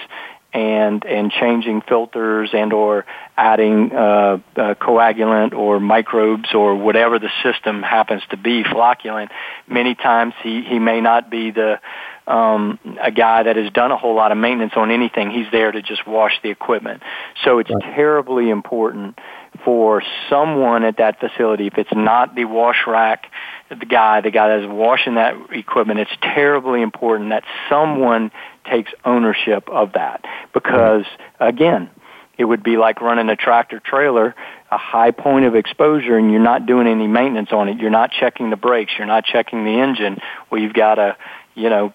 and 0.54 1.04
and 1.04 1.32
changing 1.32 1.82
filters 1.82 2.50
and 2.52 2.72
or 2.72 3.04
adding 3.36 3.92
uh, 3.92 4.38
uh, 4.56 4.74
coagulant 4.74 5.52
or 5.52 5.80
microbes 5.80 6.54
or 6.54 6.76
whatever 6.76 7.18
the 7.18 7.28
system 7.42 7.82
happens 7.82 8.22
to 8.30 8.36
be 8.36 8.62
flocculant 8.62 9.30
many 9.66 9.96
times 9.96 10.32
he 10.44 10.62
he 10.62 10.78
may 10.78 11.00
not 11.00 11.28
be 11.28 11.50
the 11.50 11.80
um, 12.26 12.78
a 13.02 13.10
guy 13.10 13.42
that 13.42 13.56
has 13.56 13.70
done 13.72 13.90
a 13.90 13.96
whole 13.96 14.14
lot 14.14 14.32
of 14.32 14.38
maintenance 14.38 14.72
on 14.76 14.90
anything 14.90 15.30
he's 15.30 15.50
there 15.50 15.72
to 15.72 15.82
just 15.82 16.06
wash 16.06 16.40
the 16.42 16.50
equipment 16.50 17.02
so 17.44 17.58
it's 17.58 17.70
right. 17.70 17.82
terribly 17.82 18.48
important 18.48 19.18
for 19.64 20.02
someone 20.28 20.84
at 20.84 20.98
that 20.98 21.18
facility 21.20 21.66
if 21.66 21.78
it's 21.78 21.94
not 21.94 22.34
the 22.34 22.44
wash 22.44 22.86
rack 22.86 23.30
the 23.70 23.86
guy 23.86 24.20
the 24.20 24.30
guy 24.30 24.56
that's 24.56 24.70
washing 24.70 25.14
that 25.14 25.34
equipment 25.50 25.98
it's 25.98 26.10
terribly 26.20 26.82
important 26.82 27.30
that 27.30 27.44
someone 27.68 28.30
takes 28.64 28.92
ownership 29.04 29.68
of 29.68 29.92
that 29.92 30.24
because 30.52 31.04
again 31.40 31.90
it 32.36 32.44
would 32.44 32.62
be 32.62 32.76
like 32.76 33.00
running 33.00 33.28
a 33.28 33.36
tractor 33.36 33.80
trailer, 33.80 34.34
a 34.70 34.78
high 34.78 35.12
point 35.12 35.44
of 35.44 35.54
exposure, 35.54 36.16
and 36.16 36.32
you're 36.32 36.40
not 36.40 36.66
doing 36.66 36.88
any 36.88 37.06
maintenance 37.06 37.52
on 37.52 37.68
it. 37.68 37.78
You're 37.78 37.90
not 37.90 38.10
checking 38.10 38.50
the 38.50 38.56
brakes. 38.56 38.92
You're 38.98 39.06
not 39.06 39.24
checking 39.24 39.64
the 39.64 39.80
engine. 39.80 40.18
Well, 40.50 40.60
you've 40.60 40.74
got 40.74 40.98
a, 40.98 41.16
you 41.54 41.70
know, 41.70 41.92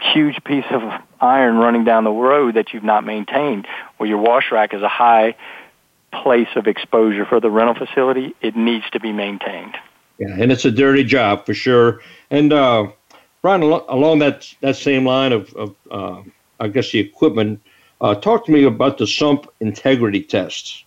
huge 0.00 0.42
piece 0.44 0.64
of 0.70 0.82
iron 1.20 1.56
running 1.56 1.84
down 1.84 2.04
the 2.04 2.10
road 2.10 2.54
that 2.54 2.72
you've 2.72 2.84
not 2.84 3.04
maintained. 3.04 3.66
Well, 3.98 4.08
your 4.08 4.18
wash 4.18 4.50
rack 4.50 4.72
is 4.74 4.82
a 4.82 4.88
high 4.88 5.36
place 6.12 6.48
of 6.56 6.66
exposure 6.66 7.24
for 7.24 7.40
the 7.40 7.50
rental 7.50 7.86
facility. 7.86 8.34
It 8.40 8.56
needs 8.56 8.88
to 8.90 9.00
be 9.00 9.12
maintained. 9.12 9.76
Yeah, 10.18 10.36
and 10.38 10.52
it's 10.52 10.64
a 10.64 10.70
dirty 10.70 11.04
job 11.04 11.46
for 11.46 11.54
sure. 11.54 12.00
And 12.30 12.52
uh, 12.52 12.88
Brian, 13.40 13.62
along 13.62 14.20
that 14.20 14.52
that 14.60 14.76
same 14.76 15.04
line 15.04 15.32
of, 15.32 15.52
of 15.54 15.74
uh, 15.90 16.22
I 16.60 16.68
guess 16.68 16.92
the 16.92 17.00
equipment 17.00 17.60
uh, 18.00 18.14
talk 18.14 18.46
to 18.46 18.52
me 18.52 18.64
about 18.64 18.98
the 18.98 19.06
sump 19.06 19.46
integrity 19.60 20.22
tests. 20.22 20.84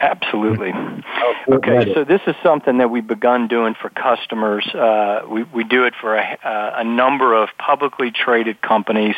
Absolutely. 0.00 0.72
Okay, 1.48 1.94
so 1.94 2.04
this 2.04 2.20
is 2.26 2.34
something 2.42 2.78
that 2.78 2.90
we've 2.90 3.06
begun 3.06 3.48
doing 3.48 3.74
for 3.80 3.88
customers. 3.88 4.66
Uh, 4.74 5.22
we, 5.26 5.44
we 5.44 5.64
do 5.64 5.84
it 5.84 5.94
for 5.98 6.16
a, 6.16 6.38
uh, 6.44 6.72
a 6.76 6.84
number 6.84 7.34
of 7.34 7.48
publicly 7.56 8.10
traded 8.10 8.60
companies 8.60 9.14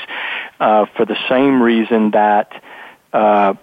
uh, 0.60 0.86
for 0.96 1.04
the 1.04 1.16
same 1.28 1.60
reason 1.60 2.12
that 2.12 2.62
uh, 3.12 3.54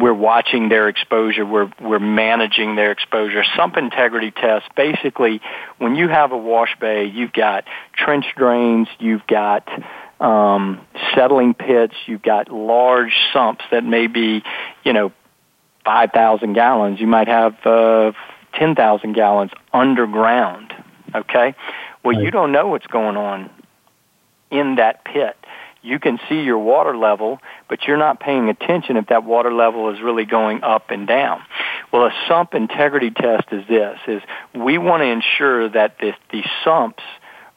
we're 0.00 0.14
watching 0.14 0.68
their 0.68 0.88
exposure, 0.88 1.44
we're, 1.44 1.70
we're 1.80 1.98
managing 1.98 2.76
their 2.76 2.92
exposure. 2.92 3.44
Sump 3.56 3.76
integrity 3.76 4.30
tests, 4.30 4.68
basically, 4.76 5.40
when 5.78 5.96
you 5.96 6.08
have 6.08 6.32
a 6.32 6.36
wash 6.36 6.76
bay, 6.80 7.06
you've 7.06 7.32
got 7.32 7.64
trench 7.96 8.26
drains, 8.36 8.88
you've 8.98 9.26
got 9.26 9.68
um, 10.20 10.80
settling 11.14 11.54
pits. 11.54 11.94
You've 12.06 12.22
got 12.22 12.50
large 12.50 13.12
sumps 13.32 13.64
that 13.70 13.84
may 13.84 14.06
be, 14.06 14.42
you 14.84 14.92
know, 14.92 15.12
5,000 15.84 16.54
gallons. 16.54 17.00
You 17.00 17.06
might 17.06 17.28
have 17.28 17.54
uh, 17.64 18.12
10,000 18.54 19.12
gallons 19.12 19.50
underground. 19.72 20.72
Okay? 21.14 21.54
Well, 22.02 22.16
right. 22.16 22.24
you 22.24 22.30
don't 22.30 22.52
know 22.52 22.68
what's 22.68 22.86
going 22.86 23.16
on 23.16 23.50
in 24.50 24.76
that 24.76 25.04
pit. 25.04 25.36
You 25.82 26.00
can 26.00 26.18
see 26.28 26.40
your 26.40 26.58
water 26.58 26.96
level, 26.96 27.38
but 27.68 27.84
you're 27.84 27.96
not 27.96 28.20
paying 28.20 28.48
attention 28.48 28.96
if 28.96 29.06
that 29.06 29.24
water 29.24 29.52
level 29.52 29.92
is 29.92 30.00
really 30.00 30.24
going 30.24 30.62
up 30.62 30.90
and 30.90 31.06
down. 31.06 31.42
Well, 31.92 32.06
a 32.06 32.12
sump 32.28 32.54
integrity 32.54 33.10
test 33.10 33.44
is 33.52 33.66
this, 33.68 33.98
is 34.06 34.22
we 34.54 34.78
want 34.78 35.02
to 35.02 35.06
ensure 35.06 35.68
that 35.70 35.98
the, 35.98 36.12
the 36.30 36.42
sumps 36.64 37.02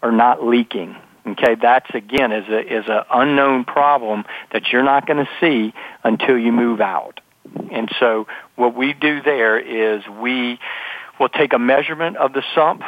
are 0.01 0.11
not 0.11 0.43
leaking. 0.43 0.95
Okay, 1.27 1.55
that's 1.61 1.89
again 1.93 2.31
is 2.31 2.47
a 2.47 2.77
is 2.79 2.87
a 2.87 3.05
unknown 3.11 3.65
problem 3.65 4.23
that 4.51 4.69
you're 4.71 4.83
not 4.83 5.05
going 5.05 5.23
to 5.23 5.29
see 5.39 5.73
until 6.03 6.37
you 6.37 6.51
move 6.51 6.81
out. 6.81 7.19
And 7.71 7.89
so 7.99 8.25
what 8.55 8.75
we 8.75 8.93
do 8.93 9.21
there 9.21 9.59
is 9.59 10.07
we 10.07 10.59
will 11.19 11.29
take 11.29 11.53
a 11.53 11.59
measurement 11.59 12.17
of 12.17 12.33
the 12.33 12.43
sump, 12.55 12.81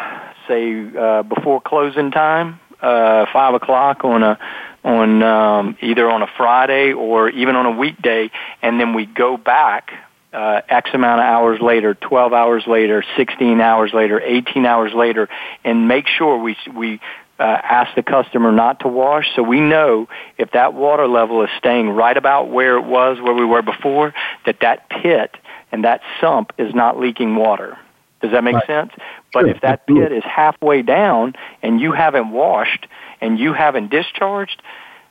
say 0.47 0.85
uh, 0.97 1.23
before 1.23 1.61
closing 1.61 2.11
time, 2.11 2.59
uh, 2.81 3.25
five 3.31 3.53
o'clock 3.53 4.03
on 4.03 4.23
a 4.23 4.39
on 4.83 5.21
um, 5.23 5.77
either 5.81 6.09
on 6.09 6.21
a 6.21 6.27
Friday 6.37 6.93
or 6.93 7.29
even 7.29 7.55
on 7.55 7.65
a 7.65 7.71
weekday, 7.71 8.31
and 8.61 8.79
then 8.79 8.93
we 8.93 9.05
go 9.05 9.37
back 9.37 9.91
uh, 10.33 10.61
X 10.67 10.89
amount 10.93 11.19
of 11.19 11.25
hours 11.25 11.61
later, 11.61 11.93
12 11.93 12.33
hours 12.33 12.63
later, 12.65 13.03
16 13.17 13.59
hours 13.59 13.91
later, 13.93 14.19
18 14.21 14.65
hours 14.65 14.93
later, 14.93 15.29
and 15.63 15.87
make 15.87 16.07
sure 16.07 16.37
we 16.37 16.55
we 16.73 16.99
uh, 17.39 17.43
ask 17.43 17.95
the 17.95 18.03
customer 18.03 18.51
not 18.51 18.81
to 18.81 18.87
wash. 18.87 19.25
So 19.35 19.41
we 19.41 19.59
know 19.59 20.07
if 20.37 20.51
that 20.51 20.73
water 20.73 21.07
level 21.07 21.43
is 21.43 21.49
staying 21.57 21.89
right 21.89 22.15
about 22.15 22.49
where 22.49 22.77
it 22.77 22.85
was, 22.85 23.19
where 23.19 23.33
we 23.33 23.45
were 23.45 23.63
before, 23.63 24.13
that 24.45 24.59
that 24.61 24.89
pit 24.89 25.35
and 25.71 25.83
that 25.83 26.01
sump 26.19 26.53
is 26.57 26.73
not 26.75 26.99
leaking 26.99 27.35
water. 27.35 27.77
Does 28.21 28.31
that 28.31 28.43
make 28.43 28.53
right. 28.53 28.67
sense? 28.67 28.91
But 29.33 29.41
sure. 29.41 29.49
if 29.49 29.61
that 29.61 29.87
pit 29.87 30.11
is 30.11 30.23
halfway 30.23 30.83
down 30.83 31.33
and 31.63 31.81
you 31.81 31.91
haven't 31.91 32.29
washed 32.29 32.87
and 33.21 33.39
you 33.39 33.53
haven't 33.53 33.91
discharged, 33.91 34.61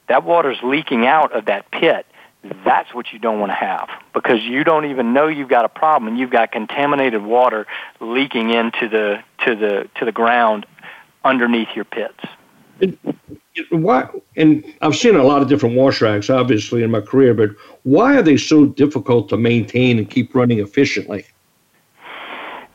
that 0.08 0.24
water's 0.24 0.58
leaking 0.62 1.06
out 1.06 1.32
of 1.32 1.46
that 1.46 1.70
pit. 1.70 2.06
That's 2.64 2.92
what 2.94 3.12
you 3.12 3.18
don't 3.18 3.38
want 3.38 3.50
to 3.50 3.56
have 3.56 3.88
because 4.14 4.42
you 4.42 4.64
don't 4.64 4.86
even 4.86 5.12
know 5.12 5.28
you've 5.28 5.50
got 5.50 5.64
a 5.64 5.68
problem 5.68 6.08
and 6.08 6.18
you've 6.18 6.30
got 6.30 6.50
contaminated 6.52 7.22
water 7.22 7.66
leaking 8.00 8.50
into 8.50 8.88
the 8.88 9.22
to 9.44 9.54
the 9.54 9.88
to 9.96 10.06
the 10.06 10.12
ground 10.12 10.66
underneath 11.22 11.68
your 11.74 11.84
pits. 11.84 12.18
And, 12.80 12.96
why? 13.70 14.08
And 14.36 14.64
I've 14.80 14.96
seen 14.96 15.16
a 15.16 15.22
lot 15.22 15.42
of 15.42 15.48
different 15.48 15.76
wash 15.76 16.00
racks, 16.00 16.30
obviously, 16.30 16.82
in 16.82 16.90
my 16.90 17.00
career. 17.00 17.34
But 17.34 17.50
why 17.82 18.16
are 18.16 18.22
they 18.22 18.38
so 18.38 18.66
difficult 18.66 19.28
to 19.30 19.36
maintain 19.36 19.98
and 19.98 20.08
keep 20.08 20.34
running 20.34 20.60
efficiently? 20.60 21.26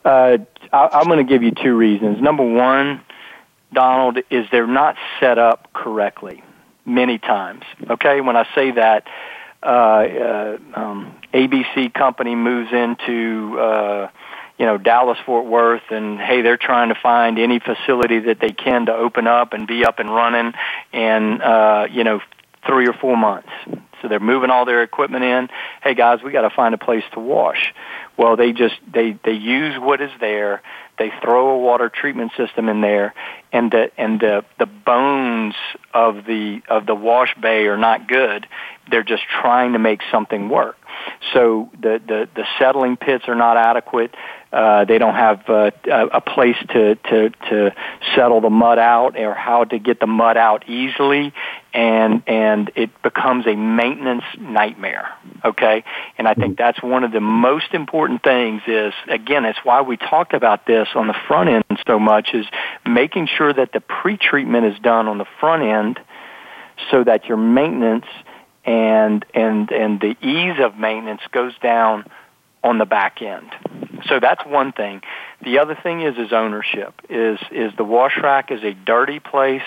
Uh, 0.04 0.38
I, 0.72 1.02
am 1.02 1.08
going 1.08 1.18
to 1.18 1.24
give 1.24 1.42
you 1.42 1.52
two 1.52 1.76
reasons. 1.76 2.22
Number 2.22 2.44
one, 2.44 3.02
Donald, 3.74 4.20
is 4.30 4.46
they're 4.52 4.68
not 4.68 4.96
set 5.20 5.38
up 5.38 5.72
correctly 5.74 6.44
many 6.86 7.18
times. 7.18 7.64
Okay, 7.90 8.22
when 8.22 8.36
I 8.36 8.48
say 8.56 8.72
that, 8.72 9.08
uh, 9.62 9.66
uh, 9.66 10.58
um, 10.76 11.16
ABC 11.34 11.94
company 11.94 12.36
moves 12.36 12.72
into 12.72 13.60
uh, 13.60 14.10
you 14.58 14.66
know 14.66 14.78
Dallas 14.78 15.18
Fort 15.26 15.46
Worth 15.46 15.84
and 15.90 16.20
hey 16.20 16.42
they're 16.42 16.58
trying 16.58 16.90
to 16.90 16.96
find 16.96 17.40
any 17.40 17.60
facility 17.60 18.20
that 18.20 18.40
they 18.40 18.52
can 18.52 18.86
to 18.86 18.94
open 18.94 19.28
up 19.28 19.54
and 19.54 19.68
be 19.68 19.86
up 19.86 20.00
and 20.00 20.14
running 20.14 20.54
and 20.94 21.42
uh 21.42 21.88
you 21.92 22.04
know 22.04 22.22
3 22.66 22.88
or 22.88 22.94
4 22.94 23.16
months. 23.16 23.50
So 24.02 24.08
they're 24.08 24.20
moving 24.20 24.50
all 24.50 24.66
their 24.66 24.82
equipment 24.82 25.24
in. 25.24 25.50
Hey 25.84 25.94
guys 25.94 26.20
we 26.24 26.32
got 26.32 26.42
to 26.42 26.50
find 26.50 26.74
a 26.74 26.78
place 26.78 27.04
to 27.14 27.20
wash. 27.20 27.74
Well 28.18 28.38
they 28.38 28.54
just 28.54 28.76
they 28.92 29.18
they 29.24 29.34
use 29.34 29.78
what 29.80 30.02
is 30.02 30.12
there 30.20 30.62
they 30.98 31.12
throw 31.22 31.52
a 31.52 31.60
water 31.60 31.90
treatment 31.90 32.32
system 32.38 32.70
in 32.70 32.82
there 32.82 33.14
and 33.52 33.72
the 33.72 33.92
and 33.98 34.20
the 34.20 34.44
the 34.60 34.66
bones 34.66 35.56
of 35.94 36.26
the 36.26 36.62
of 36.70 36.86
the 36.86 36.96
wash 36.96 37.34
bay 37.36 37.66
are 37.68 37.78
not 37.78 38.08
good 38.08 38.48
they're 38.90 39.04
just 39.04 39.24
trying 39.42 39.74
to 39.74 39.80
make 39.80 40.02
something 40.12 40.50
work 40.50 40.78
so 41.34 41.70
the, 41.74 42.02
the, 42.06 42.30
the 42.36 42.46
settling 42.60 42.98
pits 42.98 43.26
are 43.28 43.36
not 43.36 43.58
adequate. 43.58 44.14
Uh, 44.52 44.86
they 44.86 44.98
don't 44.98 45.16
have 45.16 45.50
uh, 45.50 45.72
a 45.92 46.22
place 46.22 46.56
to, 46.70 46.96
to, 46.96 47.30
to 47.50 47.76
settle 48.16 48.40
the 48.40 48.50
mud 48.50 48.80
out 48.80 49.18
or 49.18 49.34
how 49.34 49.66
to 49.66 49.80
get 49.80 50.00
the 50.00 50.08
mud 50.08 50.38
out 50.38 50.70
easily, 50.70 51.34
and 51.74 52.24
and 52.26 52.72
it 52.76 52.90
becomes 53.02 53.46
a 53.48 53.56
maintenance 53.56 54.24
nightmare. 54.40 55.10
Okay, 55.44 55.84
and 56.18 56.28
I 56.28 56.36
think 56.36 56.54
mm-hmm. 56.54 56.64
that's 56.64 56.82
one 56.82 57.04
of 57.04 57.12
the 57.12 57.20
most 57.20 57.74
important 57.74 58.24
things. 58.24 58.62
Is 58.66 58.94
again, 59.10 59.44
it's 59.44 59.60
why 59.64 59.82
we 59.82 59.98
talked 59.98 60.34
about 60.34 60.66
this 60.66 60.88
on 60.96 61.08
the 61.08 61.16
front 61.28 61.50
end 61.50 61.80
so 61.86 62.00
much. 62.00 62.30
Is 62.34 62.46
making 62.88 63.28
sure 63.28 63.52
that 63.52 63.74
the 63.74 63.82
pre-treatment 63.82 64.66
is 64.68 64.80
done 64.80 65.08
on 65.08 65.18
the 65.18 65.28
front 65.42 65.64
end, 65.64 66.00
so 66.92 67.04
that 67.04 67.26
your 67.26 67.38
maintenance 67.38 68.06
and 68.64 69.26
and 69.34 69.70
and 69.72 70.00
the 70.00 70.16
ease 70.22 70.60
of 70.60 70.78
maintenance 70.78 71.22
goes 71.32 71.54
down 71.62 72.06
on 72.66 72.80
the 72.80 72.86
back 72.86 73.22
end. 73.22 73.50
So 74.10 74.20
that's 74.20 74.46
one 74.46 74.72
thing. 74.72 75.02
The 75.44 75.60
other 75.60 75.78
thing 75.82 76.02
is 76.02 76.18
is 76.18 76.34
ownership. 76.34 76.94
Is 77.10 77.40
is 77.52 77.72
the 77.78 77.84
wash 77.84 78.18
rack 78.22 78.52
is 78.52 78.64
a 78.64 78.74
dirty 78.74 79.20
place. 79.20 79.64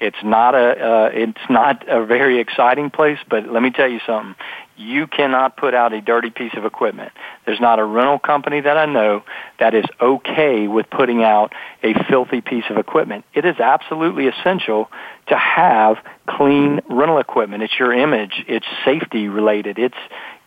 It's 0.00 0.22
not 0.22 0.54
a 0.54 0.58
uh, 0.58 1.10
it's 1.12 1.50
not 1.50 1.84
a 1.88 2.04
very 2.04 2.40
exciting 2.40 2.90
place, 2.90 3.18
but 3.28 3.46
let 3.48 3.62
me 3.62 3.70
tell 3.70 3.88
you 3.88 4.00
something. 4.06 4.34
You 4.76 5.06
cannot 5.08 5.56
put 5.56 5.74
out 5.74 5.92
a 5.92 6.00
dirty 6.00 6.30
piece 6.30 6.54
of 6.56 6.64
equipment. 6.64 7.12
There's 7.44 7.60
not 7.60 7.80
a 7.80 7.84
rental 7.84 8.18
company 8.18 8.60
that 8.60 8.78
I 8.78 8.86
know 8.86 9.24
that 9.58 9.74
is 9.74 9.84
okay 10.00 10.68
with 10.68 10.88
putting 10.88 11.24
out 11.24 11.52
a 11.82 11.94
filthy 12.04 12.40
piece 12.40 12.64
of 12.70 12.78
equipment. 12.78 13.24
It 13.34 13.44
is 13.44 13.58
absolutely 13.58 14.28
essential 14.28 14.88
to 15.28 15.36
have 15.36 15.96
clean 16.28 16.80
rental 16.88 17.18
equipment. 17.18 17.64
It's 17.64 17.76
your 17.78 17.92
image. 17.92 18.44
It's 18.46 18.66
safety 18.84 19.28
related. 19.28 19.78
It's 19.78 19.98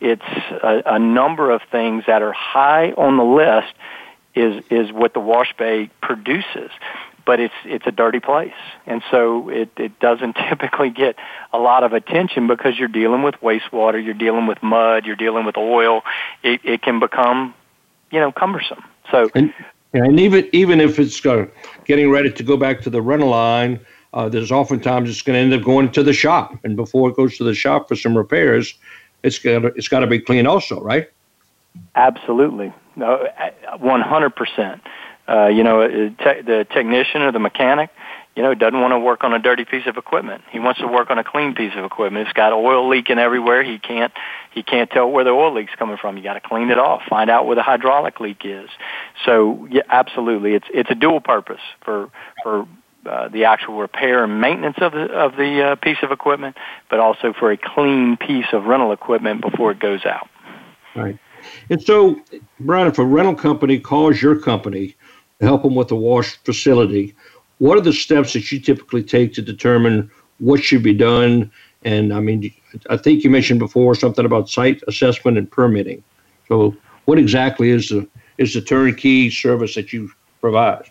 it's 0.01 0.21
a, 0.63 0.83
a 0.85 0.99
number 0.99 1.51
of 1.51 1.61
things 1.71 2.03
that 2.07 2.21
are 2.21 2.33
high 2.33 2.91
on 2.91 3.17
the 3.17 3.23
list 3.23 3.73
is 4.33 4.63
is 4.69 4.91
what 4.91 5.13
the 5.13 5.19
wash 5.19 5.53
bay 5.57 5.89
produces 6.01 6.71
but 7.25 7.39
it's 7.39 7.53
it's 7.65 7.85
a 7.87 7.91
dirty 7.91 8.19
place, 8.19 8.53
and 8.85 9.01
so 9.11 9.49
it 9.49 9.69
it 9.77 9.99
doesn't 9.99 10.35
typically 10.49 10.89
get 10.89 11.15
a 11.53 11.59
lot 11.59 11.83
of 11.83 11.93
attention 11.93 12.47
because 12.47 12.77
you're 12.77 12.87
dealing 12.87 13.23
with 13.23 13.35
wastewater, 13.35 14.03
you're 14.03 14.13
dealing 14.13 14.47
with 14.47 14.61
mud, 14.61 15.05
you're 15.05 15.15
dealing 15.15 15.45
with 15.45 15.57
oil. 15.57 16.01
It 16.43 16.61
it 16.63 16.81
can 16.81 16.99
become, 16.99 17.53
you 18.11 18.19
know, 18.19 18.31
cumbersome. 18.31 18.83
So. 19.11 19.29
And, 19.35 19.53
and 19.93 20.19
even 20.19 20.47
even 20.53 20.79
if 20.79 20.99
it's 20.99 21.25
uh, 21.25 21.47
getting 21.85 22.09
ready 22.09 22.31
to 22.31 22.43
go 22.43 22.55
back 22.55 22.81
to 22.81 22.89
the 22.89 23.01
rental 23.01 23.29
line, 23.29 23.79
uh, 24.13 24.29
there's 24.29 24.51
oftentimes 24.51 25.09
it's 25.09 25.21
going 25.21 25.35
to 25.35 25.39
end 25.39 25.53
up 25.53 25.65
going 25.65 25.91
to 25.91 26.03
the 26.03 26.13
shop, 26.13 26.55
and 26.63 26.77
before 26.77 27.09
it 27.09 27.15
goes 27.17 27.37
to 27.37 27.43
the 27.43 27.53
shop 27.53 27.89
for 27.89 27.95
some 27.97 28.17
repairs, 28.17 28.73
it's 29.23 29.39
got 29.39 29.65
it's 29.77 29.87
got 29.87 29.99
to 29.99 30.07
be 30.07 30.19
clean 30.19 30.47
also, 30.47 30.81
right? 30.81 31.09
Absolutely, 31.95 32.73
no, 32.95 33.27
one 33.79 34.01
hundred 34.01 34.35
percent. 34.35 34.81
Uh, 35.27 35.47
you 35.47 35.63
know, 35.63 35.87
te- 35.87 36.41
the 36.41 36.67
technician 36.71 37.21
or 37.21 37.31
the 37.31 37.39
mechanic, 37.39 37.89
you 38.35 38.43
know, 38.43 38.53
doesn't 38.53 38.81
want 38.81 38.91
to 38.91 38.99
work 38.99 39.23
on 39.23 39.33
a 39.33 39.39
dirty 39.39 39.63
piece 39.63 39.85
of 39.87 39.95
equipment. 39.95 40.41
He 40.51 40.59
wants 40.59 40.79
to 40.81 40.87
work 40.87 41.09
on 41.11 41.17
a 41.17 41.23
clean 41.23 41.53
piece 41.53 41.73
of 41.75 41.85
equipment. 41.85 42.27
It's 42.27 42.33
got 42.33 42.51
oil 42.53 42.89
leaking 42.89 43.19
everywhere. 43.19 43.63
He 43.63 43.77
can't 43.77 44.11
he 44.53 44.63
can't 44.63 44.89
tell 44.89 45.09
where 45.09 45.23
the 45.23 45.29
oil 45.29 45.53
leak's 45.53 45.73
coming 45.77 45.97
from. 45.97 46.17
You 46.17 46.23
got 46.23 46.33
to 46.33 46.41
clean 46.41 46.69
it 46.69 46.79
off, 46.79 47.03
find 47.09 47.29
out 47.29 47.45
where 47.45 47.55
the 47.55 47.63
hydraulic 47.63 48.19
leak 48.19 48.41
is. 48.43 48.69
So, 49.25 49.67
yeah, 49.69 49.83
absolutely, 49.89 50.55
it's 50.55 50.67
it's 50.73 50.89
a 50.89 50.95
dual 50.95 51.21
purpose 51.21 51.61
for 51.81 52.09
for 52.43 52.67
uh, 53.05 53.27
the 53.29 53.45
actual 53.45 53.77
repair 53.77 54.23
and 54.23 54.39
maintenance 54.39 54.77
of 54.79 54.91
the 54.91 55.05
of 55.11 55.35
the 55.35 55.71
uh, 55.71 55.75
piece 55.75 55.97
of 56.03 56.11
equipment, 56.11 56.57
but 56.89 56.99
also 56.99 57.33
for 57.33 57.51
a 57.51 57.57
clean 57.57 58.17
piece 58.17 58.45
of 58.53 58.65
rental 58.65 58.91
equipment 58.91 59.41
before 59.41 59.71
it 59.71 59.79
goes 59.79 60.05
out. 60.05 60.29
Right. 60.95 61.17
And 61.69 61.81
so, 61.81 62.19
Brian, 62.59 62.87
if 62.87 62.99
a 62.99 63.05
rental 63.05 63.35
company 63.35 63.79
calls 63.79 64.21
your 64.21 64.39
company 64.39 64.95
to 65.39 65.45
help 65.45 65.63
them 65.63 65.75
with 65.75 65.87
the 65.87 65.95
wash 65.95 66.37
facility, 66.43 67.15
what 67.57 67.77
are 67.77 67.81
the 67.81 67.93
steps 67.93 68.33
that 68.33 68.51
you 68.51 68.59
typically 68.59 69.03
take 69.03 69.33
to 69.33 69.41
determine 69.41 70.11
what 70.39 70.63
should 70.63 70.83
be 70.83 70.93
done? 70.93 71.51
And 71.83 72.13
I 72.13 72.19
mean, 72.19 72.53
I 72.89 72.97
think 72.97 73.23
you 73.23 73.29
mentioned 73.29 73.59
before 73.59 73.95
something 73.95 74.25
about 74.25 74.49
site 74.49 74.83
assessment 74.87 75.37
and 75.37 75.49
permitting. 75.49 76.03
So, 76.47 76.75
what 77.05 77.17
exactly 77.17 77.69
is 77.69 77.89
the 77.89 78.07
is 78.37 78.53
the 78.53 78.61
turnkey 78.61 79.29
service 79.29 79.75
that 79.75 79.91
you 79.91 80.11
provide? 80.39 80.89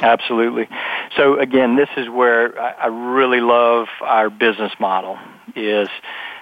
Absolutely. 0.00 0.68
So 1.16 1.38
again, 1.38 1.76
this 1.76 1.88
is 1.96 2.08
where 2.08 2.58
I 2.60 2.86
really 2.86 3.40
love 3.40 3.88
our 4.00 4.30
business 4.30 4.72
model. 4.78 5.18
Is 5.56 5.88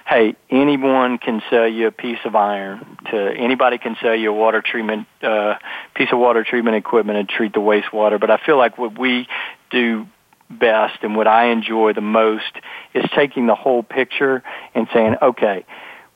hey, 0.07 0.35
anyone 0.49 1.17
can 1.17 1.41
sell 1.49 1.67
you 1.67 1.87
a 1.87 1.91
piece 1.91 2.19
of 2.23 2.35
iron. 2.35 2.97
To 3.11 3.17
anybody 3.17 3.77
can 3.77 3.95
sell 4.01 4.15
you 4.15 4.29
a 4.29 4.33
water 4.33 4.61
treatment 4.61 5.07
uh, 5.21 5.55
piece 5.95 6.09
of 6.11 6.19
water 6.19 6.43
treatment 6.43 6.77
equipment 6.77 7.17
and 7.17 7.27
treat 7.27 7.53
the 7.53 7.59
wastewater. 7.59 8.19
But 8.19 8.29
I 8.29 8.37
feel 8.45 8.57
like 8.57 8.77
what 8.77 8.97
we 8.97 9.27
do 9.71 10.07
best 10.49 10.99
and 11.01 11.15
what 11.15 11.27
I 11.27 11.47
enjoy 11.47 11.93
the 11.93 12.01
most 12.01 12.51
is 12.93 13.03
taking 13.15 13.47
the 13.47 13.55
whole 13.55 13.83
picture 13.83 14.43
and 14.73 14.87
saying, 14.93 15.15
okay, 15.21 15.65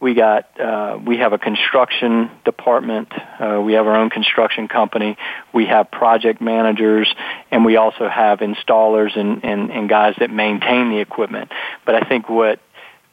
we 0.01 0.15
got 0.15 0.59
uh, 0.59 0.99
we 1.05 1.17
have 1.17 1.31
a 1.31 1.37
construction 1.37 2.31
department. 2.43 3.09
Uh, 3.39 3.61
we 3.63 3.73
have 3.73 3.85
our 3.85 3.95
own 3.95 4.09
construction 4.09 4.67
company. 4.67 5.15
We 5.53 5.67
have 5.67 5.91
project 5.91 6.41
managers, 6.41 7.13
and 7.51 7.63
we 7.63 7.77
also 7.77 8.09
have 8.09 8.39
installers 8.39 9.17
and, 9.17 9.45
and, 9.45 9.71
and 9.71 9.87
guys 9.87 10.15
that 10.19 10.31
maintain 10.31 10.89
the 10.89 10.99
equipment. 10.99 11.51
But 11.85 11.95
I 11.95 12.09
think 12.09 12.27
what 12.27 12.59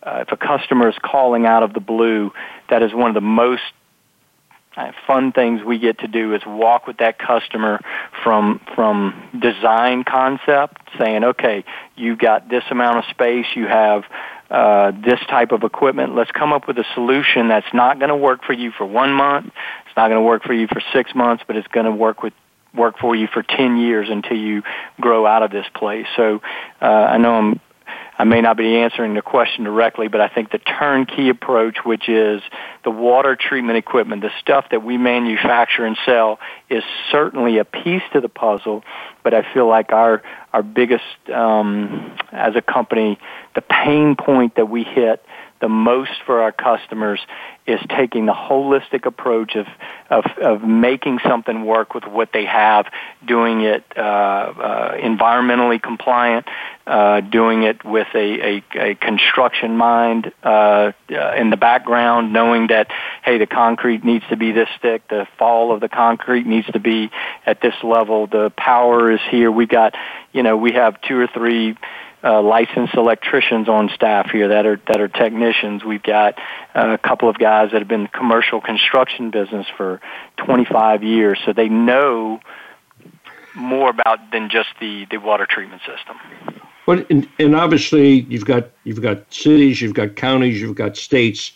uh, 0.03 0.24
if 0.26 0.32
a 0.32 0.36
customer 0.39 0.89
is 0.89 0.97
calling 1.03 1.45
out 1.45 1.62
of 1.62 1.74
the 1.74 1.80
blue, 1.80 2.32
that 2.70 2.82
is 2.82 2.95
one 2.95 3.09
of 3.11 3.14
the 3.14 3.20
most 3.20 3.62
uh, 4.78 4.93
fun 5.07 5.32
things 5.32 5.62
we 5.62 5.78
get 5.78 5.99
to 5.99 6.09
do 6.09 6.34
is 6.34 6.43
walk 6.47 6.86
with 6.86 6.99
that 6.99 7.18
customer 7.18 7.80
from 8.22 8.61
from 8.74 9.28
design 9.39 10.05
concept, 10.05 10.78
saying, 10.99 11.22
okay, 11.22 11.64
you've 11.97 12.18
got 12.18 12.49
this 12.49 12.64
amount 12.70 12.99
of 12.99 13.05
space, 13.11 13.47
you 13.55 13.66
have 13.66 14.05
uh, 14.51 14.93
this 14.93 15.21
type 15.29 15.53
of 15.53 15.63
equipment. 15.63 16.15
Let's 16.15 16.31
come 16.31 16.53
up 16.53 16.67
with 16.67 16.79
a 16.79 16.85
solution 16.95 17.49
that's 17.49 17.73
not 17.75 17.99
going 17.99 18.09
to 18.09 18.17
work 18.17 18.45
for 18.45 18.53
you 18.53 18.71
for 18.71 18.87
one 18.87 19.13
month. 19.13 19.47
It's 19.47 19.97
not 19.97 20.09
going 20.09 20.21
to 20.21 20.27
work 20.27 20.43
for 20.43 20.55
you 20.55 20.67
for 20.67 20.81
six 20.93 21.15
months, 21.15 21.45
but 21.47 21.57
it's 21.57 21.69
going 21.69 21.87
to 21.87 21.93
work 21.93 22.23
with 22.23 22.33
work 22.75 22.99
for 22.99 23.17
you 23.17 23.27
for 23.27 23.43
10 23.43 23.79
years 23.79 24.09
until 24.11 24.37
you 24.37 24.63
grow 25.01 25.27
out 25.27 25.43
of 25.43 25.51
this 25.51 25.67
place. 25.75 26.07
So 26.17 26.41
uh, 26.81 26.85
I 26.85 27.17
know 27.17 27.35
I'm 27.35 27.61
I 28.18 28.24
may 28.24 28.41
not 28.41 28.57
be 28.57 28.76
answering 28.78 29.14
the 29.14 29.22
question 29.22 29.64
directly, 29.64 30.09
but 30.09 30.20
I 30.20 30.28
think 30.28 30.51
the 30.51 30.59
turnkey 30.59 31.28
approach, 31.28 31.78
which 31.84 32.09
is 32.09 32.43
the 32.84 32.91
water 32.91 33.36
treatment 33.36 33.78
equipment, 33.78 34.22
the 34.22 34.32
stuff 34.41 34.66
that 34.70 34.82
we 34.82 34.99
manufacture 34.99 35.84
and 35.84 35.97
sell, 36.05 36.41
is 36.68 36.82
certainly 37.11 37.59
a 37.59 37.64
piece 37.64 38.03
to 38.12 38.20
the 38.20 38.28
puzzle. 38.28 38.82
But 39.22 39.34
I 39.34 39.53
feel 39.55 39.68
like 39.68 39.93
our 39.93 40.22
our 40.53 40.62
biggest, 40.62 41.05
um, 41.32 42.16
as 42.32 42.57
a 42.57 42.62
company, 42.62 43.18
the 43.55 43.61
pain 43.61 44.16
point 44.16 44.57
that 44.57 44.68
we 44.68 44.82
hit 44.82 45.24
the 45.61 45.69
most 45.69 46.13
for 46.27 46.43
our 46.43 46.53
customers 46.53 47.21
is 47.67 47.81
taking 47.97 48.27
the 48.27 48.33
holistic 48.33 49.05
approach 49.05 49.55
of, 49.55 49.67
of, 50.09 50.25
of 50.43 50.63
making 50.63 51.19
something 51.27 51.67
work 51.67 51.95
with 51.95 52.05
what 52.05 52.31
they 52.33 52.47
have, 52.47 52.87
doing 53.27 53.61
it 53.61 53.85
uh, 53.97 54.01
uh, 54.01 54.97
environmentally 54.97 55.81
compliant, 55.81 56.47
uh, 56.87 57.21
doing 57.21 57.65
it 57.65 57.85
with 57.85 58.07
a, 58.15 58.57
a, 58.57 58.65
a 58.75 58.95
construction 58.95 59.77
mind 59.77 60.33
uh, 60.43 60.93
uh, 61.11 61.35
in 61.37 61.51
the 61.51 61.59
background, 61.59 62.33
knowing 62.33 62.69
that, 62.69 62.91
hey, 63.23 63.37
the 63.37 63.47
concrete 63.47 64.03
needs 64.03 64.25
to 64.31 64.37
be 64.37 64.53
this 64.53 64.69
thick, 64.81 65.07
the 65.09 65.27
fall 65.39 65.75
of 65.75 65.81
the 65.81 65.89
concrete 65.91 66.47
needs 66.47 66.67
to 66.69 66.81
be 66.81 67.11
at 67.45 67.61
this 67.61 67.75
level, 67.83 68.27
the 68.27 68.51
power 68.57 69.13
is 69.13 69.21
here. 69.31 69.51
We've 69.51 69.69
got, 69.69 69.95
you 70.33 70.43
know, 70.43 70.57
we 70.57 70.73
have 70.73 71.01
two 71.03 71.19
or 71.19 71.27
three 71.27 71.77
uh, 72.23 72.43
licensed 72.43 72.95
electricians 72.95 73.69
on 73.69 73.91
staff 73.95 74.31
here 74.31 74.49
that 74.49 74.66
are 74.66 74.81
that 74.89 75.01
are 75.01 75.09
technicians. 75.09 75.85
We've 75.85 76.03
got 76.03 76.39
uh, 76.75 76.91
a 76.91 76.99
couple 76.99 77.29
of 77.29 77.39
guys 77.39 77.71
that 77.73 77.81
have 77.81 77.89
been 77.89 78.01
in 78.01 78.07
the 78.12 78.19
commercial 78.19 78.61
construction 78.61 79.31
business 79.31 79.66
for 79.77 80.01
25 80.39 81.03
years, 81.03 81.39
so 81.45 81.53
they 81.53 81.69
know 81.69 82.41
more 83.55 83.91
about 83.91 84.33
than 84.33 84.51
just 84.51 84.69
the 84.81 85.07
the 85.11 85.19
water 85.19 85.47
treatment 85.49 85.83
system. 85.83 86.16
Well, 86.87 87.05
and, 87.11 87.29
and 87.39 87.55
obviously 87.55 88.21
you've 88.21 88.47
got 88.47 88.71
you've 88.85 89.03
got 89.03 89.33
cities, 89.33 89.81
you've 89.81 89.95
got 89.95 90.16
counties, 90.16 90.61
you've 90.61 90.77
got 90.77 90.97
states. 90.97 91.53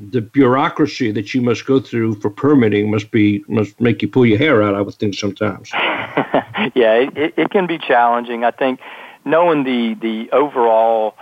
The 0.00 0.20
bureaucracy 0.20 1.10
that 1.10 1.34
you 1.34 1.42
must 1.42 1.66
go 1.66 1.80
through 1.80 2.20
for 2.20 2.30
permitting 2.30 2.90
must 2.90 3.10
be 3.10 3.44
must 3.48 3.80
make 3.80 4.00
you 4.00 4.08
pull 4.08 4.24
your 4.24 4.38
hair 4.38 4.62
out. 4.62 4.74
I 4.74 4.80
would 4.80 4.94
think 4.94 5.14
sometimes. 5.14 5.70
yeah, 6.74 7.08
it, 7.16 7.34
it 7.36 7.50
can 7.50 7.66
be 7.66 7.78
challenging. 7.78 8.44
I 8.44 8.52
think 8.52 8.78
knowing 9.28 9.64
the 9.64 9.94
the 9.94 10.30
overall 10.32 11.14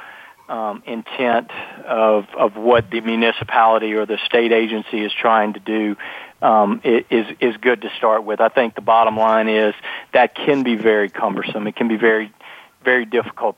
um, 0.48 0.82
intent 0.86 1.50
of 1.84 2.26
of 2.36 2.56
what 2.56 2.90
the 2.90 3.00
municipality 3.00 3.94
or 3.94 4.06
the 4.06 4.18
state 4.24 4.52
agency 4.52 5.04
is 5.04 5.12
trying 5.12 5.54
to 5.54 5.60
do 5.60 5.96
um, 6.42 6.80
is 6.84 7.26
is 7.40 7.56
good 7.56 7.82
to 7.82 7.90
start 7.96 8.24
with. 8.24 8.40
I 8.40 8.48
think 8.48 8.74
the 8.74 8.80
bottom 8.80 9.16
line 9.16 9.48
is 9.48 9.74
that 10.12 10.34
can 10.34 10.62
be 10.62 10.76
very 10.76 11.08
cumbersome. 11.08 11.66
It 11.66 11.76
can 11.76 11.88
be 11.88 11.96
very 11.96 12.32
very 12.84 13.04
difficult, 13.04 13.56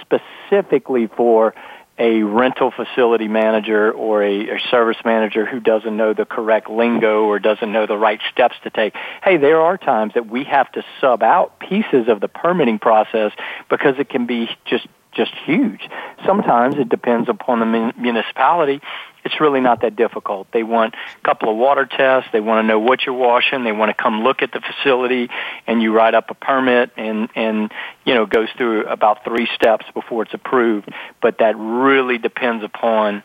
specifically 0.00 1.06
for 1.06 1.54
a 2.02 2.24
rental 2.24 2.72
facility 2.72 3.28
manager 3.28 3.92
or 3.92 4.24
a, 4.24 4.56
a, 4.56 4.60
service 4.70 4.96
manager 5.04 5.46
who 5.46 5.60
doesn't 5.60 5.96
know 5.96 6.12
the 6.12 6.24
correct 6.24 6.68
lingo 6.68 7.22
or 7.26 7.38
doesn't 7.38 7.70
know 7.70 7.86
the 7.86 7.96
right 7.96 8.18
steps 8.32 8.56
to 8.64 8.70
take. 8.70 8.92
Hey, 9.22 9.36
there 9.36 9.60
are 9.60 9.78
times 9.78 10.14
that 10.14 10.26
we 10.26 10.42
have 10.42 10.70
to 10.72 10.82
sub 11.00 11.22
out 11.22 11.60
pieces 11.60 12.08
of 12.08 12.20
the 12.20 12.26
permitting 12.26 12.80
process 12.80 13.30
because 13.70 14.00
it 14.00 14.08
can 14.08 14.26
be 14.26 14.50
just 14.64 14.86
just 15.12 15.32
huge. 15.44 15.88
Sometimes 16.26 16.76
it 16.76 16.88
depends 16.88 17.28
upon 17.28 17.60
the 17.60 17.92
municipality 17.98 18.80
it's 19.24 19.40
really 19.40 19.60
not 19.60 19.82
that 19.82 19.96
difficult. 19.96 20.48
They 20.52 20.62
want 20.62 20.94
a 20.94 21.24
couple 21.24 21.50
of 21.50 21.56
water 21.56 21.86
tests. 21.86 22.30
They 22.32 22.40
want 22.40 22.64
to 22.64 22.66
know 22.66 22.78
what 22.78 23.06
you're 23.06 23.14
washing. 23.14 23.64
They 23.64 23.72
want 23.72 23.96
to 23.96 24.02
come 24.02 24.22
look 24.22 24.42
at 24.42 24.52
the 24.52 24.60
facility, 24.60 25.28
and 25.66 25.82
you 25.82 25.92
write 25.92 26.14
up 26.14 26.30
a 26.30 26.34
permit, 26.34 26.90
and 26.96 27.28
and 27.34 27.72
you 28.04 28.14
know 28.14 28.26
goes 28.26 28.48
through 28.56 28.86
about 28.86 29.24
three 29.24 29.48
steps 29.54 29.86
before 29.94 30.24
it's 30.24 30.34
approved. 30.34 30.88
But 31.20 31.38
that 31.38 31.56
really 31.56 32.18
depends 32.18 32.64
upon 32.64 33.22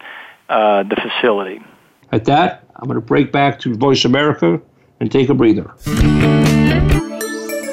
uh, 0.49 0.83
the 0.83 0.95
facility. 0.95 1.61
At 2.11 2.25
that, 2.25 2.65
I'm 2.75 2.87
going 2.87 2.99
to 2.99 3.05
break 3.05 3.31
back 3.31 3.59
to 3.61 3.75
Voice 3.75 4.05
America 4.05 4.61
and 4.99 5.11
take 5.11 5.29
a 5.29 5.33
breather. 5.33 5.73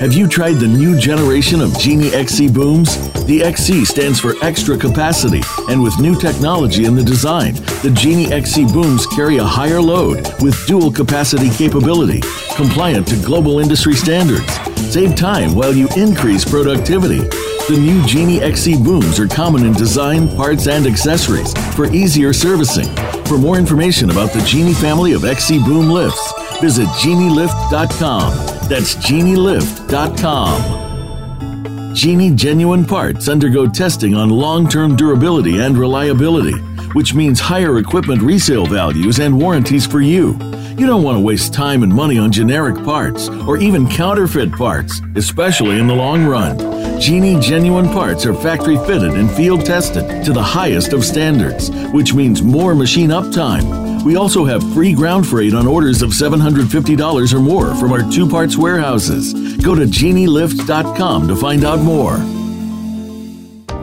Have 0.05 0.12
you 0.12 0.28
tried 0.28 0.57
the 0.57 0.68
new 0.68 1.00
generation 1.00 1.62
of 1.62 1.78
Genie 1.78 2.12
XC 2.12 2.50
booms? 2.50 3.11
The 3.24 3.42
XC 3.42 3.86
stands 3.86 4.20
for 4.20 4.34
extra 4.44 4.76
capacity, 4.76 5.40
and 5.70 5.82
with 5.82 5.98
new 5.98 6.14
technology 6.14 6.84
in 6.84 6.94
the 6.94 7.02
design, 7.02 7.55
the 7.82 7.90
Genie 7.90 8.30
XC 8.30 8.66
booms 8.66 9.07
carry 9.07 9.38
a 9.38 9.44
higher 9.44 9.80
load 9.80 10.18
with 10.42 10.62
dual 10.66 10.92
capacity 10.92 11.48
capability, 11.48 12.20
compliant 12.55 13.09
to 13.09 13.16
global 13.24 13.61
industry 13.61 13.94
standards. 13.94 14.52
Save 14.92 15.16
time 15.16 15.55
while 15.55 15.72
you 15.72 15.88
increase 15.96 16.44
productivity. 16.44 17.20
The 17.68 17.78
new 17.80 18.05
Genie 18.05 18.42
XC 18.42 18.82
booms 18.84 19.18
are 19.18 19.26
common 19.26 19.64
in 19.64 19.72
design, 19.72 20.28
parts, 20.36 20.66
and 20.66 20.86
accessories 20.86 21.55
for 21.74 21.90
easier 21.94 22.34
servicing. 22.34 22.94
For 23.24 23.38
more 23.38 23.57
information 23.57 24.11
about 24.11 24.34
the 24.34 24.42
Genie 24.42 24.74
family 24.74 25.12
of 25.12 25.24
XC 25.24 25.61
boom 25.61 25.88
lifts, 25.88 26.43
visit 26.64 26.88
genielift.com. 27.04 28.32
That's 28.70 28.96
genielift.com. 28.96 31.94
Genie 31.94 32.34
genuine 32.34 32.86
parts 32.86 33.28
undergo 33.28 33.68
testing 33.68 34.14
on 34.14 34.30
long 34.30 34.66
term 34.66 34.96
durability 34.96 35.60
and 35.60 35.76
reliability, 35.76 36.56
which 36.94 37.12
means 37.12 37.38
higher 37.38 37.76
equipment 37.76 38.22
resale 38.22 38.64
values 38.64 39.20
and 39.20 39.38
warranties 39.38 39.86
for 39.86 40.00
you. 40.00 40.38
You 40.78 40.86
don't 40.86 41.02
want 41.02 41.18
to 41.18 41.22
waste 41.22 41.52
time 41.52 41.82
and 41.82 41.92
money 41.92 42.16
on 42.16 42.32
generic 42.32 42.82
parts 42.82 43.28
or 43.46 43.58
even 43.58 43.86
counterfeit 43.86 44.50
parts, 44.52 45.02
especially 45.16 45.78
in 45.78 45.86
the 45.86 45.94
long 45.94 46.24
run. 46.24 46.56
Genie 46.98 47.38
genuine 47.40 47.90
parts 47.90 48.24
are 48.24 48.32
factory 48.32 48.78
fitted 48.86 49.12
and 49.12 49.30
field 49.30 49.66
tested 49.66 50.24
to 50.24 50.32
the 50.32 50.42
highest 50.42 50.94
of 50.94 51.04
standards, 51.04 51.68
which 51.92 52.14
means 52.14 52.40
more 52.40 52.74
machine 52.74 53.10
uptime 53.10 53.93
We 54.05 54.16
also 54.16 54.44
have 54.44 54.62
free 54.74 54.92
ground 54.92 55.26
freight 55.26 55.55
on 55.55 55.66
orders 55.66 56.02
of 56.02 56.11
$750 56.11 57.32
or 57.32 57.40
more 57.40 57.74
from 57.76 57.90
our 57.92 58.02
two 58.11 58.28
parts 58.28 58.57
warehouses. 58.57 59.32
Go 59.57 59.74
to 59.74 59.86
genielift.com 59.86 61.28
to 61.28 61.36
find 61.36 61.64
out 61.64 61.80
more. 61.80 62.43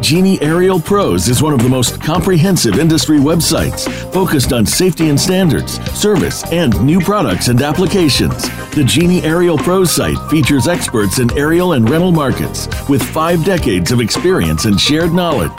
Genie 0.01 0.41
Aerial 0.41 0.79
Pros 0.79 1.27
is 1.29 1.43
one 1.43 1.53
of 1.53 1.61
the 1.61 1.69
most 1.69 2.01
comprehensive 2.01 2.79
industry 2.79 3.19
websites 3.19 3.87
focused 4.11 4.51
on 4.51 4.65
safety 4.65 5.09
and 5.09 5.19
standards, 5.19 5.79
service, 5.91 6.43
and 6.51 6.83
new 6.83 6.99
products 6.99 7.49
and 7.49 7.61
applications. 7.61 8.49
The 8.71 8.83
Genie 8.83 9.21
Aerial 9.21 9.59
Pros 9.59 9.91
site 9.91 10.17
features 10.31 10.67
experts 10.67 11.19
in 11.19 11.31
aerial 11.37 11.73
and 11.73 11.87
rental 11.87 12.11
markets 12.11 12.67
with 12.89 13.03
five 13.03 13.45
decades 13.45 13.91
of 13.91 14.01
experience 14.01 14.65
and 14.65 14.81
shared 14.81 15.13
knowledge. 15.13 15.51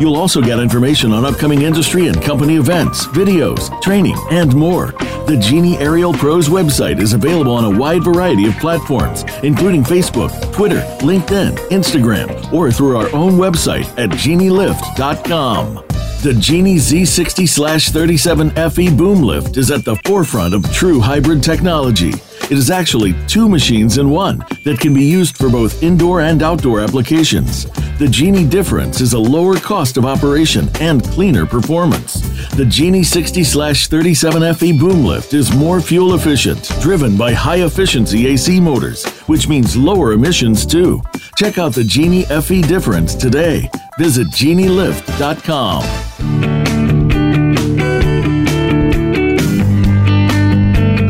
You'll 0.00 0.16
also 0.16 0.40
get 0.40 0.58
information 0.58 1.12
on 1.12 1.26
upcoming 1.26 1.62
industry 1.62 2.06
and 2.08 2.22
company 2.22 2.56
events, 2.56 3.06
videos, 3.08 3.68
training, 3.82 4.16
and 4.30 4.54
more. 4.54 4.92
The 5.26 5.36
Genie 5.36 5.76
Aerial 5.76 6.14
Pros 6.14 6.48
website 6.48 7.00
is 7.00 7.12
available 7.12 7.52
on 7.52 7.64
a 7.64 7.78
wide 7.78 8.02
variety 8.02 8.46
of 8.46 8.54
platforms, 8.54 9.24
including 9.42 9.84
Facebook, 9.84 10.30
Twitter, 10.52 10.80
LinkedIn, 11.00 11.56
Instagram, 11.68 12.52
or 12.52 12.72
through 12.72 12.96
our 12.96 13.14
own 13.14 13.32
website 13.32 13.89
at 13.98 14.10
genielift.com. 14.10 15.84
The 16.22 16.34
Genie 16.34 16.76
Z60 16.76 17.90
37 17.90 18.50
FE 18.70 18.94
boom 18.94 19.22
lift 19.22 19.56
is 19.56 19.70
at 19.70 19.86
the 19.86 19.96
forefront 20.04 20.52
of 20.52 20.70
true 20.70 21.00
hybrid 21.00 21.42
technology. 21.42 22.12
It 22.50 22.58
is 22.58 22.70
actually 22.70 23.14
two 23.26 23.48
machines 23.48 23.96
in 23.96 24.10
one 24.10 24.38
that 24.64 24.78
can 24.80 24.92
be 24.92 25.04
used 25.04 25.36
for 25.36 25.48
both 25.48 25.82
indoor 25.82 26.20
and 26.20 26.42
outdoor 26.42 26.80
applications. 26.80 27.64
The 27.98 28.08
Genie 28.08 28.44
difference 28.44 29.00
is 29.00 29.12
a 29.12 29.18
lower 29.18 29.56
cost 29.56 29.96
of 29.96 30.04
operation 30.04 30.68
and 30.80 31.02
cleaner 31.02 31.46
performance. 31.46 32.20
The 32.56 32.66
Genie 32.66 33.02
60 33.04 33.44
37 33.44 34.54
FE 34.54 34.72
boom 34.78 35.04
lift 35.04 35.32
is 35.32 35.54
more 35.56 35.80
fuel 35.80 36.14
efficient, 36.14 36.70
driven 36.80 37.16
by 37.16 37.32
high 37.32 37.64
efficiency 37.64 38.26
AC 38.26 38.60
motors, 38.60 39.06
which 39.28 39.48
means 39.48 39.76
lower 39.76 40.12
emissions 40.12 40.66
too. 40.66 41.00
Check 41.36 41.56
out 41.58 41.72
the 41.72 41.84
Genie 41.84 42.24
FE 42.24 42.60
difference 42.62 43.14
today. 43.14 43.70
Visit 43.98 44.26
genielift.com. 44.28 45.82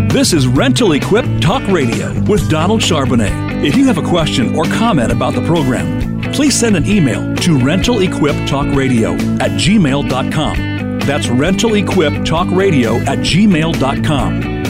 This 0.09 0.33
is 0.33 0.47
Rental 0.47 0.93
Equip 0.93 1.25
Talk 1.41 1.67
Radio 1.69 2.13
with 2.25 2.49
Donald 2.51 2.81
Charbonnet. 2.81 3.65
If 3.65 3.75
you 3.75 3.87
have 3.87 3.99
a 3.99 4.03
question 4.07 4.55
or 4.55 4.65
comment 4.65 5.11
about 5.11 5.35
the 5.35 5.45
program, 5.47 6.21
please 6.33 6.55
send 6.59 6.77
an 6.77 6.87
email 6.87 7.35
to 7.37 7.57
rentalequiptalkradio 7.59 9.41
at 9.41 9.51
gmail.com. 9.53 10.70
That's 11.07 11.27
rentalequiptalkradio 11.27 13.07
at 13.07 13.19
gmail.com. 13.19 14.61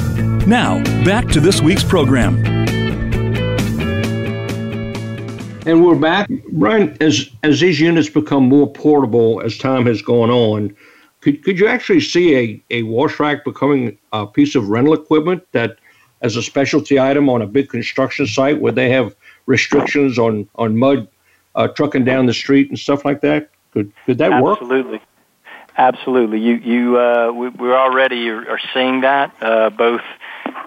Now, 0.49 0.83
back 1.05 1.29
to 1.29 1.41
this 1.41 1.61
week's 1.61 1.85
program. 1.85 2.45
And 5.67 5.85
we're 5.85 5.95
back. 5.95 6.29
Brian, 6.53 6.97
as, 7.01 7.29
as 7.43 7.61
these 7.61 7.79
units 7.79 8.09
become 8.09 8.45
more 8.45 8.73
portable 8.73 9.43
as 9.43 9.59
time 9.59 9.87
has 9.87 10.01
gone 10.01 10.31
on, 10.31 10.75
could, 11.21 11.45
could 11.45 11.59
you 11.59 11.69
actually 11.69 12.01
see 12.01 12.35
a, 12.35 12.63
a 12.71 12.83
wash 12.85 13.21
rack 13.21 13.45
becoming 13.45 13.99
a 14.13 14.27
piece 14.27 14.55
of 14.55 14.71
rental 14.71 14.95
equipment 14.95 15.47
that 15.53 15.77
as 16.23 16.37
a 16.37 16.43
specialty 16.43 16.99
item 16.99 17.29
on 17.29 17.43
a 17.43 17.47
big 17.47 17.69
construction 17.69 18.27
site 18.27 18.61
where 18.61 18.73
they 18.73 18.91
have 18.91 19.15
restrictions 19.47 20.19
on, 20.19 20.49
on 20.57 20.79
mud 20.79 21.07
uh, 21.55 21.69
trucking 21.69 22.05
down 22.05 22.27
the 22.27 22.35
street 22.35 22.69
and 22.71 22.79
stuff 22.79 23.05
like 23.05 23.21
that? 23.21 23.51
Could, 23.73 23.93
could 24.07 24.19
that 24.19 24.33
Absolutely. 24.33 24.43
work? 24.43 24.59
Absolutely. 24.63 25.01
Absolutely. 25.81 26.41
You, 26.41 26.57
you, 26.57 26.99
uh, 26.99 27.33
we, 27.33 27.49
we 27.49 27.73
already 27.73 28.29
are, 28.29 28.61
seeing 28.75 29.01
that, 29.01 29.35
uh, 29.41 29.71
both 29.71 30.03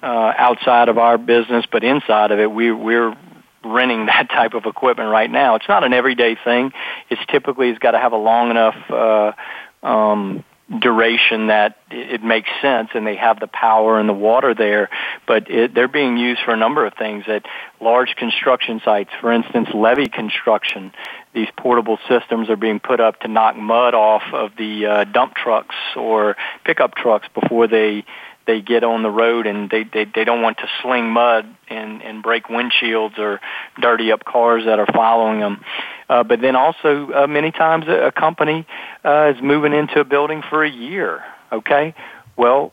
uh, 0.01 0.33
outside 0.35 0.89
of 0.89 0.97
our 0.97 1.19
business, 1.19 1.65
but 1.71 1.83
inside 1.83 2.31
of 2.31 2.39
it, 2.39 2.51
we, 2.51 2.71
we're 2.71 3.15
renting 3.63 4.05
that 4.07 4.29
type 4.31 4.55
of 4.55 4.65
equipment 4.65 5.11
right 5.11 5.29
now. 5.29 5.53
It's 5.53 5.69
not 5.69 5.83
an 5.83 5.93
everyday 5.93 6.35
thing. 6.43 6.71
It's 7.11 7.21
typically 7.27 7.69
it's 7.69 7.77
got 7.77 7.91
to 7.91 7.99
have 7.99 8.11
a 8.11 8.17
long 8.17 8.49
enough 8.49 8.75
uh, 8.89 9.85
um, 9.85 10.43
duration 10.79 11.47
that 11.47 11.77
it 11.91 12.23
makes 12.23 12.49
sense 12.59 12.89
and 12.95 13.05
they 13.05 13.15
have 13.15 13.39
the 13.39 13.47
power 13.47 13.99
and 13.99 14.09
the 14.09 14.13
water 14.13 14.55
there 14.55 14.89
but 15.27 15.51
it, 15.51 15.75
they're 15.75 15.89
being 15.89 16.17
used 16.17 16.41
for 16.43 16.51
a 16.51 16.57
number 16.57 16.85
of 16.85 16.93
things 16.95 17.25
at 17.27 17.45
large 17.81 18.15
construction 18.15 18.81
sites 18.83 19.11
for 19.19 19.31
instance 19.31 19.67
levee 19.73 20.07
construction 20.07 20.91
these 21.33 21.47
portable 21.57 21.97
systems 22.07 22.49
are 22.49 22.55
being 22.55 22.79
put 22.79 22.99
up 22.99 23.19
to 23.21 23.27
knock 23.27 23.55
mud 23.55 23.93
off 23.93 24.23
of 24.33 24.51
the 24.57 24.85
uh, 24.85 25.03
dump 25.05 25.35
trucks 25.35 25.75
or 25.95 26.35
pickup 26.63 26.95
trucks 26.95 27.27
before 27.33 27.67
they 27.67 28.05
they 28.45 28.59
get 28.59 28.83
on 28.83 29.03
the 29.03 29.09
road 29.09 29.47
and 29.47 29.69
they 29.69 29.83
they, 29.83 30.05
they 30.05 30.23
don't 30.25 30.41
want 30.41 30.57
to 30.57 30.67
sling 30.81 31.09
mud 31.09 31.47
and 31.69 32.01
and 32.01 32.21
break 32.21 32.45
windshields 32.45 33.17
or 33.17 33.39
dirty 33.79 34.11
up 34.11 34.25
cars 34.25 34.65
that 34.65 34.79
are 34.79 34.87
following 34.93 35.39
them 35.39 35.63
uh, 36.09 36.23
but 36.23 36.41
then 36.41 36.55
also 36.55 37.11
uh, 37.11 37.27
many 37.27 37.51
times 37.51 37.87
a, 37.87 38.07
a 38.07 38.11
company 38.11 38.67
uh, 39.03 39.33
is 39.35 39.41
moving 39.41 39.73
into 39.73 39.99
a 39.99 40.03
building 40.03 40.43
for 40.47 40.63
a 40.63 40.69
year. 40.69 41.23
Okay, 41.51 41.95
well, 42.35 42.71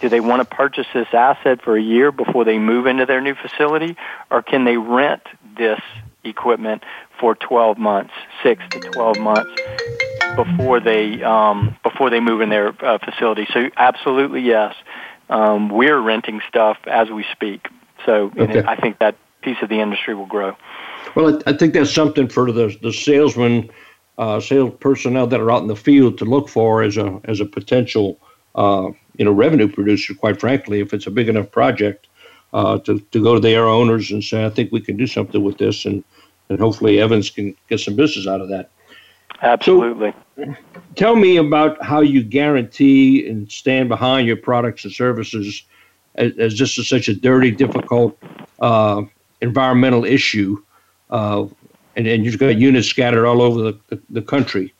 do 0.00 0.08
they 0.08 0.20
want 0.20 0.40
to 0.40 0.56
purchase 0.56 0.86
this 0.92 1.08
asset 1.12 1.62
for 1.62 1.76
a 1.76 1.82
year 1.82 2.12
before 2.12 2.44
they 2.44 2.58
move 2.58 2.86
into 2.86 3.06
their 3.06 3.20
new 3.20 3.34
facility, 3.34 3.96
or 4.30 4.42
can 4.42 4.64
they 4.64 4.76
rent 4.76 5.22
this 5.56 5.80
equipment 6.24 6.82
for 7.20 7.34
12 7.34 7.78
months, 7.78 8.14
six 8.42 8.62
to 8.70 8.80
12 8.80 9.18
months 9.18 9.50
before 10.34 10.80
they 10.80 11.22
um, 11.22 11.76
before 11.82 12.10
they 12.10 12.20
move 12.20 12.40
in 12.40 12.48
their 12.48 12.68
uh, 12.84 12.98
facility? 12.98 13.46
So, 13.52 13.70
absolutely 13.76 14.40
yes, 14.40 14.74
um, 15.28 15.68
we're 15.68 16.00
renting 16.00 16.40
stuff 16.48 16.78
as 16.86 17.10
we 17.10 17.24
speak. 17.30 17.68
So, 18.06 18.32
okay. 18.36 18.64
I 18.66 18.76
think 18.76 18.98
that 18.98 19.16
piece 19.42 19.58
of 19.62 19.68
the 19.68 19.80
industry 19.80 20.14
will 20.14 20.26
grow. 20.26 20.56
Well, 21.14 21.40
I 21.46 21.52
think 21.52 21.74
that's 21.74 21.92
something 21.92 22.28
for 22.28 22.50
the 22.50 22.76
the 22.82 22.92
salesman, 22.92 23.70
uh, 24.18 24.40
sales 24.40 24.74
personnel 24.80 25.26
that 25.26 25.40
are 25.40 25.50
out 25.50 25.62
in 25.62 25.68
the 25.68 25.76
field 25.76 26.18
to 26.18 26.24
look 26.24 26.48
for 26.48 26.82
as 26.82 26.96
a 26.96 27.20
as 27.24 27.40
a 27.40 27.46
potential 27.46 28.18
uh, 28.54 28.88
you 29.16 29.24
know 29.24 29.32
revenue 29.32 29.68
producer. 29.68 30.14
Quite 30.14 30.40
frankly, 30.40 30.80
if 30.80 30.94
it's 30.94 31.06
a 31.06 31.10
big 31.10 31.28
enough 31.28 31.50
project, 31.50 32.06
uh, 32.52 32.78
to 32.78 32.98
to 32.98 33.22
go 33.22 33.34
to 33.34 33.40
their 33.40 33.66
owners 33.66 34.10
and 34.10 34.22
say, 34.22 34.44
I 34.44 34.50
think 34.50 34.72
we 34.72 34.80
can 34.80 34.96
do 34.96 35.06
something 35.06 35.42
with 35.42 35.58
this, 35.58 35.84
and 35.84 36.04
and 36.50 36.60
hopefully 36.60 37.00
Evans 37.00 37.30
can 37.30 37.56
get 37.68 37.80
some 37.80 37.96
business 37.96 38.26
out 38.26 38.42
of 38.42 38.50
that. 38.50 38.68
Absolutely. 39.40 40.12
So, 40.36 40.54
tell 40.96 41.16
me 41.16 41.38
about 41.38 41.82
how 41.82 42.00
you 42.00 42.22
guarantee 42.22 43.26
and 43.26 43.50
stand 43.50 43.88
behind 43.88 44.26
your 44.26 44.36
products 44.36 44.84
and 44.84 44.92
services, 44.92 45.62
as, 46.16 46.32
as 46.38 46.58
this 46.58 46.76
is 46.76 46.86
such 46.86 47.08
a 47.08 47.14
dirty, 47.14 47.50
difficult 47.50 48.18
uh, 48.58 49.02
environmental 49.40 50.04
issue 50.04 50.62
uh, 51.10 51.46
and, 51.96 52.06
and 52.06 52.24
you've 52.24 52.38
got 52.38 52.56
units 52.56 52.88
scattered 52.88 53.26
all 53.26 53.42
over 53.42 53.60
the, 53.60 53.78
the, 53.88 54.00
the 54.10 54.22
country. 54.22 54.72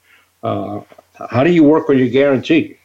Uh, 0.43 0.81
how 1.29 1.45
do 1.45 1.51
you 1.53 1.63
work 1.63 1.91
on 1.91 1.99
your 1.99 2.09
guarantee? 2.09 2.79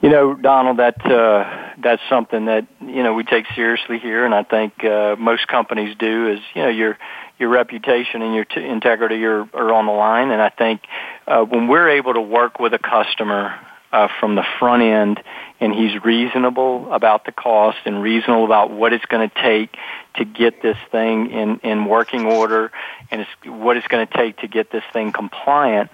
You 0.00 0.08
know, 0.08 0.34
Donald, 0.34 0.78
that 0.78 1.04
uh, 1.04 1.69
that's 1.82 2.02
something 2.08 2.46
that 2.46 2.66
you 2.80 3.02
know 3.02 3.14
we 3.14 3.24
take 3.24 3.46
seriously 3.54 3.98
here, 3.98 4.24
and 4.24 4.34
I 4.34 4.42
think 4.42 4.84
uh, 4.84 5.16
most 5.18 5.46
companies 5.48 5.96
do. 5.98 6.30
Is 6.30 6.40
you 6.54 6.62
know 6.62 6.68
your 6.68 6.98
your 7.38 7.48
reputation 7.48 8.22
and 8.22 8.34
your 8.34 8.44
t- 8.44 8.64
integrity 8.64 9.24
are, 9.24 9.48
are 9.54 9.72
on 9.72 9.86
the 9.86 9.92
line, 9.92 10.30
and 10.30 10.42
I 10.42 10.50
think 10.50 10.82
uh, 11.26 11.42
when 11.42 11.68
we're 11.68 11.88
able 11.90 12.14
to 12.14 12.20
work 12.20 12.58
with 12.58 12.74
a 12.74 12.78
customer 12.78 13.58
uh, 13.92 14.08
from 14.20 14.34
the 14.36 14.44
front 14.58 14.82
end, 14.82 15.22
and 15.58 15.74
he's 15.74 16.02
reasonable 16.04 16.92
about 16.92 17.24
the 17.24 17.32
cost 17.32 17.78
and 17.84 18.02
reasonable 18.02 18.44
about 18.44 18.70
what 18.70 18.92
it's 18.92 19.04
going 19.06 19.28
to 19.28 19.42
take 19.42 19.76
to 20.16 20.24
get 20.24 20.62
this 20.62 20.76
thing 20.90 21.30
in, 21.30 21.58
in 21.58 21.86
working 21.86 22.26
order 22.26 22.70
and 23.10 23.22
it's, 23.22 23.30
what 23.44 23.76
it's 23.76 23.86
going 23.88 24.06
to 24.06 24.12
take 24.12 24.38
to 24.38 24.48
get 24.48 24.70
this 24.70 24.84
thing 24.92 25.12
compliant, 25.12 25.90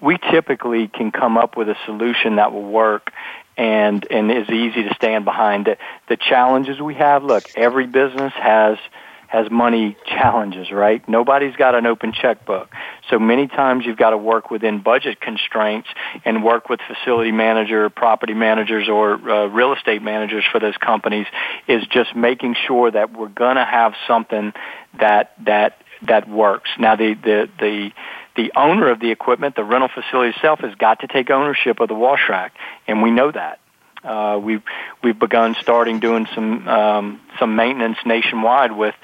we 0.00 0.16
typically 0.30 0.88
can 0.88 1.12
come 1.12 1.36
up 1.36 1.56
with 1.56 1.68
a 1.68 1.76
solution 1.84 2.36
that 2.36 2.52
will 2.52 2.70
work 2.70 3.12
and, 3.60 4.06
and 4.10 4.30
is 4.32 4.48
easy 4.48 4.82
to 4.88 4.94
stand 4.94 5.24
behind. 5.24 5.66
The, 5.66 5.76
the 6.08 6.16
challenges 6.16 6.80
we 6.80 6.94
have, 6.94 7.22
look, 7.22 7.44
every 7.56 7.86
business 7.86 8.32
has– 8.34 8.78
has 9.30 9.48
money 9.48 9.96
challenges, 10.06 10.72
right? 10.72 11.08
Nobody's 11.08 11.54
got 11.54 11.76
an 11.76 11.86
open 11.86 12.12
checkbook. 12.12 12.68
So 13.08 13.20
many 13.20 13.46
times 13.46 13.86
you've 13.86 13.96
got 13.96 14.10
to 14.10 14.18
work 14.18 14.50
within 14.50 14.80
budget 14.82 15.20
constraints 15.20 15.86
and 16.24 16.42
work 16.42 16.68
with 16.68 16.80
facility 16.80 17.30
manager, 17.30 17.88
property 17.90 18.34
managers, 18.34 18.88
or 18.88 19.12
uh, 19.12 19.46
real 19.46 19.72
estate 19.72 20.02
managers 20.02 20.44
for 20.50 20.58
those 20.58 20.76
companies 20.76 21.28
is 21.68 21.86
just 21.92 22.16
making 22.16 22.56
sure 22.66 22.90
that 22.90 23.16
we're 23.16 23.28
going 23.28 23.54
to 23.54 23.64
have 23.64 23.94
something 24.08 24.52
that, 24.98 25.32
that, 25.46 25.80
that 26.02 26.28
works. 26.28 26.70
Now 26.76 26.96
the, 26.96 27.14
the, 27.14 27.48
the, 27.60 27.90
the 28.36 28.52
owner 28.56 28.88
of 28.90 29.00
the 29.00 29.10
equipment, 29.10 29.56
the 29.56 29.64
rental 29.64 29.88
facility 29.88 30.30
itself, 30.36 30.60
has 30.60 30.74
got 30.76 31.00
to 31.00 31.06
take 31.06 31.30
ownership 31.30 31.80
of 31.80 31.88
the 31.88 31.94
wash 31.94 32.28
rack, 32.28 32.54
and 32.86 33.02
we 33.02 33.10
know 33.10 33.30
that. 33.30 33.60
Uh, 34.02 34.40
we've 34.42 34.62
we've 35.02 35.18
begun 35.18 35.54
starting 35.60 36.00
doing 36.00 36.26
some 36.34 36.66
um, 36.66 37.20
some 37.38 37.54
maintenance 37.54 37.98
nationwide 38.06 38.72
with 38.72 38.94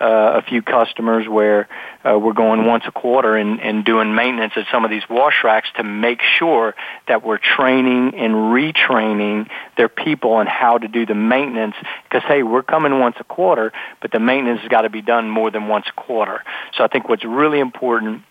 uh, 0.00 0.40
a 0.40 0.42
few 0.42 0.62
customers 0.62 1.28
where 1.28 1.68
uh, 2.04 2.18
we're 2.18 2.32
going 2.32 2.64
once 2.64 2.84
a 2.86 2.92
quarter 2.92 3.36
and, 3.36 3.60
and 3.60 3.84
doing 3.84 4.14
maintenance 4.14 4.52
at 4.56 4.66
some 4.70 4.84
of 4.84 4.90
these 4.90 5.02
wash 5.10 5.44
racks 5.44 5.68
to 5.76 5.82
make 5.82 6.20
sure 6.38 6.74
that 7.08 7.24
we're 7.24 7.38
training 7.38 8.14
and 8.14 8.34
retraining 8.34 9.48
their 9.76 9.88
people 9.88 10.32
on 10.32 10.46
how 10.46 10.78
to 10.78 10.88
do 10.88 11.04
the 11.04 11.14
maintenance. 11.14 11.74
Because 12.04 12.26
hey, 12.26 12.42
we're 12.42 12.62
coming 12.62 12.98
once 12.98 13.16
a 13.20 13.24
quarter, 13.24 13.72
but 14.00 14.10
the 14.10 14.20
maintenance 14.20 14.60
has 14.60 14.68
got 14.68 14.82
to 14.82 14.90
be 14.90 15.02
done 15.02 15.28
more 15.28 15.50
than 15.50 15.68
once 15.68 15.86
a 15.88 16.00
quarter. 16.00 16.42
So 16.76 16.84
I 16.84 16.88
think 16.88 17.10
what's 17.10 17.24
really 17.24 17.58
important 17.58 18.22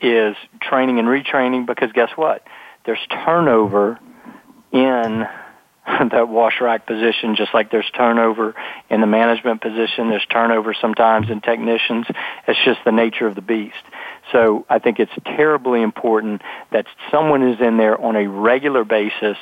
is 0.00 0.36
training 0.60 0.98
and 0.98 1.08
retraining 1.08 1.66
because 1.66 1.92
guess 1.92 2.10
what? 2.16 2.46
There's 2.84 3.04
turnover 3.24 3.98
in 4.72 5.26
that 5.86 6.28
wash 6.28 6.60
rack 6.60 6.86
position, 6.86 7.36
just 7.36 7.52
like 7.52 7.70
there's 7.70 7.90
turnover 7.90 8.54
in 8.88 9.00
the 9.00 9.06
management 9.06 9.60
position, 9.60 10.08
there's 10.08 10.24
turnover 10.26 10.74
sometimes 10.74 11.28
in 11.28 11.40
technicians. 11.40 12.06
It's 12.48 12.58
just 12.64 12.80
the 12.84 12.92
nature 12.92 13.26
of 13.26 13.34
the 13.34 13.42
beast. 13.42 13.74
So 14.32 14.64
I 14.70 14.78
think 14.78 14.98
it's 14.98 15.12
terribly 15.24 15.82
important 15.82 16.40
that 16.72 16.86
someone 17.10 17.46
is 17.46 17.60
in 17.60 17.76
there 17.76 18.00
on 18.00 18.16
a 18.16 18.26
regular 18.26 18.84
basis 18.84 19.36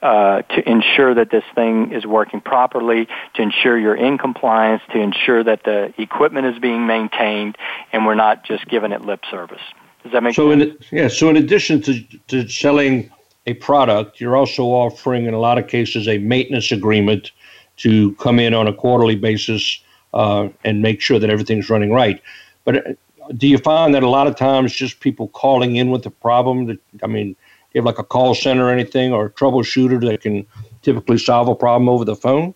uh, 0.00 0.42
to 0.42 0.68
ensure 0.68 1.14
that 1.14 1.30
this 1.30 1.44
thing 1.54 1.92
is 1.92 2.06
working 2.06 2.40
properly, 2.40 3.06
to 3.34 3.42
ensure 3.42 3.78
you're 3.78 3.94
in 3.94 4.16
compliance, 4.16 4.82
to 4.92 4.98
ensure 4.98 5.44
that 5.44 5.62
the 5.64 5.92
equipment 5.98 6.46
is 6.46 6.58
being 6.58 6.86
maintained, 6.86 7.56
and 7.92 8.06
we're 8.06 8.14
not 8.14 8.44
just 8.44 8.66
giving 8.66 8.92
it 8.92 9.02
lip 9.02 9.20
service. 9.30 9.60
Does 10.02 10.12
that 10.12 10.22
make 10.22 10.34
so 10.34 10.50
sense? 10.50 10.74
In, 10.90 10.98
yeah. 10.98 11.08
So 11.08 11.28
in 11.28 11.36
addition 11.36 11.80
to, 11.82 12.02
to 12.28 12.48
selling 12.48 13.10
a 13.46 13.54
product, 13.54 14.20
you're 14.20 14.36
also 14.36 14.64
offering, 14.64 15.26
in 15.26 15.34
a 15.34 15.38
lot 15.38 15.58
of 15.58 15.68
cases, 15.68 16.08
a 16.08 16.18
maintenance 16.18 16.72
agreement 16.72 17.30
to 17.78 18.14
come 18.16 18.38
in 18.38 18.54
on 18.54 18.66
a 18.66 18.72
quarterly 18.72 19.16
basis 19.16 19.82
uh, 20.14 20.48
and 20.64 20.82
make 20.82 21.00
sure 21.00 21.18
that 21.18 21.30
everything's 21.30 21.70
running 21.70 21.92
right. 21.92 22.20
But 22.64 22.86
uh, 22.86 22.92
do 23.36 23.48
you 23.48 23.58
find 23.58 23.94
that 23.94 24.02
a 24.02 24.08
lot 24.08 24.26
of 24.26 24.36
times 24.36 24.72
just 24.74 25.00
people 25.00 25.28
calling 25.28 25.76
in 25.76 25.90
with 25.90 26.04
a 26.06 26.10
problem? 26.10 26.66
That 26.66 26.78
I 27.02 27.06
mean, 27.06 27.36
you 27.72 27.80
have 27.80 27.86
like 27.86 27.98
a 27.98 28.04
call 28.04 28.34
center 28.34 28.66
or 28.66 28.70
anything, 28.70 29.12
or 29.12 29.26
a 29.26 29.30
troubleshooter 29.30 30.00
that 30.06 30.20
can 30.20 30.46
typically 30.82 31.18
solve 31.18 31.48
a 31.48 31.54
problem 31.54 31.88
over 31.88 32.04
the 32.04 32.16
phone? 32.16 32.54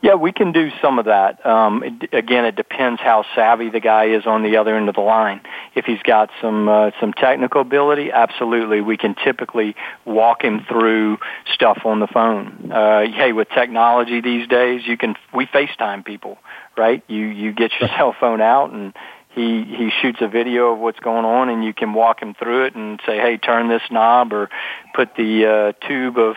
Yeah, 0.00 0.14
we 0.14 0.32
can 0.32 0.52
do 0.52 0.70
some 0.80 0.98
of 0.98 1.06
that. 1.06 1.44
Um, 1.44 1.82
it, 1.82 2.14
again, 2.14 2.44
it 2.44 2.56
depends 2.56 3.00
how 3.00 3.24
savvy 3.34 3.70
the 3.70 3.80
guy 3.80 4.06
is 4.06 4.26
on 4.26 4.42
the 4.42 4.56
other 4.56 4.76
end 4.76 4.88
of 4.88 4.94
the 4.94 5.00
line. 5.00 5.40
If 5.74 5.84
he's 5.84 6.02
got 6.02 6.30
some 6.40 6.68
uh, 6.68 6.90
some 7.00 7.12
technical 7.12 7.60
ability, 7.60 8.10
absolutely, 8.12 8.80
we 8.80 8.96
can 8.96 9.14
typically 9.14 9.74
walk 10.04 10.42
him 10.42 10.64
through 10.68 11.18
stuff 11.52 11.82
on 11.84 12.00
the 12.00 12.06
phone. 12.06 12.70
Uh, 12.72 13.06
hey, 13.12 13.32
with 13.32 13.48
technology 13.50 14.20
these 14.20 14.46
days, 14.48 14.82
you 14.86 14.96
can 14.96 15.16
we 15.34 15.46
FaceTime 15.46 16.04
people, 16.04 16.38
right? 16.76 17.02
You 17.08 17.26
you 17.26 17.52
get 17.52 17.72
your 17.80 17.88
cell 17.96 18.14
phone 18.18 18.40
out 18.40 18.72
and 18.72 18.94
he 19.38 19.64
he 19.64 19.90
shoots 20.02 20.18
a 20.20 20.28
video 20.28 20.72
of 20.72 20.78
what's 20.78 20.98
going 21.00 21.24
on, 21.24 21.48
and 21.48 21.64
you 21.64 21.72
can 21.72 21.92
walk 21.94 22.20
him 22.20 22.34
through 22.34 22.66
it 22.66 22.74
and 22.74 23.00
say, 23.06 23.18
hey, 23.18 23.36
turn 23.36 23.68
this 23.68 23.82
knob 23.90 24.32
or 24.32 24.48
put 24.94 25.14
the 25.16 25.46
uh, 25.46 25.86
tube 25.86 26.18
of 26.18 26.36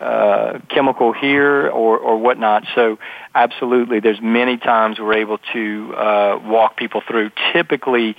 uh, 0.00 0.58
chemical 0.68 1.12
here 1.12 1.68
or, 1.68 1.98
or 1.98 2.18
whatnot. 2.18 2.64
So 2.74 2.98
absolutely, 3.34 4.00
there's 4.00 4.20
many 4.20 4.56
times 4.56 4.98
we're 4.98 5.14
able 5.14 5.38
to 5.52 5.94
uh, 5.94 6.40
walk 6.44 6.76
people 6.76 7.00
through. 7.00 7.30
Typically, 7.52 8.16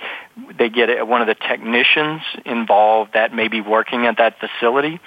they 0.58 0.68
get 0.68 0.88
a, 0.88 1.04
one 1.04 1.20
of 1.20 1.26
the 1.26 1.34
technicians 1.34 2.22
involved 2.44 3.12
that 3.14 3.34
may 3.34 3.48
be 3.48 3.60
working 3.60 4.06
at 4.06 4.16
that 4.18 4.38
facility, 4.38 5.00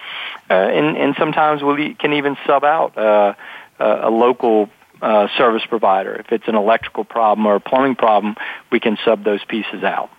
uh, 0.49 0.53
and, 0.53 0.97
and 0.97 1.15
sometimes 1.17 1.63
we 1.63 1.95
can 1.95 2.13
even 2.13 2.37
sub 2.45 2.63
out 2.63 2.97
uh, 2.97 3.33
a 3.79 4.09
local 4.09 4.69
uh, 5.01 5.27
service 5.37 5.65
provider. 5.65 6.15
If 6.15 6.31
it's 6.31 6.47
an 6.47 6.55
electrical 6.55 7.03
problem 7.03 7.47
or 7.47 7.55
a 7.55 7.59
plumbing 7.59 7.95
problem, 7.95 8.35
we 8.71 8.79
can 8.79 8.97
sub 9.05 9.23
those 9.23 9.43
pieces 9.45 9.83
out. 9.83 10.09